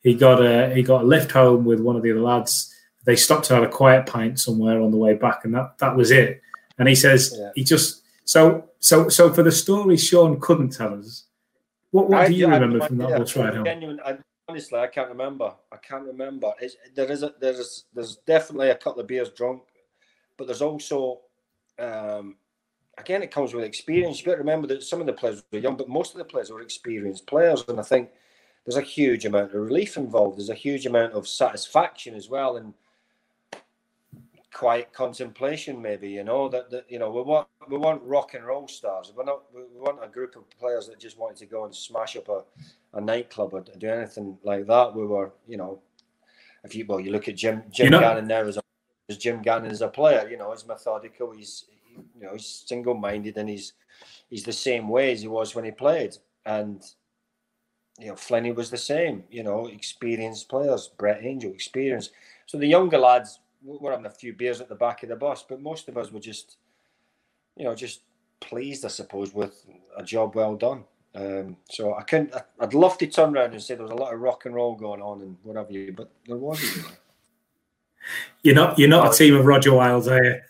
He 0.05 0.13
got 0.13 0.39
a 0.39 0.71
he 0.71 0.83
got 0.83 1.01
a 1.01 1.07
lift 1.07 1.31
home 1.31 1.65
with 1.65 1.79
one 1.79 1.95
of 1.95 2.03
the 2.03 2.11
other 2.11 2.21
lads. 2.21 2.71
They 3.05 3.15
stopped 3.15 3.45
to 3.45 3.55
have 3.55 3.63
a 3.63 3.67
quiet 3.67 4.05
pint 4.05 4.39
somewhere 4.39 4.79
on 4.79 4.91
the 4.91 4.97
way 4.97 5.15
back, 5.15 5.45
and 5.45 5.55
that 5.55 5.79
that 5.79 5.95
was 5.95 6.11
it. 6.11 6.41
And 6.77 6.87
he 6.87 6.93
says 6.93 7.35
yeah. 7.35 7.49
he 7.55 7.63
just 7.63 8.03
so 8.23 8.69
so 8.79 9.09
so 9.09 9.33
for 9.33 9.41
the 9.41 9.51
story 9.51 9.97
Sean 9.97 10.39
couldn't 10.39 10.69
tell 10.69 10.93
us. 10.93 11.23
What 11.89 12.07
what 12.07 12.21
I, 12.21 12.27
do 12.27 12.35
you 12.35 12.47
I, 12.47 12.53
remember 12.53 12.83
I, 12.83 12.87
from 12.87 12.97
that 12.99 13.09
yeah, 13.09 13.17
bus 13.17 13.35
ride 13.35 13.55
home? 13.55 13.65
Genuine, 13.65 13.99
honestly, 14.47 14.77
I 14.77 14.85
can't 14.85 15.09
remember. 15.09 15.51
I 15.71 15.77
can't 15.77 16.05
remember. 16.05 16.53
It's, 16.61 16.75
there 16.93 17.11
is 17.11 17.23
a, 17.23 17.33
there's 17.41 17.85
there's 17.95 18.17
definitely 18.27 18.69
a 18.69 18.75
couple 18.75 19.01
of 19.01 19.07
beers 19.07 19.31
drunk, 19.31 19.63
but 20.37 20.45
there's 20.45 20.61
also 20.61 21.21
um, 21.79 22.35
again 22.99 23.23
it 23.23 23.31
comes 23.31 23.55
with 23.55 23.63
experience. 23.63 24.19
You've 24.19 24.27
got 24.27 24.33
to 24.33 24.37
remember 24.37 24.67
that 24.67 24.83
some 24.83 25.01
of 25.01 25.07
the 25.07 25.13
players 25.13 25.41
were 25.51 25.57
young, 25.57 25.77
but 25.77 25.89
most 25.89 26.11
of 26.11 26.19
the 26.19 26.25
players 26.25 26.51
were 26.51 26.61
experienced 26.61 27.25
players, 27.25 27.63
and 27.67 27.79
I 27.79 27.83
think 27.83 28.11
there's 28.65 28.77
a 28.77 28.81
huge 28.81 29.25
amount 29.25 29.53
of 29.53 29.61
relief 29.61 29.95
involved. 29.95 30.37
There's 30.37 30.49
a 30.49 30.55
huge 30.55 30.85
amount 30.85 31.13
of 31.13 31.27
satisfaction 31.27 32.15
as 32.15 32.29
well, 32.29 32.57
and 32.57 32.73
quiet 34.53 34.91
contemplation. 34.91 35.81
Maybe 35.81 36.09
you 36.09 36.23
know 36.23 36.49
that, 36.49 36.71
that 36.71 36.85
you 36.89 36.97
know 36.97 37.11
we 37.11 37.21
want 37.21 37.47
we 37.69 37.77
want 37.77 38.01
rock 38.01 38.33
and 38.33 38.43
roll 38.43 38.67
stars. 38.67 39.13
We're 39.15 39.25
not 39.25 39.43
we 39.53 39.61
want 39.79 40.03
a 40.03 40.07
group 40.07 40.35
of 40.35 40.49
players 40.57 40.87
that 40.87 40.99
just 40.99 41.17
wanted 41.17 41.37
to 41.37 41.45
go 41.45 41.65
and 41.65 41.75
smash 41.75 42.15
up 42.15 42.29
a, 42.29 42.43
a 42.93 43.01
nightclub 43.01 43.53
or 43.53 43.61
do 43.61 43.87
anything 43.87 44.37
like 44.43 44.65
that. 44.65 44.95
We 44.95 45.05
were 45.05 45.31
you 45.47 45.57
know, 45.57 45.79
if 46.63 46.73
you 46.73 46.85
well 46.87 46.99
you 46.99 47.11
look 47.11 47.27
at 47.27 47.35
Jim 47.35 47.63
Jim 47.69 47.91
Gannon 47.91 48.27
now 48.27 48.41
as, 48.41 48.57
a, 48.57 48.61
as 49.09 49.17
Jim 49.17 49.43
Gannon 49.43 49.69
as 49.69 49.81
a 49.81 49.89
player. 49.89 50.27
You 50.27 50.37
know, 50.37 50.51
he's 50.51 50.65
methodical. 50.65 51.31
He's 51.33 51.65
you 51.95 52.25
know 52.25 52.33
he's 52.33 52.63
single 52.65 52.95
minded 52.95 53.37
and 53.37 53.47
he's 53.47 53.73
he's 54.29 54.43
the 54.43 54.53
same 54.53 54.89
way 54.89 55.11
as 55.11 55.21
he 55.21 55.27
was 55.27 55.53
when 55.53 55.65
he 55.65 55.71
played 55.71 56.17
and 56.45 56.83
you 57.99 58.07
know, 58.07 58.13
Flinny 58.13 58.53
was 58.53 58.69
the 58.69 58.77
same, 58.77 59.23
you 59.29 59.43
know, 59.43 59.67
experienced 59.67 60.49
players, 60.49 60.89
Brett 60.97 61.23
Angell, 61.23 61.51
experience. 61.51 62.09
So 62.45 62.57
the 62.57 62.67
younger 62.67 62.97
lads 62.97 63.39
were 63.63 63.91
having 63.91 64.05
a 64.05 64.09
few 64.09 64.33
beers 64.33 64.61
at 64.61 64.69
the 64.69 64.75
back 64.75 65.03
of 65.03 65.09
the 65.09 65.15
bus, 65.15 65.43
but 65.47 65.61
most 65.61 65.87
of 65.87 65.97
us 65.97 66.11
were 66.11 66.19
just, 66.19 66.57
you 67.55 67.63
know, 67.63 67.73
just 67.73 68.01
pleased, 68.41 68.85
I 68.85 68.89
suppose, 68.89 69.33
with 69.33 69.65
a 69.97 70.03
job 70.03 70.35
well 70.35 70.55
done. 70.55 70.83
Um, 71.15 71.55
so 71.69 71.95
I 71.95 72.03
couldn't, 72.03 72.35
I'd 72.59 72.73
love 72.73 72.97
to 72.97 73.07
turn 73.07 73.35
around 73.35 73.53
and 73.53 73.63
say 73.63 73.75
there 73.75 73.83
was 73.83 73.91
a 73.91 73.95
lot 73.95 74.13
of 74.13 74.19
rock 74.19 74.45
and 74.45 74.53
roll 74.53 74.75
going 74.75 75.01
on 75.01 75.21
and 75.21 75.37
whatever 75.43 75.71
you, 75.71 75.93
but 75.93 76.11
there 76.27 76.35
wasn't. 76.35 76.85
You're 78.43 78.55
not, 78.55 78.77
you're 78.77 78.89
not 78.89 79.13
a 79.13 79.17
team 79.17 79.35
of 79.35 79.45
Rodger 79.45 79.73
Wylde, 79.73 80.07
are 80.09 80.23
you? 80.23 80.41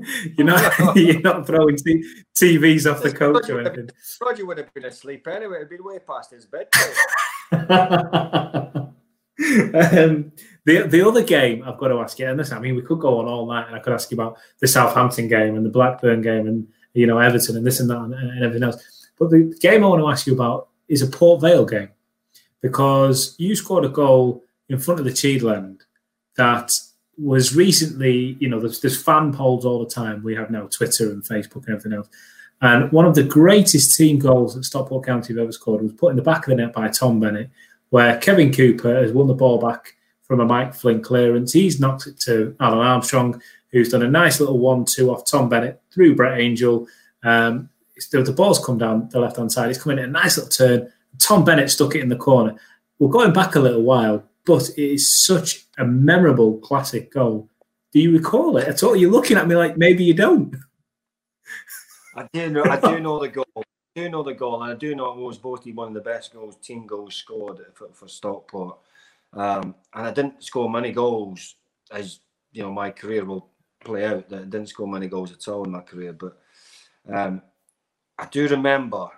you're 0.36 0.46
not 0.46 0.72
you're 0.96 1.20
not 1.20 1.46
throwing 1.46 1.76
t- 1.76 2.04
TVs 2.34 2.90
off 2.90 3.02
the 3.02 3.12
coach 3.12 3.48
or 3.50 3.60
anything. 3.60 3.90
Rodger 4.20 4.46
would 4.46 4.58
have 4.58 4.72
been 4.74 4.84
asleep 4.84 5.26
anyway. 5.26 5.56
It'd 5.56 5.70
been 5.70 5.84
way 5.84 5.98
past 5.98 6.30
his 6.30 6.46
bed. 6.46 6.68
um, 7.52 8.94
the 10.64 10.86
the 10.86 11.06
other 11.06 11.22
game 11.22 11.62
I've 11.66 11.78
got 11.78 11.88
to 11.88 12.00
ask 12.00 12.18
you, 12.18 12.28
and 12.28 12.38
this 12.38 12.52
I 12.52 12.58
mean 12.58 12.76
we 12.76 12.82
could 12.82 13.00
go 13.00 13.18
on 13.18 13.26
all 13.26 13.46
night, 13.46 13.66
and 13.66 13.76
I 13.76 13.80
could 13.80 13.92
ask 13.92 14.10
you 14.10 14.16
about 14.16 14.38
the 14.60 14.68
Southampton 14.68 15.28
game 15.28 15.56
and 15.56 15.64
the 15.64 15.70
Blackburn 15.70 16.22
game, 16.22 16.46
and 16.46 16.66
you 16.94 17.06
know 17.06 17.18
Everton 17.18 17.56
and 17.56 17.66
this 17.66 17.80
and 17.80 17.90
that 17.90 17.98
and, 17.98 18.14
and 18.14 18.44
everything 18.44 18.66
else. 18.66 19.10
But 19.18 19.30
the 19.30 19.56
game 19.60 19.84
I 19.84 19.88
want 19.88 20.02
to 20.02 20.10
ask 20.10 20.26
you 20.26 20.34
about 20.34 20.68
is 20.88 21.02
a 21.02 21.06
Port 21.06 21.40
Vale 21.40 21.64
game 21.64 21.90
because 22.60 23.34
you 23.38 23.56
scored 23.56 23.84
a 23.84 23.88
goal 23.88 24.44
in 24.68 24.78
front 24.78 25.00
of 25.00 25.06
the 25.06 25.12
Cheadle 25.12 25.50
end 25.50 25.82
that 26.36 26.72
was 27.18 27.54
recently, 27.54 28.36
you 28.40 28.48
know, 28.48 28.58
there's, 28.58 28.80
there's 28.80 29.00
fan 29.00 29.32
polls 29.32 29.64
all 29.64 29.84
the 29.84 29.90
time. 29.90 30.22
We 30.22 30.34
have 30.34 30.50
now 30.50 30.66
Twitter 30.66 31.10
and 31.10 31.22
Facebook 31.22 31.66
and 31.66 31.76
everything 31.76 31.92
else. 31.92 32.08
And 32.60 32.90
one 32.92 33.06
of 33.06 33.14
the 33.14 33.24
greatest 33.24 33.96
team 33.96 34.18
goals 34.18 34.54
that 34.54 34.64
Stockport 34.64 35.04
County 35.04 35.34
have 35.34 35.42
ever 35.42 35.52
scored 35.52 35.82
was 35.82 35.92
put 35.92 36.10
in 36.10 36.16
the 36.16 36.22
back 36.22 36.46
of 36.46 36.50
the 36.50 36.62
net 36.62 36.72
by 36.72 36.88
Tom 36.88 37.20
Bennett, 37.20 37.50
where 37.90 38.18
Kevin 38.18 38.52
Cooper 38.52 39.02
has 39.02 39.12
won 39.12 39.26
the 39.26 39.34
ball 39.34 39.58
back 39.58 39.96
from 40.22 40.40
a 40.40 40.44
Mike 40.44 40.72
Flynn 40.72 41.02
clearance. 41.02 41.52
He's 41.52 41.80
knocked 41.80 42.06
it 42.06 42.18
to 42.20 42.56
Alan 42.60 42.78
Armstrong, 42.78 43.42
who's 43.72 43.90
done 43.90 44.02
a 44.02 44.08
nice 44.08 44.38
little 44.38 44.58
one-two 44.58 45.10
off 45.10 45.28
Tom 45.28 45.48
Bennett 45.48 45.82
through 45.92 46.14
Brett 46.14 46.40
Angell. 46.40 46.86
Um, 47.24 47.68
the, 48.10 48.22
the 48.22 48.32
ball's 48.32 48.64
come 48.64 48.78
down 48.78 49.08
the 49.10 49.20
left-hand 49.20 49.52
side. 49.52 49.70
It's 49.70 49.82
coming 49.82 49.98
in 49.98 50.04
a 50.04 50.08
nice 50.08 50.36
little 50.36 50.50
turn. 50.50 50.92
Tom 51.18 51.44
Bennett 51.44 51.70
stuck 51.70 51.94
it 51.94 52.00
in 52.00 52.08
the 52.08 52.16
corner. 52.16 52.56
We're 52.98 53.08
going 53.08 53.32
back 53.32 53.56
a 53.56 53.60
little 53.60 53.82
while 53.82 54.24
but 54.44 54.68
it 54.70 54.94
is 54.94 55.24
such 55.24 55.66
a 55.78 55.84
memorable 55.84 56.58
classic 56.58 57.12
goal. 57.12 57.48
Do 57.92 58.00
you 58.00 58.12
recall 58.12 58.56
it 58.56 58.68
at 58.68 58.82
all? 58.82 58.96
You're 58.96 59.10
looking 59.10 59.36
at 59.36 59.46
me 59.46 59.54
like 59.54 59.76
maybe 59.76 60.04
you 60.04 60.14
don't. 60.14 60.56
I 62.16 62.28
do 62.32 62.50
know. 62.50 62.64
I 62.64 62.80
do 62.80 63.00
know 63.00 63.20
the 63.20 63.28
goal. 63.28 63.46
I 63.56 64.00
do 64.00 64.08
know 64.08 64.22
the 64.22 64.34
goal, 64.34 64.62
and 64.62 64.72
I 64.72 64.74
do 64.74 64.94
know 64.94 65.12
it 65.12 65.18
was 65.18 65.36
voted 65.36 65.76
one 65.76 65.88
of 65.88 65.94
the 65.94 66.00
best 66.00 66.32
goals, 66.32 66.56
team 66.56 66.86
goals 66.86 67.14
scored 67.14 67.60
for, 67.74 67.88
for 67.92 68.08
Stockport. 68.08 68.78
Um, 69.34 69.74
and 69.94 70.06
I 70.06 70.10
didn't 70.10 70.42
score 70.42 70.70
many 70.70 70.92
goals, 70.92 71.56
as 71.90 72.20
you 72.52 72.62
know, 72.62 72.72
my 72.72 72.90
career 72.90 73.24
will 73.24 73.48
play 73.84 74.04
out. 74.06 74.32
I 74.32 74.38
didn't 74.38 74.68
score 74.68 74.86
many 74.86 75.08
goals 75.08 75.32
at 75.32 75.48
all 75.48 75.64
in 75.64 75.70
my 75.70 75.80
career, 75.80 76.12
but 76.12 76.38
um, 77.12 77.42
I 78.18 78.26
do 78.26 78.48
remember. 78.48 79.08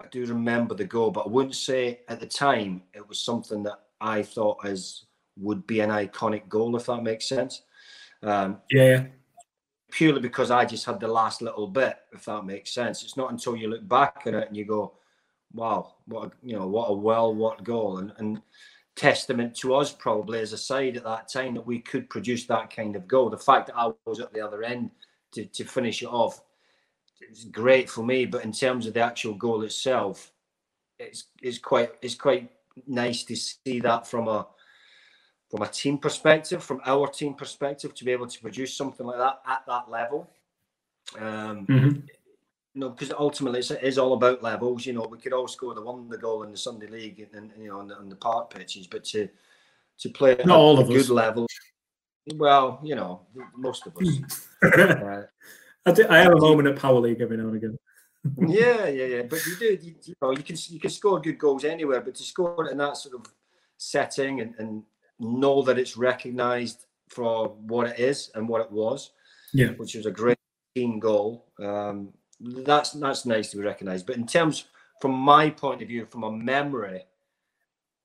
I 0.00 0.06
do 0.10 0.26
remember 0.26 0.74
the 0.74 0.84
goal, 0.84 1.10
but 1.10 1.26
I 1.26 1.28
wouldn't 1.28 1.54
say 1.54 2.00
at 2.08 2.20
the 2.20 2.26
time 2.26 2.82
it 2.92 3.08
was 3.08 3.20
something 3.20 3.62
that 3.62 3.83
I 4.04 4.22
thought 4.22 4.64
as 4.64 5.06
would 5.36 5.66
be 5.66 5.80
an 5.80 5.90
iconic 5.90 6.48
goal, 6.48 6.76
if 6.76 6.86
that 6.86 7.02
makes 7.02 7.26
sense. 7.26 7.62
Um, 8.22 8.58
yeah. 8.70 9.06
Purely 9.90 10.20
because 10.20 10.50
I 10.50 10.64
just 10.64 10.84
had 10.84 11.00
the 11.00 11.08
last 11.08 11.40
little 11.42 11.66
bit, 11.66 11.96
if 12.12 12.24
that 12.26 12.44
makes 12.44 12.72
sense. 12.72 13.02
It's 13.02 13.16
not 13.16 13.30
until 13.30 13.56
you 13.56 13.68
look 13.68 13.88
back 13.88 14.22
at 14.26 14.34
it 14.34 14.48
and 14.48 14.56
you 14.56 14.64
go, 14.64 14.94
"Wow, 15.52 15.94
what 16.06 16.26
a, 16.26 16.30
you 16.42 16.56
know, 16.56 16.66
what 16.66 16.90
a 16.90 16.94
well, 16.94 17.34
what 17.34 17.64
goal," 17.64 17.98
and, 17.98 18.12
and 18.18 18.42
testament 18.96 19.56
to 19.56 19.74
us 19.74 19.92
probably 19.92 20.40
as 20.40 20.52
a 20.52 20.58
side 20.58 20.96
at 20.96 21.04
that 21.04 21.28
time 21.28 21.54
that 21.54 21.66
we 21.66 21.80
could 21.80 22.10
produce 22.10 22.46
that 22.46 22.74
kind 22.74 22.96
of 22.96 23.08
goal. 23.08 23.30
The 23.30 23.38
fact 23.38 23.68
that 23.68 23.76
I 23.76 23.92
was 24.06 24.20
at 24.20 24.32
the 24.32 24.40
other 24.40 24.62
end 24.62 24.90
to, 25.32 25.44
to 25.46 25.64
finish 25.64 26.02
it 26.02 26.06
off, 26.06 26.42
it's 27.20 27.44
great 27.44 27.88
for 27.88 28.04
me. 28.04 28.26
But 28.26 28.44
in 28.44 28.52
terms 28.52 28.86
of 28.86 28.94
the 28.94 29.00
actual 29.00 29.34
goal 29.34 29.62
itself, 29.62 30.32
it's 30.98 31.26
it's 31.40 31.58
quite 31.58 31.92
it's 32.02 32.14
quite 32.14 32.50
nice 32.86 33.24
to 33.24 33.36
see 33.36 33.80
that 33.80 34.06
from 34.06 34.28
a 34.28 34.46
from 35.50 35.62
a 35.62 35.68
team 35.68 35.98
perspective, 35.98 36.64
from 36.64 36.80
our 36.84 37.06
team 37.06 37.34
perspective, 37.34 37.94
to 37.94 38.04
be 38.04 38.10
able 38.10 38.26
to 38.26 38.40
produce 38.40 38.76
something 38.76 39.06
like 39.06 39.18
that 39.18 39.40
at 39.46 39.62
that 39.66 39.88
level. 39.88 40.30
Um, 41.16 41.66
mm-hmm. 41.66 42.00
You 42.74 42.80
know, 42.80 42.88
because 42.90 43.12
ultimately 43.12 43.60
it's, 43.60 43.70
it 43.70 43.82
is 43.82 43.98
all 43.98 44.14
about 44.14 44.42
levels. 44.42 44.84
You 44.84 44.94
know, 44.94 45.06
we 45.08 45.18
could 45.18 45.32
all 45.32 45.46
score 45.46 45.74
the 45.74 45.82
one 45.82 46.08
the 46.08 46.18
goal 46.18 46.42
in 46.42 46.50
the 46.50 46.56
Sunday 46.56 46.88
League 46.88 47.28
and, 47.32 47.52
and 47.52 47.62
you 47.62 47.68
know 47.68 47.78
on 47.78 47.88
the, 47.88 47.96
on 47.96 48.08
the 48.08 48.16
park 48.16 48.50
pitches, 48.52 48.86
but 48.86 49.04
to 49.04 49.28
to 49.98 50.08
play 50.08 50.32
at 50.32 50.46
Not 50.46 50.58
all 50.58 50.78
a, 50.78 50.82
of 50.82 50.88
good 50.88 51.02
us. 51.02 51.10
level, 51.10 51.46
well, 52.34 52.80
you 52.82 52.96
know, 52.96 53.20
most 53.56 53.86
of 53.86 53.96
us. 53.96 54.48
uh, 54.62 55.22
I, 55.86 55.92
do, 55.92 56.06
I 56.08 56.18
have 56.18 56.32
a 56.32 56.40
moment 56.40 56.66
at 56.66 56.78
Power 56.78 56.98
League 56.98 57.20
every 57.20 57.36
now 57.36 57.44
and 57.44 57.56
again 57.56 57.78
yeah, 58.38 58.88
yeah, 58.88 59.06
yeah. 59.06 59.22
But 59.22 59.44
you 59.46 59.56
do, 59.56 59.78
you, 59.82 59.94
you, 60.02 60.14
know, 60.20 60.30
you 60.30 60.42
can 60.42 60.56
you 60.68 60.80
can 60.80 60.90
score 60.90 61.20
good 61.20 61.38
goals 61.38 61.64
anywhere, 61.64 62.00
but 62.00 62.14
to 62.16 62.22
score 62.22 62.66
it 62.66 62.72
in 62.72 62.78
that 62.78 62.96
sort 62.96 63.14
of 63.14 63.32
setting 63.76 64.40
and, 64.40 64.54
and 64.58 64.82
know 65.18 65.62
that 65.62 65.78
it's 65.78 65.96
recognised 65.96 66.86
for 67.08 67.48
what 67.48 67.86
it 67.88 67.98
is 67.98 68.30
and 68.34 68.48
what 68.48 68.62
it 68.62 68.70
was, 68.70 69.10
yeah, 69.52 69.68
which 69.76 69.94
was 69.94 70.06
a 70.06 70.10
great 70.10 70.38
team 70.74 70.98
goal. 70.98 71.46
Um, 71.60 72.12
that's 72.40 72.92
that's 72.92 73.26
nice 73.26 73.50
to 73.50 73.58
be 73.58 73.64
recognised. 73.64 74.06
But 74.06 74.16
in 74.16 74.26
terms, 74.26 74.64
from 75.00 75.12
my 75.12 75.50
point 75.50 75.82
of 75.82 75.88
view, 75.88 76.06
from 76.06 76.24
a 76.24 76.30
memory, 76.30 77.02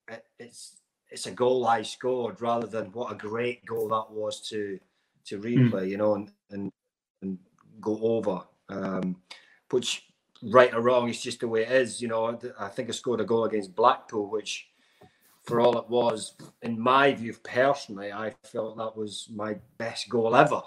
it, 0.10 0.26
it's 0.38 0.82
it's 1.10 1.28
a 1.28 1.32
goal 1.32 1.66
I 1.66 1.82
scored 1.82 2.42
rather 2.42 2.68
than 2.68 2.92
what 2.92 3.12
a 3.12 3.16
great 3.16 3.66
goal 3.66 3.88
that 3.90 4.12
was 4.12 4.42
to 4.50 4.80
to 5.26 5.38
hmm. 5.38 5.44
replay, 5.46 5.86
mm. 5.86 5.90
you 5.90 5.98
know, 5.98 6.16
and 6.16 6.32
and 6.52 6.72
and 7.22 7.38
go 7.80 7.98
over. 8.02 8.42
Um, 8.68 9.16
which 9.72 10.09
right 10.44 10.74
or 10.74 10.82
wrong, 10.82 11.10
it's 11.10 11.22
just 11.22 11.40
the 11.42 11.48
way 11.48 11.64
it 11.64 11.72
is. 11.72 12.02
You 12.02 12.08
know, 12.08 12.40
I 12.60 12.68
think 12.68 12.90
I 12.90 12.92
scored 12.92 13.22
a 13.22 13.26
goal 13.26 13.46
against 13.46 13.76
Blackpool, 13.76 14.30
which, 14.30 14.68
for 15.44 15.62
all 15.62 15.78
it 15.78 15.90
was, 15.90 16.34
in 16.62 16.80
my 16.80 17.14
view 17.14 17.36
personally, 17.44 18.12
I 18.12 18.36
felt 18.44 18.78
that 18.78 18.96
was 18.96 19.30
my 19.34 19.58
best 19.78 20.10
goal 20.10 20.36
ever, 20.36 20.62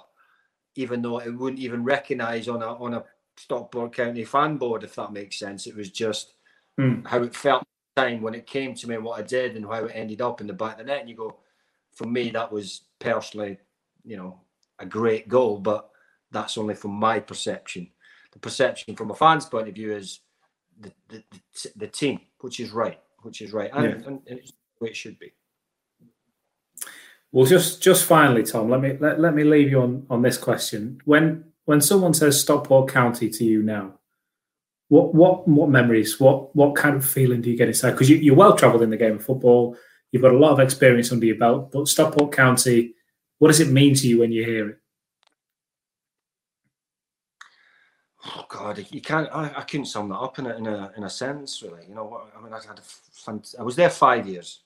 even 0.75 1.03
though 1.03 1.19
it 1.19 1.31
wouldn't 1.31 1.63
even 1.63 1.85
recognise 1.85 2.49
on 2.49 2.63
a 2.63 2.75
on 2.75 2.95
a 2.95 3.05
Stockport 3.37 3.95
County 3.95 4.25
fan 4.25 4.57
board, 4.57 4.85
if 4.85 4.95
that 4.97 5.13
makes 5.13 5.39
sense. 5.39 5.67
It 5.67 5.77
was 5.77 5.91
just 5.91 6.35
mm. 6.79 7.07
how 7.07 7.23
it 7.23 7.35
felt 7.35 7.65
time 7.97 8.23
when 8.23 8.35
it 8.35 8.47
came 8.47 8.75
to 8.75 8.89
me 8.89 8.95
and 8.95 9.05
what 9.05 9.19
I 9.19 9.23
did 9.23 9.57
and 9.57 9.65
how 9.65 9.85
it 9.85 9.93
ended 9.95 10.21
up 10.21 10.41
in 10.41 10.47
the 10.47 10.53
back 10.53 10.73
of 10.73 10.79
the 10.79 10.85
net. 10.85 11.01
And 11.01 11.09
you 11.09 11.17
go, 11.17 11.39
for 11.93 12.07
me, 12.07 12.31
that 12.31 12.51
was 12.51 12.83
personally, 12.99 13.59
you 14.05 14.17
know, 14.17 14.41
a 14.79 14.87
great 14.87 15.29
goal, 15.29 15.59
but 15.59 15.91
that's 16.31 16.57
only 16.57 16.75
from 16.75 16.93
my 16.93 17.21
perception 17.21 17.91
the 18.33 18.39
perception 18.39 18.97
from 18.97 19.11
a 19.11 19.15
fan's 19.15 19.47
point 19.47 19.69
of 19.69 19.75
view 19.75 19.93
is 19.95 20.21
the 20.81 20.93
the, 21.09 21.23
the, 21.31 21.71
the 21.77 21.87
team, 21.87 22.21
which 22.41 22.61
is 22.61 22.71
right, 22.71 22.99
which 23.23 23.41
is 23.41 23.53
right, 23.53 23.71
and, 23.73 23.85
yeah. 23.85 23.91
and, 24.07 24.21
and 24.27 24.39
it's 24.39 24.51
the 24.51 24.85
way 24.85 24.91
it 24.91 24.97
should 24.97 25.19
be. 25.19 25.33
Well, 27.31 27.47
just 27.47 27.83
just 27.83 28.05
finally, 28.05 28.43
Tom, 28.43 28.69
let 28.69 28.81
me 28.81 28.97
let, 29.01 29.21
let 29.21 29.35
me 29.35 29.45
leave 29.45 29.71
you 29.71 29.81
on 29.81 30.07
on 30.11 30.23
this 30.23 30.37
question. 30.37 31.01
When 31.05 31.45
when 31.65 31.81
someone 31.81 32.15
says 32.15 32.41
Stockport 32.41 32.91
County 32.91 33.31
to 33.31 33.45
you 33.45 33.63
now, 33.63 33.95
what 34.89 35.15
what 35.15 35.49
what 35.49 35.71
memories, 35.71 36.21
what 36.21 36.55
what 36.55 36.77
kind 36.77 36.97
of 36.97 37.05
feeling 37.05 37.41
do 37.41 37.51
you 37.51 37.57
get 37.57 37.69
inside? 37.69 37.93
Because 37.93 38.11
you, 38.11 38.33
are 38.33 38.37
well 38.37 38.57
travelled 38.57 38.83
in 38.83 38.91
the 38.91 38.99
game 38.99 39.17
of 39.17 39.25
football, 39.25 39.77
you've 40.11 40.23
got 40.23 40.35
a 40.35 40.39
lot 40.39 40.53
of 40.53 40.61
experience 40.61 41.11
under 41.11 41.25
your 41.25 41.37
belt. 41.37 41.73
But 41.73 41.89
Stockport 41.89 42.33
County, 42.33 42.95
what 43.39 43.49
does 43.49 43.61
it 43.61 43.71
mean 43.71 43.95
to 43.95 44.07
you 44.07 44.19
when 44.19 44.33
you 44.33 44.45
hear 44.45 44.69
it? 44.69 44.79
Oh 48.25 48.45
God, 48.49 48.87
you 48.91 49.01
can't. 49.01 49.29
I, 49.33 49.53
I 49.57 49.63
couldn't 49.63 49.87
sum 49.87 50.09
that 50.11 50.19
up 50.19 50.39
in 50.39 50.47
a, 50.47 50.57
in 50.57 50.67
a 50.67 50.93
in 50.97 51.05
a 51.05 51.11
sentence, 51.11 51.63
really. 51.63 51.87
You 51.89 51.95
know 51.95 52.05
what? 52.05 52.33
I 52.37 52.41
mean, 52.41 52.53
I 52.53 52.57
had 52.65 52.79
a 52.79 52.83
fun, 52.83 53.43
I 53.59 53.63
was 53.63 53.77
there 53.77 53.91
five 53.91 54.27
years. 54.29 54.61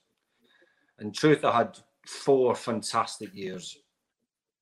In 1.01 1.11
truth, 1.13 1.45
I 1.45 1.57
had 1.57 1.79
four 2.07 2.55
fantastic 2.55 3.35
years, 3.35 3.79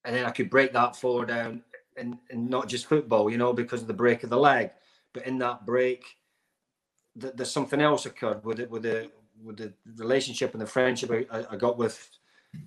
and 0.04 0.14
then 0.14 0.24
I 0.24 0.30
could 0.30 0.48
break 0.48 0.72
that 0.72 0.96
four 0.96 1.26
down, 1.26 1.62
and, 1.96 2.18
and 2.30 2.48
not 2.48 2.68
just 2.68 2.86
football, 2.86 3.30
you 3.30 3.38
know, 3.38 3.52
because 3.52 3.82
of 3.82 3.88
the 3.88 3.94
break 3.94 4.22
of 4.22 4.30
the 4.30 4.36
leg, 4.36 4.70
but 5.12 5.26
in 5.26 5.38
that 5.38 5.66
break, 5.66 6.04
th- 7.20 7.34
there's 7.36 7.50
something 7.50 7.80
else 7.80 8.06
occurred 8.06 8.44
with 8.44 8.60
it 8.60 8.70
with 8.70 8.82
the 8.82 9.10
with 9.42 9.56
the 9.56 9.72
relationship 9.96 10.52
and 10.52 10.62
the 10.62 10.66
friendship 10.66 11.28
I, 11.30 11.44
I, 11.50 11.56
got 11.56 11.76
with 11.76 12.08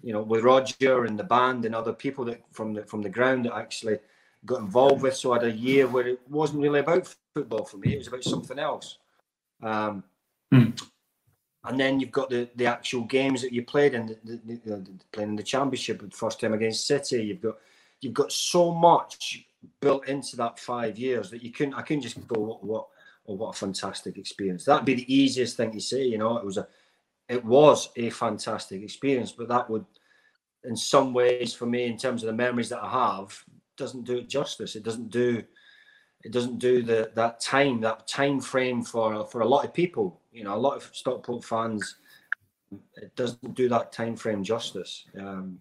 you 0.03 0.11
know 0.11 0.21
with 0.21 0.43
Rodger 0.43 1.05
and 1.05 1.17
the 1.17 1.23
band 1.23 1.63
and 1.63 1.73
other 1.73 1.93
people 1.93 2.25
that 2.25 2.41
from 2.51 2.73
the 2.73 2.83
from 2.83 3.01
the 3.01 3.09
ground 3.09 3.45
that 3.45 3.55
actually 3.55 3.99
got 4.45 4.61
involved 4.61 5.01
with. 5.01 5.15
So 5.15 5.31
I 5.31 5.43
had 5.43 5.47
a 5.47 5.55
year 5.55 5.87
where 5.87 6.07
it 6.07 6.21
wasn't 6.29 6.61
really 6.61 6.79
about 6.79 7.13
football 7.33 7.65
for 7.65 7.77
me; 7.77 7.93
it 7.93 7.97
was 7.97 8.07
about 8.07 8.23
something 8.23 8.59
else. 8.59 8.97
Um, 9.61 10.03
hmm. 10.51 10.71
And 11.63 11.79
then 11.79 11.99
you've 11.99 12.11
got 12.11 12.29
the, 12.29 12.49
the 12.55 12.65
actual 12.65 13.03
games 13.03 13.41
that 13.41 13.51
you 13.51 13.63
played 13.63 13.93
in, 13.93 14.07
the, 14.23 14.39
the, 14.45 14.59
the, 14.65 14.89
playing 15.11 15.31
in 15.31 15.35
the 15.35 15.43
championship, 15.43 15.99
the 15.99 16.15
first 16.15 16.39
time 16.39 16.53
against 16.53 16.87
City. 16.87 17.23
You've 17.23 17.41
got 17.41 17.55
you've 17.99 18.13
got 18.13 18.31
so 18.31 18.73
much 18.73 19.45
built 19.81 20.07
into 20.07 20.37
that 20.37 20.59
five 20.59 20.97
years 20.97 21.29
that 21.31 21.43
you 21.43 21.51
couldn't. 21.51 21.73
I 21.73 21.81
couldn't 21.81 22.03
just 22.03 22.25
go 22.27 22.39
what 22.39 22.63
what 22.63 22.87
oh, 23.27 23.33
what 23.33 23.55
a 23.55 23.59
fantastic 23.59 24.17
experience. 24.17 24.63
That'd 24.63 24.85
be 24.85 24.93
the 24.93 25.13
easiest 25.13 25.57
thing 25.57 25.71
to 25.71 25.81
say. 25.81 26.03
You 26.03 26.17
know, 26.17 26.37
it 26.37 26.45
was 26.45 26.57
a 26.57 26.67
it 27.27 27.43
was 27.43 27.89
a 27.95 28.09
fantastic 28.09 28.81
experience, 28.81 29.31
but 29.31 29.49
that 29.49 29.69
would, 29.69 29.85
in 30.63 30.77
some 30.77 31.13
ways, 31.13 31.53
for 31.53 31.65
me, 31.65 31.85
in 31.85 31.97
terms 31.97 32.23
of 32.23 32.27
the 32.27 32.33
memories 32.33 32.69
that 32.69 32.83
I 32.83 32.89
have, 32.89 33.43
doesn't 33.77 34.05
do 34.05 34.17
it 34.17 34.29
justice. 34.29 34.75
It 34.75 34.83
doesn't 34.83 35.09
do 35.09 35.43
it 36.23 36.31
doesn't 36.31 36.57
do 36.57 36.81
the 36.81 37.11
that 37.15 37.39
time 37.39 37.79
that 37.81 38.07
time 38.07 38.39
frame 38.39 38.81
for 38.81 39.25
for 39.27 39.41
a 39.41 39.47
lot 39.47 39.65
of 39.65 39.73
people. 39.73 40.19
You 40.31 40.43
know 40.43 40.55
a 40.55 40.57
lot 40.57 40.75
of 40.77 40.89
stockport 40.93 41.43
fans 41.43 41.95
it 42.97 43.15
doesn't 43.15 43.53
do 43.53 43.69
that 43.69 43.91
time 43.91 44.15
frame 44.15 44.43
justice. 44.43 45.05
Um, 45.19 45.59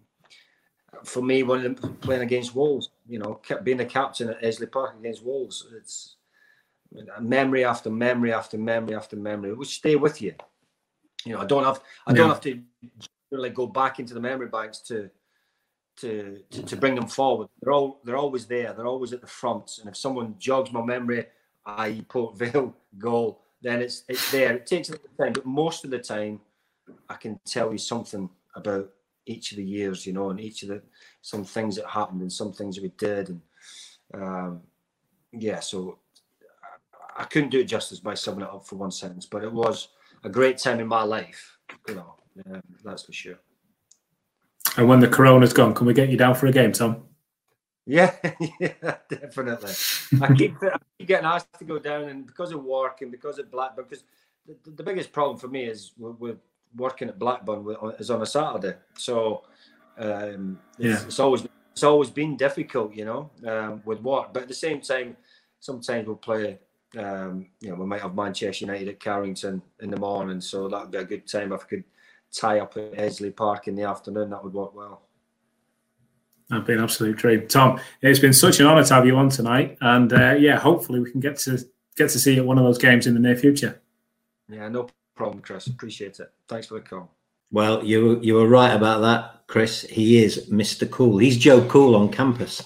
for 1.03 1.21
me 1.21 1.43
when 1.43 1.75
playing 1.75 2.23
against 2.23 2.55
wolves 2.55 2.89
you 3.07 3.19
know 3.19 3.39
being 3.63 3.77
the 3.77 3.85
captain 3.85 4.29
at 4.29 4.41
Edgeley 4.41 4.71
Park 4.71 4.95
against 4.99 5.23
wolves 5.23 5.67
it's 5.75 6.15
memory 7.19 7.65
after 7.65 7.89
memory 7.89 8.33
after 8.33 8.57
memory 8.57 8.95
after 8.95 9.15
memory. 9.15 9.51
It 9.51 9.57
will 9.57 9.65
stay 9.65 9.95
with 9.95 10.21
you. 10.21 10.33
You 11.25 11.33
know 11.33 11.41
i 11.41 11.45
don't 11.45 11.63
have 11.63 11.81
i 12.05 12.13
don't 12.13 12.29
have 12.29 12.41
to 12.41 12.61
really 13.31 13.49
go 13.49 13.67
back 13.67 13.99
into 13.99 14.13
the 14.13 14.19
memory 14.19 14.47
banks 14.47 14.79
to 14.79 15.09
to, 15.97 16.41
to, 16.51 16.63
to 16.63 16.75
bring 16.75 16.95
them 16.95 17.07
forward. 17.07 17.47
They're 17.61 17.73
all 17.73 17.99
they're 18.03 18.17
always 18.17 18.45
there. 18.45 18.73
They're 18.73 18.87
always 18.87 19.13
at 19.13 19.21
the 19.21 19.27
front. 19.27 19.79
And 19.79 19.89
if 19.89 19.97
someone 19.97 20.35
jogs 20.37 20.71
my 20.71 20.83
memory, 20.83 21.25
i.e. 21.65 22.01
Port 22.07 22.37
Vale 22.37 22.73
goal, 22.97 23.41
then 23.61 23.81
it's 23.81 24.03
it's 24.07 24.31
there. 24.31 24.55
It 24.55 24.65
takes 24.65 24.89
a 24.89 24.93
little 24.93 25.09
time, 25.19 25.33
but 25.33 25.45
most 25.45 25.83
of 25.83 25.91
the 25.91 25.99
time, 25.99 26.39
I 27.09 27.15
can 27.15 27.39
tell 27.45 27.71
you 27.71 27.77
something 27.77 28.29
about 28.55 28.89
each 29.25 29.51
of 29.51 29.57
the 29.57 29.63
years, 29.63 30.05
you 30.05 30.13
know, 30.13 30.29
and 30.29 30.39
each 30.39 30.63
of 30.63 30.69
the 30.69 30.81
some 31.21 31.43
things 31.43 31.75
that 31.75 31.85
happened 31.87 32.21
and 32.21 32.31
some 32.31 32.53
things 32.53 32.75
that 32.75 32.83
we 32.83 32.91
did, 32.97 33.29
and 33.29 33.41
um, 34.13 34.61
yeah. 35.31 35.59
So 35.59 35.99
I, 37.17 37.23
I 37.23 37.25
couldn't 37.25 37.49
do 37.49 37.59
it 37.59 37.65
justice 37.65 37.99
by 37.99 38.13
summing 38.13 38.43
it 38.43 38.49
up 38.49 38.65
for 38.65 38.75
one 38.75 38.91
sentence, 38.91 39.25
but 39.25 39.43
it 39.43 39.51
was 39.51 39.89
a 40.23 40.29
great 40.29 40.57
time 40.57 40.79
in 40.79 40.87
my 40.87 41.03
life, 41.03 41.57
you 41.87 41.95
know. 41.95 42.13
Um, 42.51 42.61
that's 42.83 43.03
for 43.03 43.13
sure. 43.13 43.39
And 44.77 44.87
when 44.87 44.99
the 44.99 45.07
corona's 45.07 45.53
gone, 45.53 45.73
can 45.73 45.87
we 45.87 45.93
get 45.93 46.09
you 46.09 46.17
down 46.17 46.35
for 46.35 46.45
a 46.45 46.51
game, 46.51 46.71
Tom? 46.71 47.03
Yeah, 47.85 48.13
yeah, 48.59 48.95
definitely. 49.09 49.71
I 50.21 50.33
keep, 50.33 50.55
I 50.61 50.77
keep 50.99 51.07
getting 51.07 51.25
asked 51.25 51.57
to 51.57 51.65
go 51.65 51.79
down, 51.79 52.03
and 52.09 52.27
because 52.27 52.51
of 52.51 52.63
work 52.63 53.01
and 53.01 53.11
because 53.11 53.39
of 53.39 53.49
Blackburn, 53.49 53.85
because 53.89 54.03
the, 54.45 54.71
the 54.71 54.83
biggest 54.83 55.11
problem 55.11 55.37
for 55.37 55.47
me 55.47 55.63
is 55.63 55.93
with, 55.97 56.19
with 56.19 56.37
working 56.75 57.07
at 57.07 57.17
Blackburn 57.17 57.65
is 57.97 58.11
on 58.11 58.21
a 58.21 58.25
Saturday. 58.25 58.75
So 58.97 59.43
um, 59.97 60.59
yeah. 60.77 60.93
it's, 60.93 61.03
it's, 61.05 61.19
always 61.19 61.47
it's 61.71 61.83
always 61.83 62.09
been 62.09 62.35
difficult, 62.35 62.93
you 62.93 63.05
know, 63.05 63.31
um, 63.47 63.81
with 63.85 64.01
work. 64.01 64.33
But 64.33 64.43
at 64.43 64.49
the 64.49 64.53
same 64.53 64.81
time, 64.81 65.17
sometimes 65.59 66.07
we'll 66.07 66.17
play. 66.17 66.59
Um, 66.97 67.47
you 67.59 67.69
know, 67.69 67.75
we 67.75 67.85
might 67.85 68.01
have 68.01 68.15
Manchester 68.15 68.65
United 68.65 68.87
at 68.87 68.99
Carrington 68.99 69.61
in 69.81 69.91
the 69.91 69.97
morning, 69.97 70.41
so 70.41 70.67
that 70.67 70.81
would 70.81 70.91
be 70.91 70.97
a 70.97 71.03
good 71.03 71.27
time 71.27 71.51
if 71.51 71.61
I 71.61 71.65
could 71.65 71.83
tie 72.31 72.59
up 72.59 72.77
at 72.77 72.93
Edgeley 72.93 73.35
Park 73.35 73.67
in 73.67 73.75
the 73.75 73.83
afternoon, 73.83 74.29
that 74.29 74.43
would 74.43 74.53
work 74.53 74.75
well. 74.75 75.03
That'd 76.49 76.65
be 76.65 76.73
an 76.73 76.83
absolute 76.83 77.17
dream, 77.17 77.47
Tom. 77.47 77.79
It's 78.01 78.19
been 78.19 78.33
such 78.33 78.59
an 78.59 78.67
honour 78.67 78.83
to 78.85 78.93
have 78.93 79.05
you 79.05 79.17
on 79.17 79.29
tonight, 79.29 79.77
and 79.81 80.13
uh, 80.13 80.35
yeah, 80.35 80.57
hopefully 80.57 81.01
we 81.01 81.11
can 81.11 81.19
get 81.19 81.37
to 81.39 81.59
get 81.97 82.09
to 82.11 82.19
see 82.19 82.35
you 82.35 82.41
at 82.41 82.47
one 82.47 82.57
of 82.57 82.63
those 82.63 82.77
games 82.77 83.05
in 83.05 83.13
the 83.13 83.19
near 83.19 83.35
future. 83.35 83.81
Yeah, 84.47 84.69
no 84.69 84.87
problem, 85.15 85.41
Chris. 85.41 85.67
Appreciate 85.67 86.19
it. 86.19 86.31
Thanks 86.47 86.67
for 86.67 86.75
the 86.75 86.81
call. 86.81 87.11
Well, 87.51 87.83
you 87.83 88.21
you 88.21 88.35
were 88.35 88.47
right 88.47 88.73
about 88.73 89.01
that, 89.01 89.47
Chris. 89.47 89.81
He 89.81 90.23
is 90.23 90.49
Mr. 90.49 90.89
Cool. 90.89 91.17
He's 91.17 91.37
Joe 91.37 91.67
Cool 91.67 91.95
on 91.95 92.09
campus. 92.09 92.61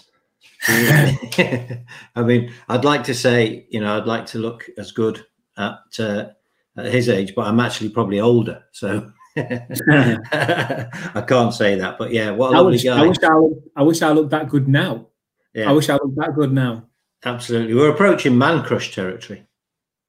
I 0.68 1.84
mean, 2.18 2.54
I'd 2.70 2.86
like 2.86 3.04
to 3.06 3.16
say, 3.16 3.66
you 3.70 3.80
know, 3.80 3.98
I'd 3.98 4.06
like 4.06 4.28
to 4.28 4.38
look 4.38 4.70
as 4.78 4.92
good 4.92 5.26
at, 5.58 5.80
uh, 5.98 6.30
at 6.78 6.86
his 6.86 7.10
age, 7.10 7.34
but 7.36 7.48
I'm 7.48 7.60
actually 7.60 7.90
probably 7.90 8.20
older. 8.20 8.64
So 8.72 9.12
I 9.38 11.24
can't 11.28 11.54
say 11.54 11.76
that, 11.76 11.96
but 11.98 12.12
yeah, 12.12 12.32
what 12.32 12.54
a 12.54 12.58
I 12.58 12.62
wish, 12.62 12.84
guy. 12.84 13.02
I 13.02 13.08
wish 13.08 13.18
I, 13.24 13.34
looked, 13.34 13.68
I 13.76 13.84
wish 13.84 14.02
I 14.02 14.12
looked 14.12 14.32
that 14.32 14.50
good 14.50 14.68
now. 14.68 15.08
Yeah. 15.54 15.70
I 15.70 15.72
wish 15.74 15.90
I 15.90 15.94
looked 15.94 16.18
that 16.18 16.36
good 16.36 16.52
now. 16.52 16.88
Absolutely, 17.24 17.74
we're 17.74 17.92
approaching 17.92 18.38
man 18.38 18.64
crush 18.64 18.94
territory. 18.94 19.46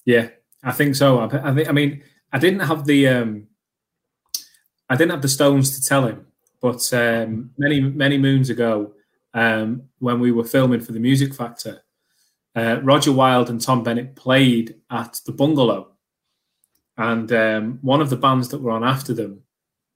Yeah, 0.05 0.29
I 0.65 0.73
think 0.73 0.97
so. 0.97 1.19
I, 1.21 1.51
I 1.51 1.55
think. 1.55 1.69
I 1.69 1.73
mean, 1.73 2.03
I 2.33 2.39
didn't 2.39 2.61
have 2.61 2.85
the 2.85 3.09
um, 3.09 3.47
I 4.89 4.97
didn't 4.97 5.13
have 5.13 5.23
the 5.23 5.29
stones 5.29 5.79
to 5.79 5.87
tell 5.87 6.07
him, 6.07 6.27
but 6.61 6.93
um, 6.93 7.51
many 7.59 7.81
many 7.81 8.19
moons 8.19 8.51
ago, 8.51 8.93
um, 9.35 9.85
when 10.01 10.19
we 10.19 10.33
were 10.33 10.45
filming 10.45 10.81
for 10.81 10.93
the 10.93 11.01
Music 11.01 11.33
Factor, 11.33 11.83
uh, 12.57 12.81
Rodger 12.83 13.13
Wylde 13.13 13.51
and 13.51 13.61
Tom 13.61 13.85
Bennett 13.85 14.17
played 14.17 14.77
at 14.91 15.21
the 15.27 15.33
Bungalow 15.33 15.93
and 16.97 17.33
um, 17.33 17.79
one 17.83 18.01
of 18.01 18.11
the 18.11 18.17
bands 18.17 18.49
that 18.49 18.61
were 18.61 18.71
on 18.71 18.85
after 18.85 19.15
them 19.15 19.43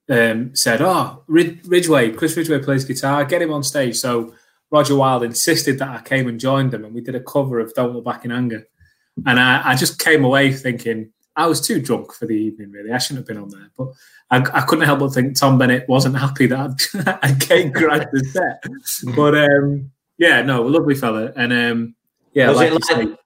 um, 0.08 0.54
said, 0.54 0.80
"Oh, 0.80 1.22
Ridgeway, 1.26 2.12
Chris 2.12 2.36
Ridgeway 2.36 2.62
plays 2.62 2.84
guitar. 2.84 3.24
Get 3.24 3.42
him 3.42 3.52
on 3.52 3.62
stage." 3.62 3.96
So 3.96 4.34
Rodger 4.70 4.96
Wylde 4.96 5.24
insisted 5.24 5.78
that 5.78 5.88
I 5.88 6.02
came 6.02 6.28
and 6.28 6.40
joined 6.40 6.70
them, 6.70 6.84
and 6.84 6.94
we 6.94 7.00
did 7.00 7.14
a 7.14 7.20
cover 7.20 7.60
of 7.60 7.74
"Don't 7.74 7.94
Look 7.94 8.04
Back 8.04 8.24
in 8.24 8.32
Anger." 8.32 8.66
And 9.24 9.40
I, 9.40 9.70
I 9.70 9.76
just 9.76 9.98
came 9.98 10.24
away 10.24 10.52
thinking 10.52 11.10
I 11.34 11.46
was 11.46 11.60
too 11.60 11.80
drunk 11.80 12.12
for 12.12 12.26
the 12.26 12.34
evening. 12.34 12.70
Really, 12.70 12.92
I 12.92 12.98
shouldn't 12.98 13.26
have 13.26 13.26
been 13.26 13.42
on 13.42 13.50
there, 13.50 13.70
but 13.76 13.88
I, 14.30 14.58
I 14.58 14.62
couldn't 14.62 14.86
help 14.86 15.00
but 15.00 15.10
think 15.10 15.38
Tom 15.38 15.58
Bennett 15.58 15.88
wasn't 15.88 16.16
happy 16.16 16.46
that 16.46 17.18
I 17.22 17.34
came 17.34 17.72
grabbed 17.72 18.08
the 18.12 18.24
set. 18.24 19.14
But 19.14 19.36
um, 19.36 19.90
yeah, 20.18 20.42
no, 20.42 20.62
lovely 20.62 20.94
fella, 20.94 21.32
and 21.36 21.52
um, 21.52 21.94
yeah, 22.32 22.48
was 22.48 22.56
like 22.56 22.72
it 22.72 22.96
like 22.96 23.18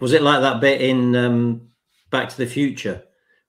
was 0.00 0.12
it 0.12 0.22
like 0.22 0.40
that 0.42 0.60
bit 0.60 0.80
in 0.80 1.16
um, 1.16 1.68
Back 2.10 2.28
to 2.28 2.36
the 2.36 2.46
Future? 2.46 3.02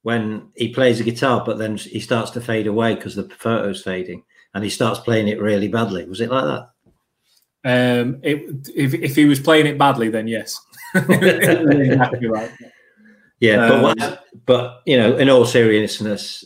When 0.06 0.50
he 0.56 0.70
plays 0.70 1.00
the 1.00 1.04
guitar, 1.04 1.42
but 1.44 1.58
then 1.58 1.78
he 1.78 2.00
starts 2.00 2.30
to 2.30 2.40
fade 2.40 2.68
away 2.68 2.94
because 2.94 3.16
the 3.16 3.24
photo's 3.24 3.82
fading, 3.82 4.24
and 4.54 4.64
he 4.64 4.70
starts 4.70 5.00
playing 5.00 5.28
it 5.28 5.42
really 5.42 5.68
badly. 5.68 6.06
Was 6.06 6.22
it 6.22 6.30
like 6.30 6.44
that? 6.44 6.70
Um, 8.04 8.20
it, 8.22 8.70
if 8.76 8.94
if 8.94 9.16
he 9.16 9.26
was 9.26 9.40
playing 9.40 9.66
it 9.66 9.80
badly, 9.80 10.10
then 10.10 10.28
yes. 10.28 10.62
Yeah, 13.40 13.68
but 13.68 13.82
what, 13.82 14.02
um, 14.02 14.18
but 14.46 14.82
you 14.86 14.96
know, 14.96 15.18
in 15.18 15.28
all 15.28 15.44
seriousness, 15.44 16.46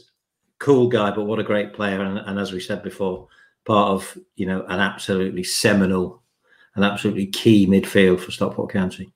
cool 0.60 0.88
guy, 0.88 1.12
but 1.12 1.26
what 1.26 1.40
a 1.40 1.44
great 1.44 1.74
player, 1.74 2.02
and, 2.02 2.18
and 2.18 2.40
as 2.40 2.54
we 2.54 2.62
said 2.62 2.82
before, 2.82 3.28
part 3.66 3.90
of 3.90 4.18
you 4.38 4.46
know 4.46 4.64
an 4.70 4.80
absolutely 4.80 5.44
seminal, 5.44 6.24
an 6.76 6.84
absolutely 6.84 7.28
key 7.28 7.68
midfield 7.68 8.22
for 8.22 8.32
Stockport 8.32 8.72
County. 8.72 9.12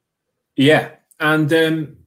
Yeah, 0.58 0.92
and 1.22 1.52
um, 1.54 1.98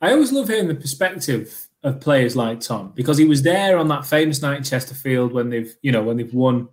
I 0.00 0.12
always 0.12 0.32
love 0.32 0.48
hearing 0.48 0.68
the 0.68 0.74
perspective 0.74 1.68
of 1.82 2.00
players 2.00 2.36
like 2.36 2.60
Tom 2.60 2.92
because 2.94 3.18
he 3.18 3.24
was 3.24 3.42
there 3.42 3.78
on 3.78 3.88
that 3.88 4.06
famous 4.06 4.42
night 4.42 4.58
in 4.58 4.64
Chesterfield 4.64 5.32
when 5.32 5.50
they've, 5.50 5.74
you 5.82 5.92
know, 5.92 6.02
when 6.02 6.16
they've 6.16 6.34
won 6.34 6.68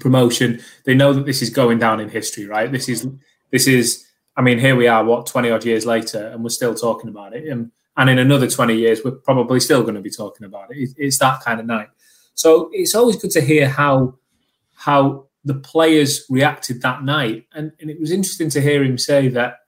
promotion. 0.00 0.60
They 0.84 0.94
know 0.94 1.12
that 1.12 1.26
this 1.26 1.42
is 1.42 1.50
going 1.50 1.78
down 1.78 2.00
in 2.00 2.08
history, 2.08 2.46
right? 2.46 2.70
This 2.70 2.88
is, 2.88 3.06
this 3.50 3.66
is. 3.66 4.06
I 4.36 4.42
mean, 4.42 4.58
here 4.58 4.74
we 4.74 4.88
are, 4.88 5.04
what 5.04 5.26
twenty 5.26 5.50
odd 5.50 5.64
years 5.64 5.86
later, 5.86 6.26
and 6.26 6.42
we're 6.42 6.50
still 6.50 6.74
talking 6.74 7.08
about 7.08 7.36
it. 7.36 7.46
And, 7.46 7.70
and 7.96 8.10
in 8.10 8.18
another 8.18 8.50
twenty 8.50 8.74
years, 8.74 9.04
we're 9.04 9.12
probably 9.12 9.60
still 9.60 9.82
going 9.82 9.94
to 9.94 10.00
be 10.00 10.10
talking 10.10 10.44
about 10.44 10.74
it. 10.74 10.90
It's 10.96 11.18
that 11.18 11.40
kind 11.40 11.60
of 11.60 11.66
night. 11.66 11.88
So 12.34 12.68
it's 12.72 12.96
always 12.96 13.14
good 13.14 13.30
to 13.30 13.40
hear 13.40 13.68
how 13.68 14.18
how 14.74 15.28
the 15.44 15.54
players 15.54 16.26
reacted 16.28 16.82
that 16.82 17.04
night, 17.04 17.46
and, 17.54 17.70
and 17.80 17.90
it 17.90 18.00
was 18.00 18.10
interesting 18.10 18.50
to 18.50 18.60
hear 18.60 18.82
him 18.82 18.98
say 18.98 19.28
that 19.28 19.58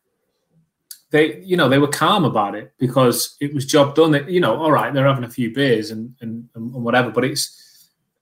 they 1.10 1.40
you 1.40 1.56
know 1.56 1.68
they 1.68 1.78
were 1.78 1.88
calm 1.88 2.24
about 2.24 2.54
it 2.54 2.72
because 2.78 3.36
it 3.40 3.54
was 3.54 3.66
job 3.66 3.94
done. 3.94 4.28
You 4.28 4.40
know, 4.40 4.56
all 4.56 4.72
right, 4.72 4.92
they're 4.92 5.06
having 5.06 5.24
a 5.24 5.30
few 5.30 5.52
beers 5.52 5.90
and 5.90 6.14
and, 6.20 6.48
and 6.54 6.72
whatever, 6.72 7.10
but 7.10 7.24
it's 7.24 7.62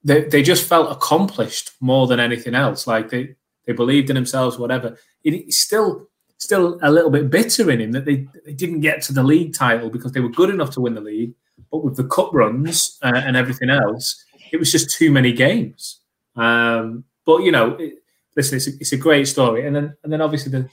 they, 0.05 0.24
they 0.24 0.43
just 0.43 0.68
felt 0.68 0.93
accomplished 0.93 1.72
more 1.80 2.07
than 2.07 2.20
anything 2.20 2.55
else. 2.55 2.87
Like 2.87 3.09
they 3.09 3.35
they 3.66 3.72
believed 3.72 4.11
in 4.11 4.14
themselves, 4.14 4.59
whatever. 4.59 4.99
it's 5.22 5.59
still 5.59 6.09
still 6.37 6.78
a 6.82 6.91
little 6.91 7.11
bit 7.11 7.30
bitter 7.30 7.70
in 7.70 7.80
him 7.80 7.93
that 7.93 8.05
they 8.05 8.26
they 8.45 8.53
didn't 8.53 8.80
get 8.80 9.03
to 9.03 9.12
the 9.12 9.22
league 9.22 9.55
title 9.55 9.89
because 9.89 10.12
they 10.12 10.20
were 10.20 10.28
good 10.28 10.51
enough 10.51 10.70
to 10.70 10.80
win 10.80 10.95
the 10.95 11.01
league, 11.01 11.35
but 11.70 11.82
with 11.82 11.97
the 11.97 12.05
cup 12.05 12.30
runs 12.32 12.99
uh, 13.03 13.12
and 13.14 13.37
everything 13.37 13.70
else, 13.70 14.22
it 14.53 14.59
was 14.59 14.70
just 14.70 14.91
too 14.91 15.11
many 15.11 15.32
games. 15.32 16.01
Um, 16.37 17.05
but 17.24 17.39
you 17.43 17.53
know, 17.53 17.76
it, 17.76 17.95
listen, 18.37 18.57
it's 18.57 18.66
a, 18.66 18.70
it's 18.80 18.93
a 18.93 18.99
great 18.99 19.26
story, 19.26 19.66
and 19.66 19.74
then 19.74 19.97
and 20.05 20.12
then 20.12 20.20
obviously 20.20 20.53
the 20.53 20.68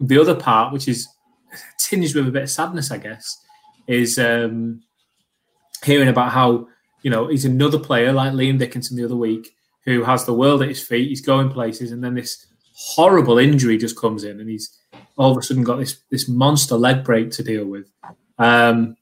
the 0.00 0.20
other 0.20 0.34
part, 0.34 0.72
which 0.72 0.88
is 0.88 1.08
tinged 1.80 2.14
with 2.14 2.28
a 2.28 2.32
bit 2.32 2.44
of 2.44 2.50
sadness, 2.50 2.90
I 2.90 2.98
guess, 2.98 3.38
is 3.86 4.18
um, 4.18 4.82
hearing 5.84 6.08
about 6.08 6.32
how 6.32 6.68
you 7.02 7.10
know 7.10 7.28
he's 7.28 7.44
another 7.44 7.78
player 7.78 8.12
like 8.12 8.32
Liam 8.32 8.58
Dickinson 8.58 8.96
the 8.96 9.04
other 9.04 9.16
week 9.16 9.54
who 9.84 10.02
has 10.04 10.24
the 10.24 10.34
world 10.34 10.62
at 10.62 10.68
his 10.68 10.82
feet. 10.82 11.08
He's 11.08 11.20
going 11.20 11.50
places, 11.50 11.92
and 11.92 12.02
then 12.02 12.14
this 12.14 12.46
horrible 12.74 13.38
injury 13.38 13.78
just 13.78 13.98
comes 13.98 14.24
in, 14.24 14.40
and 14.40 14.48
he's 14.48 14.76
all 15.16 15.32
of 15.32 15.38
a 15.38 15.42
sudden 15.42 15.64
got 15.64 15.78
this 15.78 16.00
this 16.10 16.28
monster 16.28 16.76
leg 16.76 17.04
break 17.04 17.30
to 17.32 17.42
deal 17.42 17.66
with. 17.66 17.90
Um, 18.38 18.96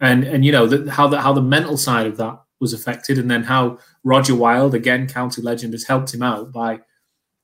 and 0.00 0.24
and 0.24 0.44
you 0.44 0.52
know 0.52 0.66
the, 0.66 0.90
how 0.90 1.08
the 1.08 1.20
how 1.20 1.32
the 1.32 1.42
mental 1.42 1.76
side 1.76 2.06
of 2.06 2.16
that 2.18 2.40
was 2.60 2.72
affected, 2.72 3.18
and 3.18 3.30
then 3.30 3.44
how 3.44 3.78
Rodger 4.04 4.34
Wylde, 4.34 4.74
again 4.74 5.08
county 5.08 5.42
legend, 5.42 5.74
has 5.74 5.84
helped 5.84 6.14
him 6.14 6.22
out 6.22 6.52
by 6.52 6.80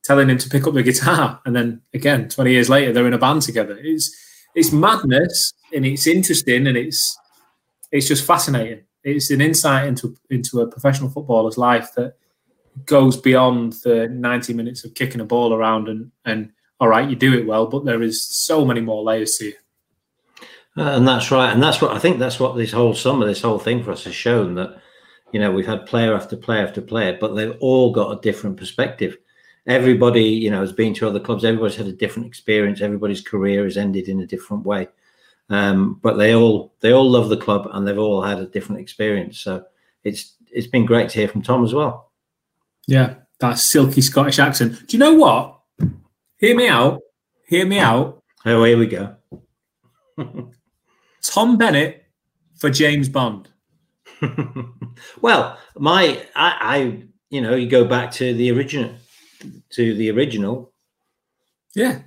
telling 0.04 0.28
him 0.28 0.38
to 0.38 0.48
pick 0.48 0.66
up 0.66 0.74
the 0.74 0.82
guitar, 0.82 1.40
and 1.46 1.54
then 1.54 1.82
again 1.92 2.28
twenty 2.28 2.52
years 2.52 2.68
later 2.68 2.92
they're 2.92 3.06
in 3.06 3.14
a 3.14 3.18
band 3.18 3.42
together. 3.42 3.78
It's 3.80 4.14
it's 4.54 4.72
madness, 4.72 5.52
and 5.72 5.84
it's 5.84 6.06
interesting, 6.06 6.66
and 6.66 6.76
it's 6.76 7.18
it's 7.90 8.06
just 8.06 8.26
fascinating. 8.26 8.84
It's 9.02 9.30
an 9.30 9.40
insight 9.40 9.86
into 9.86 10.16
into 10.30 10.60
a 10.60 10.66
professional 10.66 11.10
footballer's 11.10 11.58
life 11.58 11.90
that 11.96 12.14
goes 12.86 13.16
beyond 13.16 13.74
the 13.84 14.08
90 14.08 14.52
minutes 14.52 14.84
of 14.84 14.94
kicking 14.94 15.20
a 15.20 15.24
ball 15.24 15.54
around 15.54 15.88
and 15.88 16.10
and 16.24 16.50
all 16.80 16.88
right, 16.88 17.08
you 17.08 17.16
do 17.16 17.32
it 17.34 17.46
well, 17.46 17.66
but 17.66 17.84
there 17.84 18.02
is 18.02 18.26
so 18.26 18.64
many 18.64 18.80
more 18.80 19.02
layers 19.02 19.36
to 19.36 19.46
you. 19.46 19.54
Uh, 20.76 20.96
and 20.96 21.06
that's 21.06 21.30
right, 21.30 21.52
and 21.52 21.62
that's 21.62 21.80
what 21.80 21.92
I 21.92 22.00
think. 22.00 22.18
That's 22.18 22.40
what 22.40 22.56
this 22.56 22.72
whole 22.72 22.94
summer, 22.94 23.26
this 23.26 23.42
whole 23.42 23.60
thing 23.60 23.84
for 23.84 23.92
us 23.92 24.04
has 24.04 24.14
shown 24.14 24.56
that 24.56 24.80
you 25.32 25.38
know 25.38 25.52
we've 25.52 25.66
had 25.66 25.86
player 25.86 26.14
after 26.14 26.36
player 26.36 26.66
after 26.66 26.80
player, 26.80 27.16
but 27.20 27.34
they've 27.34 27.56
all 27.60 27.92
got 27.92 28.10
a 28.10 28.20
different 28.20 28.56
perspective. 28.56 29.16
Everybody, 29.66 30.24
you 30.24 30.50
know, 30.50 30.60
has 30.60 30.72
been 30.72 30.92
to 30.94 31.08
other 31.08 31.20
clubs. 31.20 31.44
Everybody's 31.44 31.76
had 31.76 31.86
a 31.86 31.92
different 31.92 32.28
experience. 32.28 32.80
Everybody's 32.80 33.22
career 33.22 33.64
has 33.64 33.78
ended 33.78 34.08
in 34.08 34.20
a 34.20 34.26
different 34.26 34.64
way, 34.64 34.88
um, 35.48 35.98
but 36.02 36.16
they 36.16 36.34
all 36.34 36.74
they 36.80 36.92
all 36.92 37.10
love 37.10 37.30
the 37.30 37.36
club 37.36 37.68
and 37.72 37.86
they've 37.86 37.98
all 37.98 38.22
had 38.22 38.38
a 38.38 38.46
different 38.46 38.82
experience. 38.82 39.40
So 39.40 39.64
it's 40.02 40.34
it's 40.52 40.66
been 40.66 40.84
great 40.84 41.08
to 41.10 41.18
hear 41.18 41.28
from 41.28 41.42
Tom 41.42 41.64
as 41.64 41.72
well. 41.72 42.10
Yeah, 42.86 43.14
that 43.40 43.58
silky 43.58 44.02
Scottish 44.02 44.38
accent. 44.38 44.86
Do 44.86 44.96
you 44.96 44.98
know 44.98 45.14
what? 45.14 45.58
Hear 46.36 46.56
me 46.56 46.68
out. 46.68 47.00
Hear 47.46 47.66
me 47.66 47.78
out. 47.78 48.22
Oh, 48.44 48.64
here 48.64 48.76
we 48.76 48.86
go. 48.86 49.16
Tom 51.22 51.56
Bennett 51.56 52.04
for 52.56 52.68
James 52.68 53.08
Bond. 53.08 53.48
well, 55.20 55.58
my 55.76 56.22
I, 56.36 56.56
I 56.60 57.02
you 57.30 57.40
know 57.40 57.54
you 57.54 57.68
go 57.68 57.84
back 57.84 58.12
to 58.12 58.34
the 58.34 58.50
original 58.52 58.94
to 59.70 59.94
the 59.94 60.10
original. 60.10 60.72
Yeah. 61.74 62.00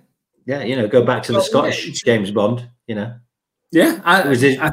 Yeah, 0.45 0.63
you 0.63 0.75
know, 0.75 0.87
go 0.87 1.03
back 1.03 1.23
to 1.23 1.33
the 1.33 1.41
Scottish 1.41 1.87
yeah. 1.87 1.93
James 2.05 2.31
Bond, 2.31 2.67
you 2.87 2.95
know. 2.95 3.15
Yeah. 3.71 3.99
I, 4.05 4.27
was, 4.27 4.43
it, 4.43 4.59
I, 4.61 4.71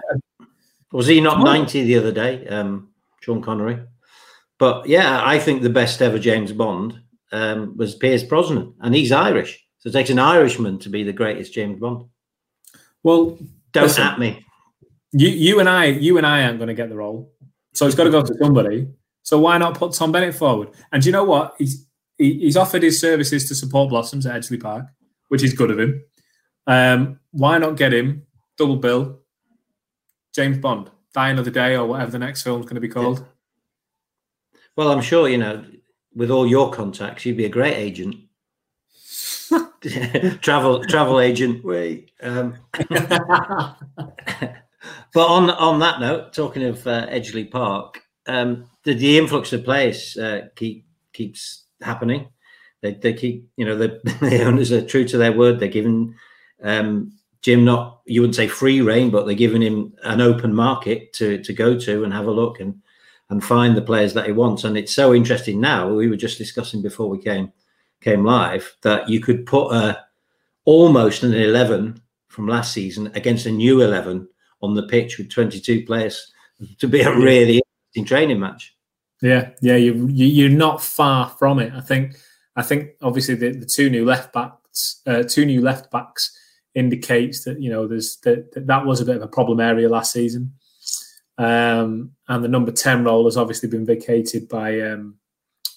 was 0.92 1.08
he 1.08 1.20
not 1.20 1.42
90 1.42 1.84
the 1.84 1.96
other 1.96 2.12
day, 2.12 2.46
um, 2.46 2.90
Sean 3.20 3.42
Connery? 3.42 3.80
But 4.58 4.86
yeah, 4.86 5.20
I 5.24 5.38
think 5.38 5.62
the 5.62 5.70
best 5.70 6.00
ever 6.00 6.18
James 6.18 6.52
Bond 6.52 7.00
um, 7.32 7.76
was 7.76 7.96
Pierce 7.96 8.22
Brosnan, 8.22 8.74
and 8.80 8.94
he's 8.94 9.10
Irish. 9.10 9.64
So 9.78 9.88
it 9.88 9.92
takes 9.92 10.10
an 10.10 10.18
Irishman 10.18 10.78
to 10.78 10.88
be 10.88 11.02
the 11.02 11.12
greatest 11.12 11.52
James 11.52 11.80
Bond. 11.80 12.06
Well, 13.02 13.36
don't 13.72 13.82
listen, 13.82 14.04
at 14.04 14.18
me. 14.18 14.44
You, 15.12 15.28
you 15.28 15.60
and 15.60 15.68
I, 15.68 15.86
you 15.86 16.18
and 16.18 16.26
I 16.26 16.44
aren't 16.44 16.58
going 16.58 16.68
to 16.68 16.74
get 16.74 16.88
the 16.88 16.96
role, 16.96 17.32
so 17.72 17.86
it's 17.86 17.94
got 17.96 18.04
to 18.04 18.10
go 18.10 18.22
to 18.22 18.34
somebody. 18.40 18.88
So 19.22 19.40
why 19.40 19.58
not 19.58 19.74
put 19.74 19.92
Tom 19.92 20.12
Bennett 20.12 20.34
forward? 20.34 20.70
And 20.92 21.02
do 21.02 21.08
you 21.08 21.12
know 21.12 21.24
what? 21.24 21.56
He's 21.58 21.86
he, 22.18 22.34
he's 22.34 22.56
offered 22.56 22.82
his 22.82 23.00
services 23.00 23.48
to 23.48 23.54
support 23.54 23.90
Blossoms 23.90 24.26
at 24.26 24.40
Edgeley 24.40 24.60
Park, 24.60 24.86
which 25.28 25.42
is 25.42 25.52
good 25.52 25.70
of 25.70 25.78
him. 25.78 26.02
Um, 26.66 27.20
why 27.32 27.58
not 27.58 27.76
get 27.76 27.92
him 27.92 28.26
double 28.56 28.76
bill? 28.76 29.20
James 30.34 30.58
Bond, 30.58 30.90
Die 31.12 31.28
Another 31.28 31.50
Day, 31.50 31.76
or 31.76 31.86
whatever 31.86 32.10
the 32.10 32.18
next 32.18 32.42
film's 32.42 32.64
going 32.64 32.74
to 32.74 32.80
be 32.80 32.88
called. 32.88 33.20
Yeah. 33.20 34.58
Well, 34.76 34.90
I'm 34.90 35.02
sure 35.02 35.28
you 35.28 35.38
know 35.38 35.64
with 36.14 36.30
all 36.30 36.46
your 36.46 36.70
contacts, 36.70 37.24
you'd 37.24 37.36
be 37.36 37.44
a 37.44 37.50
great 37.50 37.74
agent. 37.74 38.16
travel 40.40 40.84
travel 40.84 41.20
agent. 41.20 41.64
Wait. 41.66 42.10
Um, 42.22 42.56
but 42.72 43.76
on 45.16 45.50
on 45.50 45.78
that 45.80 46.00
note, 46.00 46.32
talking 46.32 46.64
of 46.64 46.86
uh, 46.86 47.06
Edgeley 47.06 47.48
Park, 47.50 48.02
um, 48.26 48.68
the, 48.84 48.94
the 48.94 49.18
influx 49.18 49.52
of 49.52 49.64
players 49.64 50.16
uh, 50.16 50.48
keep 50.56 50.86
keeps 51.12 51.63
happening. 51.85 52.28
They, 52.80 52.95
they 52.95 53.12
keep 53.14 53.49
you 53.57 53.64
know 53.64 53.76
the, 53.76 54.01
the 54.20 54.45
owners 54.45 54.72
are 54.72 54.85
true 54.85 55.07
to 55.07 55.18
their 55.18 55.32
word. 55.32 55.59
They're 55.59 55.68
giving 55.68 56.14
um, 56.62 57.12
Jim 57.43 57.64
not 57.64 58.01
you 58.07 58.20
wouldn't 58.20 58.37
say 58.37 58.49
free 58.49 58.80
reign, 58.80 59.11
but 59.11 59.26
they're 59.26 59.35
giving 59.35 59.62
him 59.62 59.95
an 60.03 60.20
open 60.20 60.55
market 60.55 61.12
to 61.14 61.43
to 61.43 61.53
go 61.53 61.78
to 61.78 62.05
and 62.05 62.12
have 62.12 62.26
a 62.26 62.30
look 62.30 62.61
and 62.61 62.80
and 63.30 63.43
find 63.43 63.76
the 63.76 63.82
players 63.82 64.14
that 64.14 64.26
he 64.26 64.32
wants. 64.32 64.64
And 64.64 64.76
it's 64.76 64.95
so 64.95 65.14
interesting 65.14 65.61
now. 65.61 65.93
We 65.93 66.09
were 66.09 66.16
just 66.16 66.39
discussing 66.39 66.82
before 66.82 67.09
we 67.09 67.18
came 67.18 67.53
came 68.01 68.24
live 68.24 68.76
that 68.82 69.09
you 69.09 69.20
could 69.20 69.47
put 69.47 69.72
a 69.72 70.05
almost 70.64 71.22
an 71.22 71.35
eleven 71.35 72.01
from 72.28 72.49
last 72.49 72.72
season 72.72 73.11
against 73.14 73.47
a 73.47 73.51
new 73.51 73.82
eleven 73.82 74.28
on 74.62 74.74
the 74.74 74.87
pitch 74.89 75.18
with 75.18 75.30
twenty 75.30 75.61
two 75.61 75.85
players 75.85 76.32
to 76.78 76.89
be 76.89 77.01
a 77.01 77.14
really 77.14 77.62
interesting 77.95 78.05
training 78.05 78.41
match. 78.41 78.74
Yeah, 79.22 79.50
yeah, 79.62 79.76
you, 79.76 80.06
you 80.08 80.46
are 80.46 80.56
not 80.56 80.82
far 80.82 81.30
from 81.30 81.58
it. 81.58 81.72
I 81.72 81.80
think 81.80 82.16
I 82.56 82.62
think 82.62 82.90
obviously 83.02 83.34
the, 83.34 83.52
the 83.52 83.66
two 83.66 83.90
new 83.90 84.04
left 84.04 84.32
backs, 84.32 85.00
uh, 85.06 85.22
two 85.22 85.46
new 85.46 85.60
left 85.60 85.90
backs 85.90 86.36
indicates 86.74 87.44
that 87.44 87.60
you 87.60 87.70
know 87.70 87.86
there's 87.86 88.16
that 88.24 88.66
that 88.66 88.84
was 88.84 89.00
a 89.00 89.04
bit 89.04 89.16
of 89.16 89.22
a 89.22 89.28
problem 89.28 89.60
area 89.60 89.88
last 89.88 90.12
season. 90.12 90.52
Um, 91.36 92.12
and 92.28 92.44
the 92.44 92.48
number 92.48 92.70
10 92.70 93.02
role 93.02 93.24
has 93.24 93.36
obviously 93.36 93.68
been 93.68 93.84
vacated 93.84 94.48
by 94.48 94.80
um, 94.80 95.16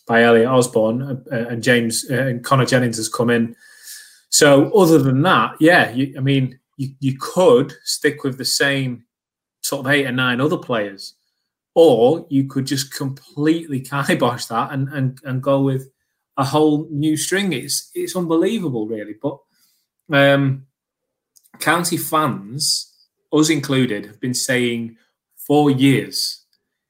by 0.05 0.23
Elliot 0.23 0.47
Osborne 0.47 1.01
uh, 1.01 1.15
uh, 1.31 1.47
and 1.49 1.63
James 1.63 2.05
uh, 2.09 2.15
and 2.15 2.43
Connor 2.43 2.65
Jennings 2.65 2.97
has 2.97 3.09
come 3.09 3.29
in. 3.29 3.55
So 4.29 4.71
other 4.71 4.99
than 4.99 5.21
that, 5.23 5.55
yeah, 5.59 5.91
you, 5.91 6.13
I 6.17 6.21
mean, 6.21 6.59
you, 6.77 6.89
you 6.99 7.17
could 7.19 7.73
stick 7.83 8.23
with 8.23 8.38
the 8.38 8.45
same 8.45 9.05
sort 9.61 9.85
of 9.85 9.91
eight 9.91 10.05
or 10.05 10.11
nine 10.11 10.39
other 10.39 10.57
players, 10.57 11.15
or 11.80 12.25
you 12.32 12.45
could 12.45 12.65
just 12.65 12.91
completely 12.91 13.80
kibosh 13.80 14.45
that 14.45 14.71
and, 14.71 14.89
and, 14.89 15.19
and 15.23 15.43
go 15.43 15.61
with 15.61 15.88
a 16.36 16.43
whole 16.43 16.88
new 16.89 17.15
string. 17.15 17.53
It's 17.53 17.91
it's 17.93 18.15
unbelievable, 18.15 18.88
really. 18.88 19.13
But 19.21 19.38
um, 20.11 20.65
county 21.59 21.97
fans, 21.97 22.91
us 23.32 23.51
included, 23.51 24.07
have 24.07 24.19
been 24.19 24.34
saying 24.34 24.97
for 25.36 25.69
years. 25.69 26.45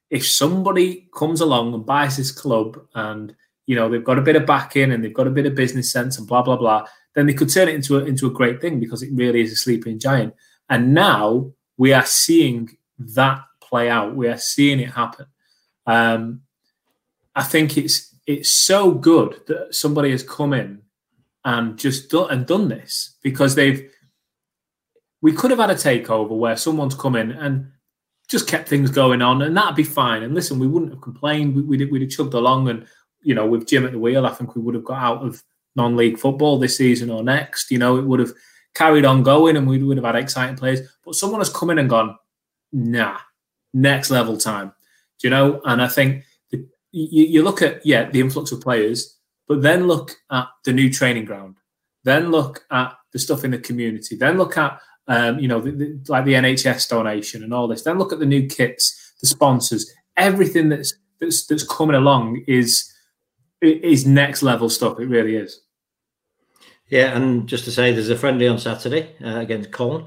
If 0.08 0.26
somebody 0.26 1.10
comes 1.14 1.42
along 1.42 1.74
and 1.74 1.84
buys 1.84 2.16
this 2.16 2.32
club 2.32 2.80
and 2.94 3.36
you 3.66 3.76
know 3.76 3.90
they've 3.90 4.02
got 4.02 4.18
a 4.18 4.22
bit 4.22 4.36
of 4.36 4.46
backing 4.46 4.90
and 4.92 5.04
they've 5.04 5.12
got 5.12 5.26
a 5.26 5.36
bit 5.38 5.44
of 5.44 5.54
business 5.54 5.92
sense 5.92 6.16
and 6.16 6.26
blah 6.26 6.40
blah 6.40 6.56
blah, 6.56 6.86
then 7.14 7.26
they 7.26 7.34
could 7.34 7.52
turn 7.52 7.68
it 7.68 7.74
into 7.74 7.98
a, 7.98 8.04
into 8.06 8.26
a 8.26 8.32
great 8.32 8.62
thing 8.62 8.80
because 8.80 9.02
it 9.02 9.10
really 9.12 9.42
is 9.42 9.52
a 9.52 9.56
sleeping 9.56 9.98
giant. 9.98 10.32
And 10.70 10.94
now 10.94 11.52
we 11.76 11.92
are 11.92 12.06
seeing 12.06 12.70
that 12.98 13.42
play 13.68 13.88
out. 13.88 14.16
We 14.16 14.28
are 14.28 14.38
seeing 14.38 14.80
it 14.80 14.90
happen. 14.90 15.26
Um, 15.86 16.42
I 17.34 17.42
think 17.42 17.76
it's 17.76 18.14
it's 18.26 18.50
so 18.66 18.92
good 18.92 19.40
that 19.46 19.74
somebody 19.74 20.10
has 20.10 20.22
come 20.22 20.52
in 20.52 20.82
and 21.44 21.78
just 21.78 22.10
done 22.10 22.30
and 22.30 22.46
done 22.46 22.68
this 22.68 23.16
because 23.22 23.54
they've. 23.54 23.90
We 25.20 25.32
could 25.32 25.50
have 25.50 25.58
had 25.58 25.70
a 25.70 25.74
takeover 25.74 26.36
where 26.36 26.56
someone's 26.56 26.94
come 26.94 27.16
in 27.16 27.32
and 27.32 27.72
just 28.28 28.46
kept 28.46 28.68
things 28.68 28.90
going 28.90 29.22
on, 29.22 29.42
and 29.42 29.56
that'd 29.56 29.74
be 29.74 29.82
fine. 29.82 30.22
And 30.22 30.34
listen, 30.34 30.58
we 30.58 30.68
wouldn't 30.68 30.92
have 30.92 31.00
complained. 31.00 31.56
We, 31.56 31.62
would 31.62 31.90
we'd 31.90 32.02
have 32.02 32.10
chugged 32.10 32.34
along, 32.34 32.68
and 32.68 32.86
you 33.22 33.34
know, 33.34 33.46
with 33.46 33.66
Jim 33.66 33.84
at 33.84 33.92
the 33.92 33.98
wheel, 33.98 34.26
I 34.26 34.30
think 34.34 34.54
we 34.54 34.62
would 34.62 34.74
have 34.74 34.84
got 34.84 35.02
out 35.02 35.26
of 35.26 35.42
non-league 35.74 36.18
football 36.18 36.58
this 36.58 36.76
season 36.76 37.10
or 37.10 37.22
next. 37.22 37.70
You 37.70 37.78
know, 37.78 37.96
it 37.96 38.04
would 38.04 38.20
have 38.20 38.32
carried 38.74 39.04
on 39.04 39.22
going, 39.22 39.56
and 39.56 39.66
we 39.66 39.82
would 39.82 39.96
have 39.96 40.06
had 40.06 40.16
exciting 40.16 40.56
players. 40.56 40.80
But 41.04 41.14
someone 41.14 41.40
has 41.40 41.50
come 41.50 41.70
in 41.70 41.78
and 41.78 41.90
gone, 41.90 42.16
nah, 42.72 43.18
next 43.72 44.10
level 44.10 44.36
time. 44.36 44.72
Do 45.20 45.28
you 45.28 45.30
know? 45.30 45.60
And 45.64 45.82
I 45.82 45.88
think 45.88 46.24
the, 46.50 46.66
you, 46.92 47.24
you 47.26 47.42
look 47.42 47.62
at 47.62 47.84
yeah 47.84 48.10
the 48.10 48.20
influx 48.20 48.52
of 48.52 48.60
players, 48.60 49.16
but 49.46 49.62
then 49.62 49.86
look 49.86 50.12
at 50.30 50.46
the 50.64 50.72
new 50.72 50.90
training 50.92 51.24
ground. 51.24 51.56
Then 52.04 52.30
look 52.30 52.64
at 52.70 52.94
the 53.12 53.18
stuff 53.18 53.44
in 53.44 53.50
the 53.50 53.58
community. 53.58 54.16
Then 54.16 54.38
look 54.38 54.56
at 54.56 54.80
um, 55.08 55.38
you 55.38 55.48
know, 55.48 55.60
the, 55.60 55.70
the, 55.70 56.00
like 56.08 56.26
the 56.26 56.34
NHS 56.34 56.88
donation 56.88 57.42
and 57.42 57.52
all 57.52 57.66
this. 57.66 57.82
Then 57.82 57.98
look 57.98 58.12
at 58.12 58.18
the 58.18 58.26
new 58.26 58.46
kits, 58.46 59.14
the 59.20 59.26
sponsors, 59.26 59.90
everything 60.16 60.68
that's 60.68 60.94
that's 61.18 61.46
that's 61.46 61.64
coming 61.64 61.96
along 61.96 62.44
is 62.46 62.92
is 63.60 64.06
next 64.06 64.42
level 64.42 64.68
stuff. 64.68 65.00
It 65.00 65.06
really 65.06 65.36
is. 65.36 65.60
Yeah, 66.88 67.16
and 67.16 67.46
just 67.46 67.64
to 67.64 67.70
say, 67.70 67.92
there's 67.92 68.10
a 68.10 68.16
friendly 68.16 68.48
on 68.48 68.58
Saturday 68.58 69.14
uh, 69.22 69.38
against 69.40 69.72
Colne, 69.72 70.06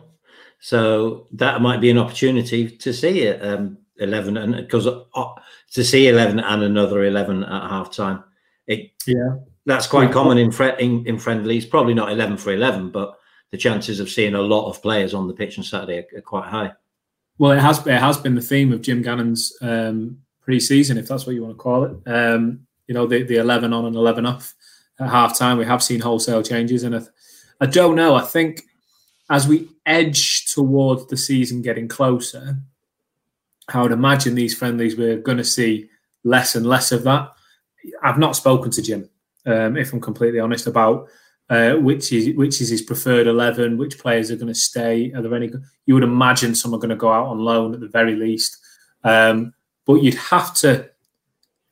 so 0.61 1.27
that 1.33 1.61
might 1.61 1.81
be 1.81 1.89
an 1.89 1.97
opportunity 1.97 2.69
to 2.69 2.93
see 2.93 3.23
it. 3.23 3.43
Um, 3.45 3.77
eleven 3.97 4.37
and 4.37 4.55
because 4.55 4.87
uh, 4.87 5.33
to 5.71 5.83
see 5.83 6.07
eleven 6.07 6.39
and 6.39 6.63
another 6.63 7.03
eleven 7.05 7.43
at 7.43 7.69
half 7.69 7.91
time. 7.91 8.23
It 8.67 8.91
yeah, 9.05 9.35
that's 9.65 9.87
quite 9.87 10.07
yeah. 10.07 10.13
common 10.13 10.37
in, 10.37 10.51
in 10.79 11.05
in 11.05 11.19
friendlies. 11.19 11.65
Probably 11.65 11.93
not 11.93 12.11
eleven 12.11 12.37
for 12.37 12.53
eleven, 12.53 12.89
but 12.89 13.17
the 13.51 13.57
chances 13.57 13.99
of 13.99 14.09
seeing 14.09 14.33
a 14.33 14.41
lot 14.41 14.69
of 14.69 14.81
players 14.81 15.13
on 15.13 15.27
the 15.27 15.33
pitch 15.33 15.57
on 15.57 15.63
Saturday 15.63 15.99
are, 15.99 16.17
are 16.17 16.21
quite 16.21 16.47
high. 16.47 16.71
Well, 17.37 17.51
it 17.51 17.59
has 17.59 17.85
it 17.85 17.99
has 17.99 18.17
been 18.17 18.35
the 18.35 18.41
theme 18.41 18.71
of 18.71 18.81
Jim 18.81 19.01
Gannon's 19.01 19.55
um, 19.61 20.19
pre-season, 20.41 20.97
if 20.97 21.07
that's 21.07 21.25
what 21.25 21.35
you 21.35 21.43
want 21.43 21.53
to 21.55 21.61
call 21.61 21.83
it. 21.83 21.95
Um, 22.05 22.65
you 22.87 22.93
know, 22.93 23.07
the, 23.07 23.23
the 23.23 23.37
eleven 23.37 23.73
on 23.73 23.85
and 23.85 23.95
eleven 23.95 24.25
off 24.25 24.53
at 24.99 25.09
half 25.09 25.37
time. 25.37 25.57
We 25.57 25.65
have 25.65 25.83
seen 25.83 25.99
wholesale 25.99 26.43
changes, 26.43 26.83
and 26.83 26.95
I, 26.95 27.01
I 27.59 27.65
don't 27.65 27.95
know. 27.95 28.15
I 28.15 28.21
think 28.21 28.63
as 29.29 29.47
we 29.47 29.69
edge 29.85 30.40
towards 30.53 31.07
the 31.07 31.17
season 31.17 31.61
getting 31.61 31.87
closer, 31.87 32.57
I 33.69 33.81
would 33.81 33.91
imagine 33.91 34.35
these 34.35 34.57
friendlies 34.57 34.97
we're 34.97 35.17
going 35.17 35.37
to 35.37 35.43
see 35.43 35.89
less 36.23 36.55
and 36.55 36.65
less 36.65 36.91
of 36.91 37.03
that. 37.03 37.31
I've 38.03 38.19
not 38.19 38.35
spoken 38.35 38.71
to 38.71 38.81
Jim, 38.81 39.09
um, 39.45 39.77
if 39.77 39.93
I'm 39.93 40.01
completely 40.01 40.39
honest, 40.39 40.67
about 40.67 41.07
uh, 41.49 41.73
which 41.73 42.13
is 42.13 42.35
which 42.35 42.61
is 42.61 42.69
his 42.69 42.81
preferred 42.81 43.27
eleven, 43.27 43.77
which 43.77 43.99
players 43.99 44.31
are 44.31 44.35
going 44.35 44.53
to 44.53 44.55
stay. 44.55 45.11
Are 45.13 45.21
there 45.21 45.35
any? 45.35 45.51
You 45.85 45.93
would 45.95 46.03
imagine 46.03 46.55
some 46.55 46.73
are 46.73 46.77
going 46.77 46.89
to 46.89 46.95
go 46.95 47.11
out 47.11 47.27
on 47.27 47.39
loan 47.39 47.73
at 47.73 47.79
the 47.79 47.87
very 47.87 48.15
least, 48.15 48.57
um, 49.03 49.53
but 49.85 49.95
you'd 49.95 50.15
have 50.15 50.53
to 50.55 50.89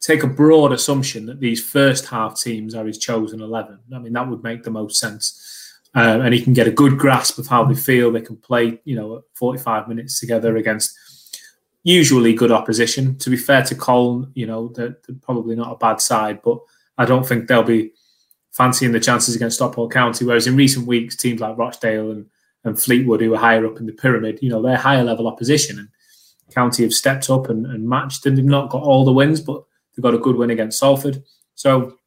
take 0.01 0.23
a 0.23 0.27
broad 0.27 0.71
assumption 0.71 1.25
that 1.25 1.39
these 1.39 1.63
first 1.63 2.05
half 2.07 2.39
teams 2.39 2.73
are 2.73 2.85
his 2.85 2.97
chosen 2.97 3.41
eleven. 3.41 3.79
I 3.93 3.99
mean, 3.99 4.13
that 4.13 4.27
would 4.27 4.43
make 4.43 4.63
the 4.63 4.71
most 4.71 4.99
sense. 4.99 5.58
Uh, 5.95 6.19
and 6.21 6.33
he 6.33 6.41
can 6.41 6.53
get 6.53 6.67
a 6.67 6.71
good 6.71 6.97
grasp 6.97 7.39
of 7.39 7.47
how 7.47 7.63
they 7.63 7.73
feel. 7.73 8.11
They 8.11 8.21
can 8.21 8.37
play, 8.37 8.79
you 8.85 8.95
know, 8.95 9.23
45 9.33 9.87
minutes 9.87 10.19
together 10.19 10.55
against 10.55 10.95
usually 11.83 12.33
good 12.33 12.51
opposition. 12.51 13.17
To 13.17 13.29
be 13.29 13.37
fair 13.37 13.63
to 13.63 13.75
Colne, 13.75 14.31
you 14.35 14.45
know, 14.45 14.69
they're, 14.69 14.97
they're, 15.07 15.17
probably 15.21 15.55
not 15.55 15.71
a 15.71 15.77
bad 15.77 15.99
side, 15.99 16.41
but 16.43 16.59
I 16.97 17.05
don't 17.05 17.27
think 17.27 17.47
they'll 17.47 17.63
be 17.63 17.91
fancying 18.51 18.91
the 18.91 18.99
chances 18.99 19.35
against 19.35 19.57
Stockport 19.57 19.91
County. 19.91 20.25
Whereas 20.25 20.45
in 20.45 20.55
recent 20.55 20.85
weeks, 20.85 21.15
teams 21.15 21.41
like 21.41 21.57
Rochdale 21.57 22.11
and, 22.11 22.27
and 22.63 22.79
Fleetwood, 22.79 23.21
who 23.21 23.33
are 23.33 23.39
higher 23.39 23.65
up 23.65 23.79
in 23.79 23.85
the 23.85 23.93
pyramid, 23.93 24.39
you 24.41 24.49
know, 24.49 24.61
they're 24.61 24.77
higher 24.77 25.03
level 25.03 25.27
opposition. 25.27 25.79
And 25.79 25.87
County 26.53 26.83
have 26.83 26.93
stepped 26.93 27.29
up 27.29 27.49
and, 27.49 27.65
and 27.65 27.87
matched, 27.87 28.25
and 28.25 28.37
they've 28.37 28.45
not 28.45 28.69
got 28.69 28.83
all 28.83 29.05
the 29.05 29.13
wins, 29.13 29.41
but 29.41 29.63
they've 29.95 30.03
got 30.03 30.13
a 30.13 30.19
good 30.19 30.35
win 30.35 30.49
against 30.49 30.79
Salford. 30.79 31.23
So 31.55 31.97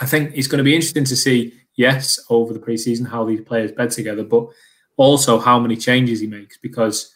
I 0.00 0.06
think 0.06 0.32
it's 0.34 0.46
going 0.46 0.58
to 0.58 0.64
be 0.64 0.74
interesting 0.74 1.04
to 1.04 1.16
see, 1.16 1.54
yes, 1.80 2.20
over 2.28 2.52
the 2.52 2.60
preseason, 2.60 3.08
how 3.08 3.24
these 3.24 3.40
players 3.40 3.72
bed 3.72 3.90
together, 3.90 4.22
but 4.22 4.46
also 4.96 5.38
how 5.38 5.58
many 5.58 5.76
changes 5.76 6.20
he 6.20 6.26
makes 6.26 6.58
because 6.58 7.12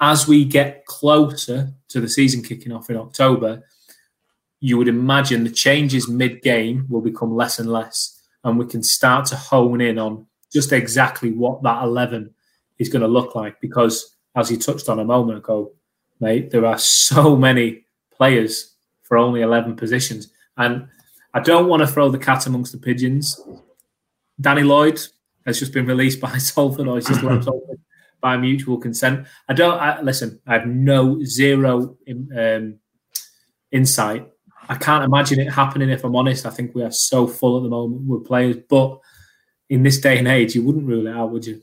as 0.00 0.26
we 0.26 0.44
get 0.44 0.84
closer 0.86 1.72
to 1.88 2.00
the 2.00 2.08
season 2.08 2.42
kicking 2.42 2.72
off 2.72 2.90
in 2.90 2.96
October, 2.96 3.62
you 4.60 4.76
would 4.76 4.88
imagine 4.88 5.44
the 5.44 5.50
changes 5.50 6.08
mid 6.08 6.42
game 6.42 6.86
will 6.88 7.00
become 7.00 7.34
less 7.34 7.58
and 7.58 7.70
less, 7.70 8.22
and 8.42 8.58
we 8.58 8.66
can 8.66 8.82
start 8.82 9.26
to 9.26 9.36
hone 9.36 9.80
in 9.80 9.98
on 9.98 10.26
just 10.52 10.72
exactly 10.72 11.30
what 11.30 11.62
that 11.62 11.82
11 11.82 12.34
is 12.78 12.88
going 12.88 13.02
to 13.02 13.08
look 13.08 13.34
like. 13.34 13.60
Because, 13.60 14.16
as 14.34 14.50
you 14.50 14.58
touched 14.58 14.88
on 14.88 14.98
a 14.98 15.04
moment 15.04 15.38
ago, 15.38 15.72
mate, 16.20 16.50
there 16.50 16.66
are 16.66 16.78
so 16.78 17.36
many 17.36 17.84
players 18.12 18.74
for 19.02 19.16
only 19.16 19.42
11 19.42 19.76
positions. 19.76 20.32
And 20.56 20.88
I 21.34 21.40
don't 21.40 21.68
want 21.68 21.80
to 21.80 21.86
throw 21.86 22.08
the 22.10 22.18
cat 22.18 22.46
amongst 22.46 22.72
the 22.72 22.78
pigeons. 22.78 23.40
Danny 24.40 24.62
Lloyd 24.62 25.00
has 25.46 25.58
just 25.58 25.72
been 25.72 25.86
released 25.86 26.20
by 26.20 26.36
Salford, 26.38 26.88
or 26.88 26.96
he's 26.96 27.06
just 27.06 27.22
left 27.22 27.44
Salford 27.44 27.80
by 28.20 28.36
mutual 28.36 28.78
consent. 28.78 29.26
I 29.48 29.52
don't 29.52 29.78
I, 29.78 30.00
listen. 30.00 30.40
I 30.46 30.54
have 30.54 30.66
no 30.66 31.22
zero 31.24 31.96
um, 32.36 32.78
insight. 33.70 34.30
I 34.66 34.76
can't 34.76 35.04
imagine 35.04 35.40
it 35.40 35.52
happening. 35.52 35.90
If 35.90 36.04
I'm 36.04 36.16
honest, 36.16 36.46
I 36.46 36.50
think 36.50 36.74
we 36.74 36.82
are 36.82 36.90
so 36.90 37.26
full 37.26 37.58
at 37.58 37.64
the 37.64 37.68
moment 37.68 38.08
with 38.08 38.24
players. 38.24 38.56
But 38.68 38.98
in 39.68 39.82
this 39.82 40.00
day 40.00 40.18
and 40.18 40.26
age, 40.26 40.54
you 40.54 40.62
wouldn't 40.64 40.86
rule 40.86 41.06
it 41.06 41.14
out, 41.14 41.32
would 41.32 41.46
you? 41.46 41.60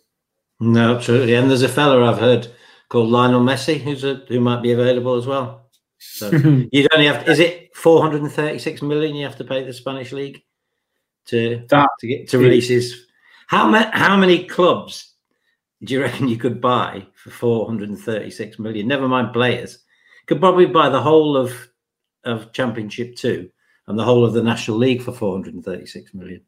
No, 0.60 0.96
absolutely. 0.96 1.34
And 1.34 1.50
there's 1.50 1.64
a 1.64 1.70
fella 1.70 2.06
I've 2.06 2.20
heard 2.20 2.48
called 2.90 3.10
Lionel 3.10 3.42
Messi 3.42 3.80
who's 3.80 4.04
a, 4.04 4.22
who 4.28 4.40
might 4.40 4.62
be 4.62 4.72
available 4.72 5.16
as 5.16 5.26
well. 5.26 5.72
So 5.98 6.30
you 6.72 6.88
only 6.94 7.08
have. 7.08 7.28
Is 7.28 7.40
it 7.40 7.76
436 7.76 8.84
million 8.84 9.16
you 9.16 9.26
have 9.26 9.38
to 9.38 9.44
pay 9.44 9.64
the 9.64 9.74
Spanish 9.74 10.12
league 10.12 10.44
to 11.28 11.66
that, 11.70 11.90
to 12.00 12.08
get 12.08 12.30
to 12.30 12.38
release 12.38 12.68
his? 12.68 13.06
How 13.48 13.68
many 13.68 13.90
how 13.94 14.16
many 14.16 14.46
clubs 14.46 15.14
do 15.84 15.94
you 15.94 16.02
reckon 16.02 16.28
you 16.28 16.38
could 16.38 16.62
buy 16.62 17.06
for 17.16 17.32
436 17.32 18.60
million? 18.60 18.88
Never 18.88 19.08
mind 19.08 19.34
players. 19.34 19.80
Could 20.28 20.40
probably 20.40 20.68
buy 20.68 20.90
the 20.90 21.02
whole 21.02 21.36
of 21.36 21.54
of 22.24 22.52
Championship 22.54 23.16
Two 23.16 23.50
and 23.88 23.98
the 23.98 24.04
whole 24.04 24.24
of 24.24 24.34
the 24.34 24.44
National 24.44 24.78
League 24.78 25.02
for 25.02 25.12
436 25.12 26.14
million. 26.14 26.42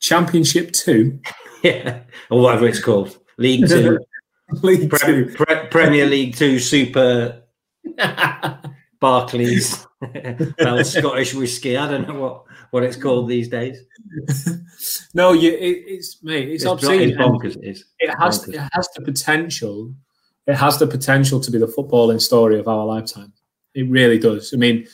Championship 0.00 0.72
Two, 0.72 1.20
yeah, 1.62 2.00
or 2.30 2.40
whatever 2.40 2.66
it's 2.66 2.82
called, 2.82 3.18
League 3.38 3.68
Two, 3.68 3.98
League 4.62 4.90
Pre- 4.90 4.98
Two, 4.98 5.34
Pre- 5.34 5.66
Premier 5.70 6.06
League 6.06 6.36
Two, 6.36 6.58
Super 6.58 7.42
Barclays, 9.00 9.86
well, 10.58 10.84
Scottish 10.84 11.34
whiskey. 11.34 11.76
I 11.76 11.90
don't 11.90 12.06
know 12.06 12.20
what 12.20 12.44
what 12.72 12.82
it's 12.82 12.96
called 12.96 13.28
these 13.28 13.48
days. 13.48 13.78
no, 15.14 15.32
you, 15.34 15.52
it, 15.52 15.84
it's 15.86 16.22
mate, 16.22 16.48
it's, 16.48 16.64
it's 16.64 16.70
obscene. 16.72 17.10
It's 17.10 17.18
bonkers. 17.18 17.56
It, 17.56 17.64
is. 17.64 17.84
it 17.98 18.10
has 18.18 18.46
bonkers. 18.46 18.54
it 18.54 18.68
has 18.72 18.88
the 18.96 19.02
potential. 19.02 19.94
It 20.46 20.54
has 20.54 20.78
the 20.78 20.86
potential 20.86 21.38
to 21.38 21.50
be 21.50 21.58
the 21.58 21.66
footballing 21.66 22.20
story 22.20 22.58
of 22.58 22.66
our 22.66 22.84
lifetime. 22.86 23.34
It 23.74 23.88
really 23.90 24.18
does. 24.18 24.54
I 24.54 24.56
mean, 24.56 24.86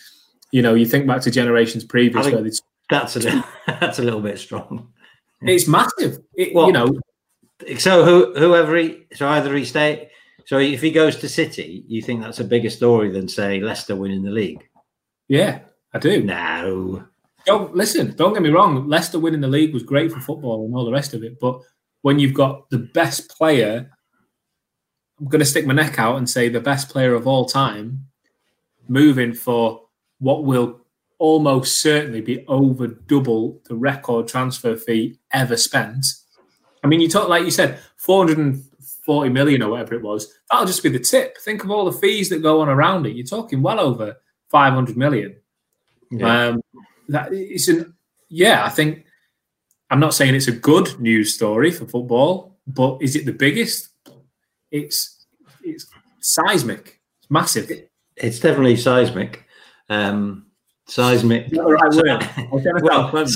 you 0.50 0.60
know, 0.60 0.74
you 0.74 0.86
think 0.86 1.06
back 1.06 1.22
to 1.22 1.30
generations 1.30 1.84
previous 1.84 2.26
where 2.26 2.50
that's 2.90 3.16
a 3.16 3.20
little, 3.20 3.44
that's 3.66 4.00
a 4.00 4.02
little 4.02 4.20
bit 4.20 4.38
strong. 4.38 4.92
It's 5.42 5.68
massive. 5.68 6.18
It, 6.34 6.54
well, 6.54 6.66
you 6.66 6.72
know. 6.72 6.98
So 7.78 8.04
who, 8.04 8.34
whoever 8.34 8.76
he, 8.76 9.06
so 9.14 9.28
either 9.28 9.54
he 9.54 9.64
stay. 9.64 10.10
So 10.46 10.58
if 10.58 10.80
he 10.80 10.90
goes 10.90 11.16
to 11.16 11.28
City, 11.28 11.84
you 11.86 12.02
think 12.02 12.22
that's 12.22 12.40
a 12.40 12.44
bigger 12.44 12.70
story 12.70 13.10
than 13.10 13.28
say 13.28 13.60
Leicester 13.60 13.94
winning 13.94 14.24
the 14.24 14.30
league? 14.30 14.66
Yeah, 15.28 15.60
I 15.94 15.98
do. 16.00 16.24
No. 16.24 17.04
Don't 17.48 17.74
listen. 17.74 18.14
Don't 18.14 18.34
get 18.34 18.42
me 18.42 18.50
wrong. 18.50 18.86
Leicester 18.86 19.18
winning 19.18 19.40
the 19.40 19.48
league 19.48 19.72
was 19.72 19.82
great 19.82 20.12
for 20.12 20.20
football 20.20 20.66
and 20.66 20.74
all 20.74 20.84
the 20.84 20.92
rest 20.92 21.14
of 21.14 21.24
it. 21.24 21.40
But 21.40 21.62
when 22.02 22.18
you've 22.18 22.34
got 22.34 22.68
the 22.68 22.78
best 22.78 23.30
player, 23.30 23.90
I'm 25.18 25.28
going 25.28 25.40
to 25.40 25.46
stick 25.46 25.66
my 25.66 25.72
neck 25.72 25.98
out 25.98 26.18
and 26.18 26.28
say 26.28 26.50
the 26.50 26.60
best 26.60 26.90
player 26.90 27.14
of 27.14 27.26
all 27.26 27.46
time, 27.46 28.06
moving 28.86 29.32
for 29.32 29.80
what 30.18 30.44
will 30.44 30.82
almost 31.16 31.80
certainly 31.80 32.20
be 32.20 32.44
over 32.48 32.86
double 32.86 33.62
the 33.66 33.74
record 33.74 34.28
transfer 34.28 34.76
fee 34.76 35.18
ever 35.32 35.56
spent. 35.56 36.04
I 36.84 36.86
mean, 36.86 37.00
you 37.00 37.08
talk 37.08 37.30
like 37.30 37.46
you 37.46 37.50
said, 37.50 37.78
440 37.96 39.30
million 39.30 39.62
or 39.62 39.70
whatever 39.70 39.94
it 39.94 40.02
was. 40.02 40.30
That'll 40.50 40.66
just 40.66 40.82
be 40.82 40.90
the 40.90 40.98
tip. 40.98 41.38
Think 41.38 41.64
of 41.64 41.70
all 41.70 41.86
the 41.86 41.98
fees 41.98 42.28
that 42.28 42.42
go 42.42 42.60
on 42.60 42.68
around 42.68 43.06
it. 43.06 43.16
You're 43.16 43.24
talking 43.24 43.62
well 43.62 43.80
over 43.80 44.16
500 44.50 44.98
million. 44.98 45.34
Yeah. 46.10 46.48
Um, 46.48 46.60
that 47.08 47.32
is 47.32 47.68
an 47.68 47.94
yeah. 48.28 48.64
I 48.64 48.68
think 48.68 49.04
I'm 49.90 50.00
not 50.00 50.14
saying 50.14 50.34
it's 50.34 50.48
a 50.48 50.52
good 50.52 50.98
news 51.00 51.34
story 51.34 51.70
for 51.70 51.86
football, 51.86 52.56
but 52.66 52.98
is 53.00 53.16
it 53.16 53.26
the 53.26 53.32
biggest? 53.32 53.88
It's 54.70 55.26
it's 55.62 55.86
seismic. 56.20 57.00
It's 57.20 57.30
massive. 57.30 57.70
It's 58.16 58.40
definitely 58.40 58.76
seismic. 58.76 59.44
Um, 59.88 60.46
seismic. 60.86 61.48
Right 61.52 62.82
well, 62.82 63.26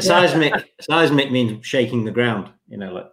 seismic. 0.00 0.72
Seismic 0.80 1.30
means 1.30 1.64
shaking 1.66 2.04
the 2.04 2.10
ground. 2.10 2.50
You 2.68 2.78
know, 2.78 2.92
like. 2.92 3.06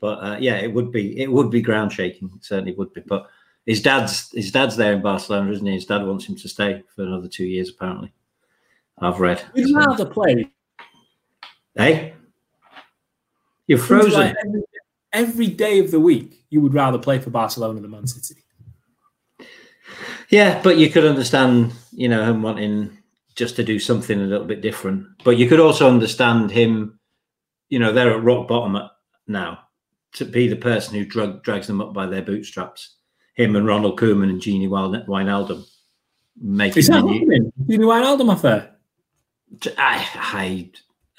But 0.00 0.22
uh, 0.22 0.36
yeah, 0.38 0.56
it 0.56 0.72
would 0.72 0.92
be 0.92 1.20
it 1.20 1.30
would 1.30 1.50
be 1.50 1.60
ground 1.60 1.92
shaking. 1.92 2.30
It 2.36 2.44
certainly 2.44 2.74
would 2.74 2.92
be. 2.92 3.00
But 3.00 3.28
his 3.64 3.82
dad's 3.82 4.30
his 4.32 4.52
dad's 4.52 4.76
there 4.76 4.92
in 4.92 5.02
Barcelona, 5.02 5.50
isn't 5.52 5.66
he? 5.66 5.72
His 5.72 5.86
dad 5.86 6.06
wants 6.06 6.26
him 6.26 6.36
to 6.36 6.48
stay 6.48 6.82
for 6.94 7.02
another 7.02 7.28
two 7.28 7.44
years, 7.44 7.70
apparently. 7.70 8.12
I've 8.98 9.20
read. 9.20 9.42
Would 9.54 9.68
you 9.68 9.76
rather 9.76 10.06
play? 10.06 10.50
Hey, 11.74 12.14
you're 13.66 13.78
frozen. 13.78 14.12
Like 14.12 14.36
every, 14.44 14.62
every 15.12 15.46
day 15.48 15.78
of 15.78 15.90
the 15.90 16.00
week, 16.00 16.44
you 16.50 16.60
would 16.60 16.74
rather 16.74 16.98
play 16.98 17.18
for 17.18 17.30
Barcelona 17.30 17.80
than 17.80 17.90
Man 17.90 18.06
City. 18.06 18.40
Yeah, 20.30 20.60
but 20.62 20.78
you 20.78 20.90
could 20.90 21.04
understand, 21.04 21.72
you 21.92 22.08
know, 22.08 22.24
him 22.24 22.42
wanting 22.42 22.96
just 23.34 23.54
to 23.56 23.62
do 23.62 23.78
something 23.78 24.18
a 24.18 24.24
little 24.24 24.46
bit 24.46 24.62
different. 24.62 25.06
But 25.22 25.36
you 25.36 25.48
could 25.48 25.60
also 25.60 25.88
understand 25.88 26.50
him, 26.50 26.98
you 27.68 27.78
know, 27.78 27.92
they're 27.92 28.14
at 28.14 28.22
rock 28.22 28.48
bottom 28.48 28.88
now 29.28 29.60
to 30.14 30.24
be 30.24 30.48
the 30.48 30.56
person 30.56 30.94
who 30.94 31.04
drag, 31.04 31.42
drags 31.42 31.66
them 31.66 31.80
up 31.80 31.92
by 31.92 32.06
their 32.06 32.22
bootstraps. 32.22 32.96
Him 33.34 33.54
and 33.54 33.66
Ronald 33.66 34.00
Koeman 34.00 34.30
and 34.30 34.40
Gini 34.40 34.66
Wijnaldum 34.66 35.66
making. 36.40 36.78
Is 36.78 36.88
that 36.88 36.94
happening? 36.94 37.52
Gini 37.66 37.84
Wijnaldum 37.84 38.32
affair? 38.32 38.75
I, 39.78 40.70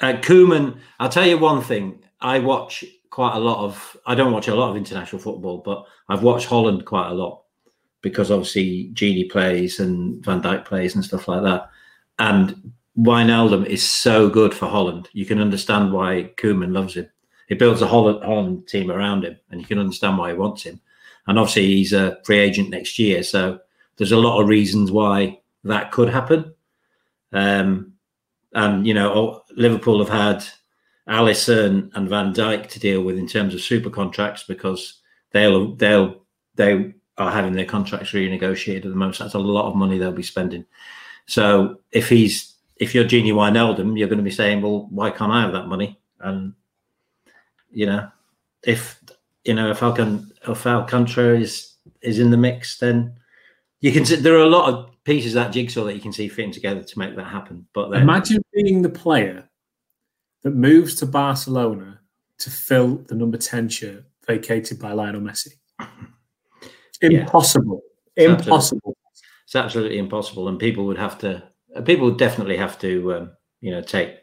I 0.02 0.12
uh. 0.14 0.72
I'll 1.00 1.10
tell 1.10 1.28
you 1.28 1.38
one 1.38 1.62
thing. 1.62 2.04
I 2.22 2.40
watch 2.40 2.84
quite 3.10 3.36
a 3.36 3.40
lot 3.40 3.64
of. 3.64 3.98
I 4.06 4.16
don't 4.16 4.34
watch 4.34 4.48
a 4.48 4.56
lot 4.56 4.70
of 4.70 4.78
international 4.78 5.22
football, 5.22 5.60
but 5.60 5.86
I've 6.10 6.24
watched 6.24 6.48
Holland 6.48 6.86
quite 6.86 7.10
a 7.10 7.14
lot 7.14 7.44
because 8.02 8.32
obviously 8.32 8.92
Gini 8.94 9.30
plays 9.30 9.80
and 9.80 10.24
Van 10.24 10.42
Dijk 10.42 10.66
plays 10.66 10.96
and 10.96 11.04
stuff 11.04 11.28
like 11.28 11.44
that. 11.44 11.70
And 12.20 12.74
Wijnaldum 12.98 13.66
is 13.66 13.84
so 13.84 14.30
good 14.30 14.54
for 14.54 14.68
Holland. 14.68 15.10
You 15.14 15.26
can 15.26 15.40
understand 15.40 15.92
why 15.94 16.32
Koeman 16.38 16.74
loves 16.74 16.96
him. 16.96 17.10
He 17.48 17.56
builds 17.56 17.82
a 17.82 17.88
Holland, 17.88 18.24
Holland 18.24 18.68
team 18.68 18.92
around 18.92 19.24
him, 19.24 19.38
and 19.50 19.62
you 19.62 19.68
can 19.68 19.80
understand 19.80 20.18
why 20.18 20.30
he 20.30 20.38
wants 20.38 20.64
him. 20.64 20.80
and 21.28 21.38
obviously 21.38 21.66
he's 21.68 21.94
a 21.94 22.18
free 22.24 22.40
agent 22.40 22.70
next 22.70 22.98
year. 22.98 23.22
So 23.22 23.60
there's 23.98 24.12
a 24.12 24.18
lot 24.18 24.42
of 24.42 24.48
reasons 24.48 24.92
why 24.92 25.40
that 25.64 25.92
could 25.92 26.10
happen. 26.10 26.54
Um, 27.34 27.94
and 28.54 28.88
you 28.88 28.94
know, 28.94 29.44
Liverpool 29.56 30.00
have 30.00 30.10
had 30.10 30.46
Alisson 31.08 31.90
and 31.94 32.10
Van 32.10 32.34
Dijk 32.34 32.68
to 32.70 32.80
deal 32.80 33.02
with 33.02 33.18
in 33.18 33.28
terms 33.28 33.54
of 33.54 33.62
super 33.62 33.90
contracts 33.90 34.44
because 34.44 35.02
they'll 35.32 35.76
they'll 35.76 36.22
they 36.56 36.94
are 37.18 37.32
having 37.32 37.54
their 37.54 37.66
contracts 37.66 38.12
renegotiated 38.12 38.78
at 38.78 38.84
the 38.84 38.90
moment. 38.90 39.16
So 39.16 39.24
that's 39.24 39.34
a 39.34 39.40
lot 39.40 39.68
of 39.68 39.76
money 39.76 39.98
they'll 39.98 40.12
be 40.12 40.24
spending. 40.24 40.66
So 41.26 41.80
if 41.92 42.10
he's 42.10 42.56
if 42.78 42.94
you're 42.94 43.06
Gini 43.06 43.32
Wijnaldum, 43.32 43.98
you're 43.98 44.08
going 44.08 44.20
to 44.20 44.24
be 44.24 44.32
saying, 44.32 44.62
well, 44.62 44.88
why 44.90 45.10
can't 45.10 45.32
I 45.32 45.42
have 45.42 45.54
that 45.54 45.68
money? 45.68 46.00
And 46.20 46.54
you 47.72 47.86
know, 47.86 48.10
if 48.64 49.00
you 49.44 49.54
know 49.54 49.72
if 49.72 49.80
Alcant 49.80 50.32
if 50.48 50.66
Alcantara 50.66 51.40
is 51.40 51.74
is 52.02 52.20
in 52.20 52.32
the 52.32 52.38
mix, 52.38 52.80
then 52.80 53.16
you 53.82 53.92
can 53.92 54.04
there 54.22 54.36
are 54.36 54.44
a 54.44 54.50
lot 54.50 54.74
of 54.74 54.92
pieces 55.08 55.36
of 55.36 55.46
that 55.46 55.54
jigsaw 55.54 55.86
that 55.86 55.96
you 55.96 56.02
can 56.02 56.12
see 56.12 56.28
fitting 56.28 56.52
together 56.52 56.84
to 56.84 57.00
make 57.00 57.16
that 57.16 57.24
happen. 57.24 57.66
But 57.74 57.90
then, 57.90 58.02
imagine 58.02 58.44
being 58.54 58.82
the 58.82 58.90
player 58.90 59.50
that 60.44 60.52
moves 60.52 60.96
to 60.96 61.06
Barcelona 61.06 62.02
to 62.40 62.50
fill 62.50 62.98
the 63.08 63.16
number 63.16 63.38
10 63.38 63.70
shirt 63.70 64.04
vacated 64.28 64.80
by 64.80 64.92
Lionel 64.92 65.22
Messi. 65.22 65.54
Impossible. 67.02 67.82
Yeah. 68.18 68.34
It's 68.34 68.48
impossible. 68.48 68.98
Absolutely, 68.98 69.44
it's 69.46 69.56
absolutely 69.56 69.98
impossible. 70.00 70.48
And 70.48 70.60
people 70.60 70.86
would 70.88 70.98
have 70.98 71.18
to, 71.20 71.44
people 71.86 72.08
would 72.08 72.18
definitely 72.18 72.58
have 72.58 72.80
to, 72.80 73.14
um, 73.14 73.32
you 73.62 73.72
know, 73.72 73.82
take 73.82 74.16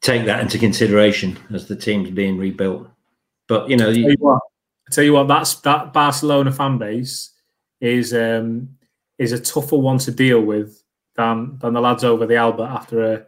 take 0.00 0.24
that 0.24 0.40
into 0.40 0.58
consideration 0.58 1.38
as 1.52 1.68
the 1.68 1.76
team's 1.76 2.10
being 2.10 2.38
rebuilt. 2.38 2.88
But 3.46 3.68
you 3.68 3.76
know, 3.76 3.90
I 3.90 3.92
tell 3.92 4.00
you 4.00 4.16
what, 4.18 4.40
I 4.88 4.90
tell 4.90 5.04
you 5.04 5.12
what 5.12 5.28
that's 5.28 5.56
that 5.60 5.92
Barcelona 5.92 6.50
fan 6.50 6.78
base 6.78 7.30
is 7.82 8.14
um, 8.14 8.70
is 9.20 9.32
a 9.32 9.38
tougher 9.38 9.76
one 9.76 9.98
to 9.98 10.10
deal 10.10 10.40
with 10.40 10.82
than 11.14 11.58
than 11.58 11.74
the 11.74 11.80
lads 11.80 12.02
over 12.02 12.26
the 12.26 12.36
Albert 12.36 12.64
after 12.64 13.12
a 13.12 13.26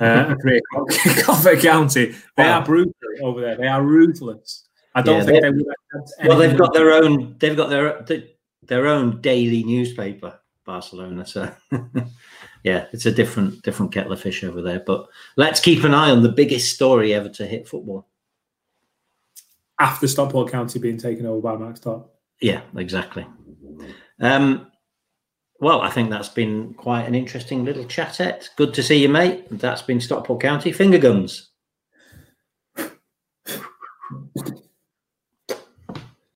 uh, 0.00 0.34
Covent 1.22 1.60
County. 1.62 2.14
They 2.36 2.44
are 2.44 2.64
brutal 2.64 2.94
over 3.20 3.40
there. 3.40 3.56
They 3.56 3.66
are 3.66 3.82
ruthless. 3.82 4.68
I 4.94 5.02
don't 5.02 5.18
yeah, 5.18 5.24
think 5.24 5.42
they 5.42 5.50
would. 5.50 5.66
Well, 6.24 6.38
they've 6.38 6.56
got 6.56 6.72
their 6.72 6.92
own. 6.92 7.36
They've 7.38 7.56
got 7.56 7.68
their 7.68 8.06
their 8.62 8.86
own 8.86 9.20
daily 9.20 9.64
newspaper, 9.64 10.38
Barcelona. 10.64 11.26
So, 11.26 11.52
yeah, 12.62 12.86
it's 12.92 13.06
a 13.06 13.12
different 13.12 13.62
different 13.62 13.92
kettle 13.92 14.12
of 14.12 14.20
fish 14.20 14.44
over 14.44 14.62
there. 14.62 14.80
But 14.80 15.08
let's 15.36 15.58
keep 15.58 15.82
an 15.82 15.94
eye 15.94 16.10
on 16.10 16.22
the 16.22 16.28
biggest 16.28 16.72
story 16.72 17.12
ever 17.12 17.28
to 17.30 17.46
hit 17.46 17.66
football. 17.66 18.06
After 19.80 20.06
Stockport 20.06 20.52
County 20.52 20.78
being 20.78 20.98
taken 20.98 21.26
over 21.26 21.40
by 21.40 21.56
Mark 21.56 21.76
Stott. 21.76 22.06
Yeah, 22.40 22.60
exactly. 22.76 23.26
Um, 24.20 24.70
well, 25.60 25.80
I 25.80 25.90
think 25.90 26.10
that's 26.10 26.28
been 26.28 26.74
quite 26.74 27.06
an 27.06 27.14
interesting 27.14 27.64
little 27.64 27.84
chat. 27.84 28.50
Good 28.56 28.74
to 28.74 28.82
see 28.82 29.00
you, 29.02 29.08
mate. 29.08 29.46
That's 29.50 29.82
been 29.82 30.00
Stockport 30.00 30.40
County 30.40 30.72
Finger 30.72 30.98
Guns. 30.98 31.50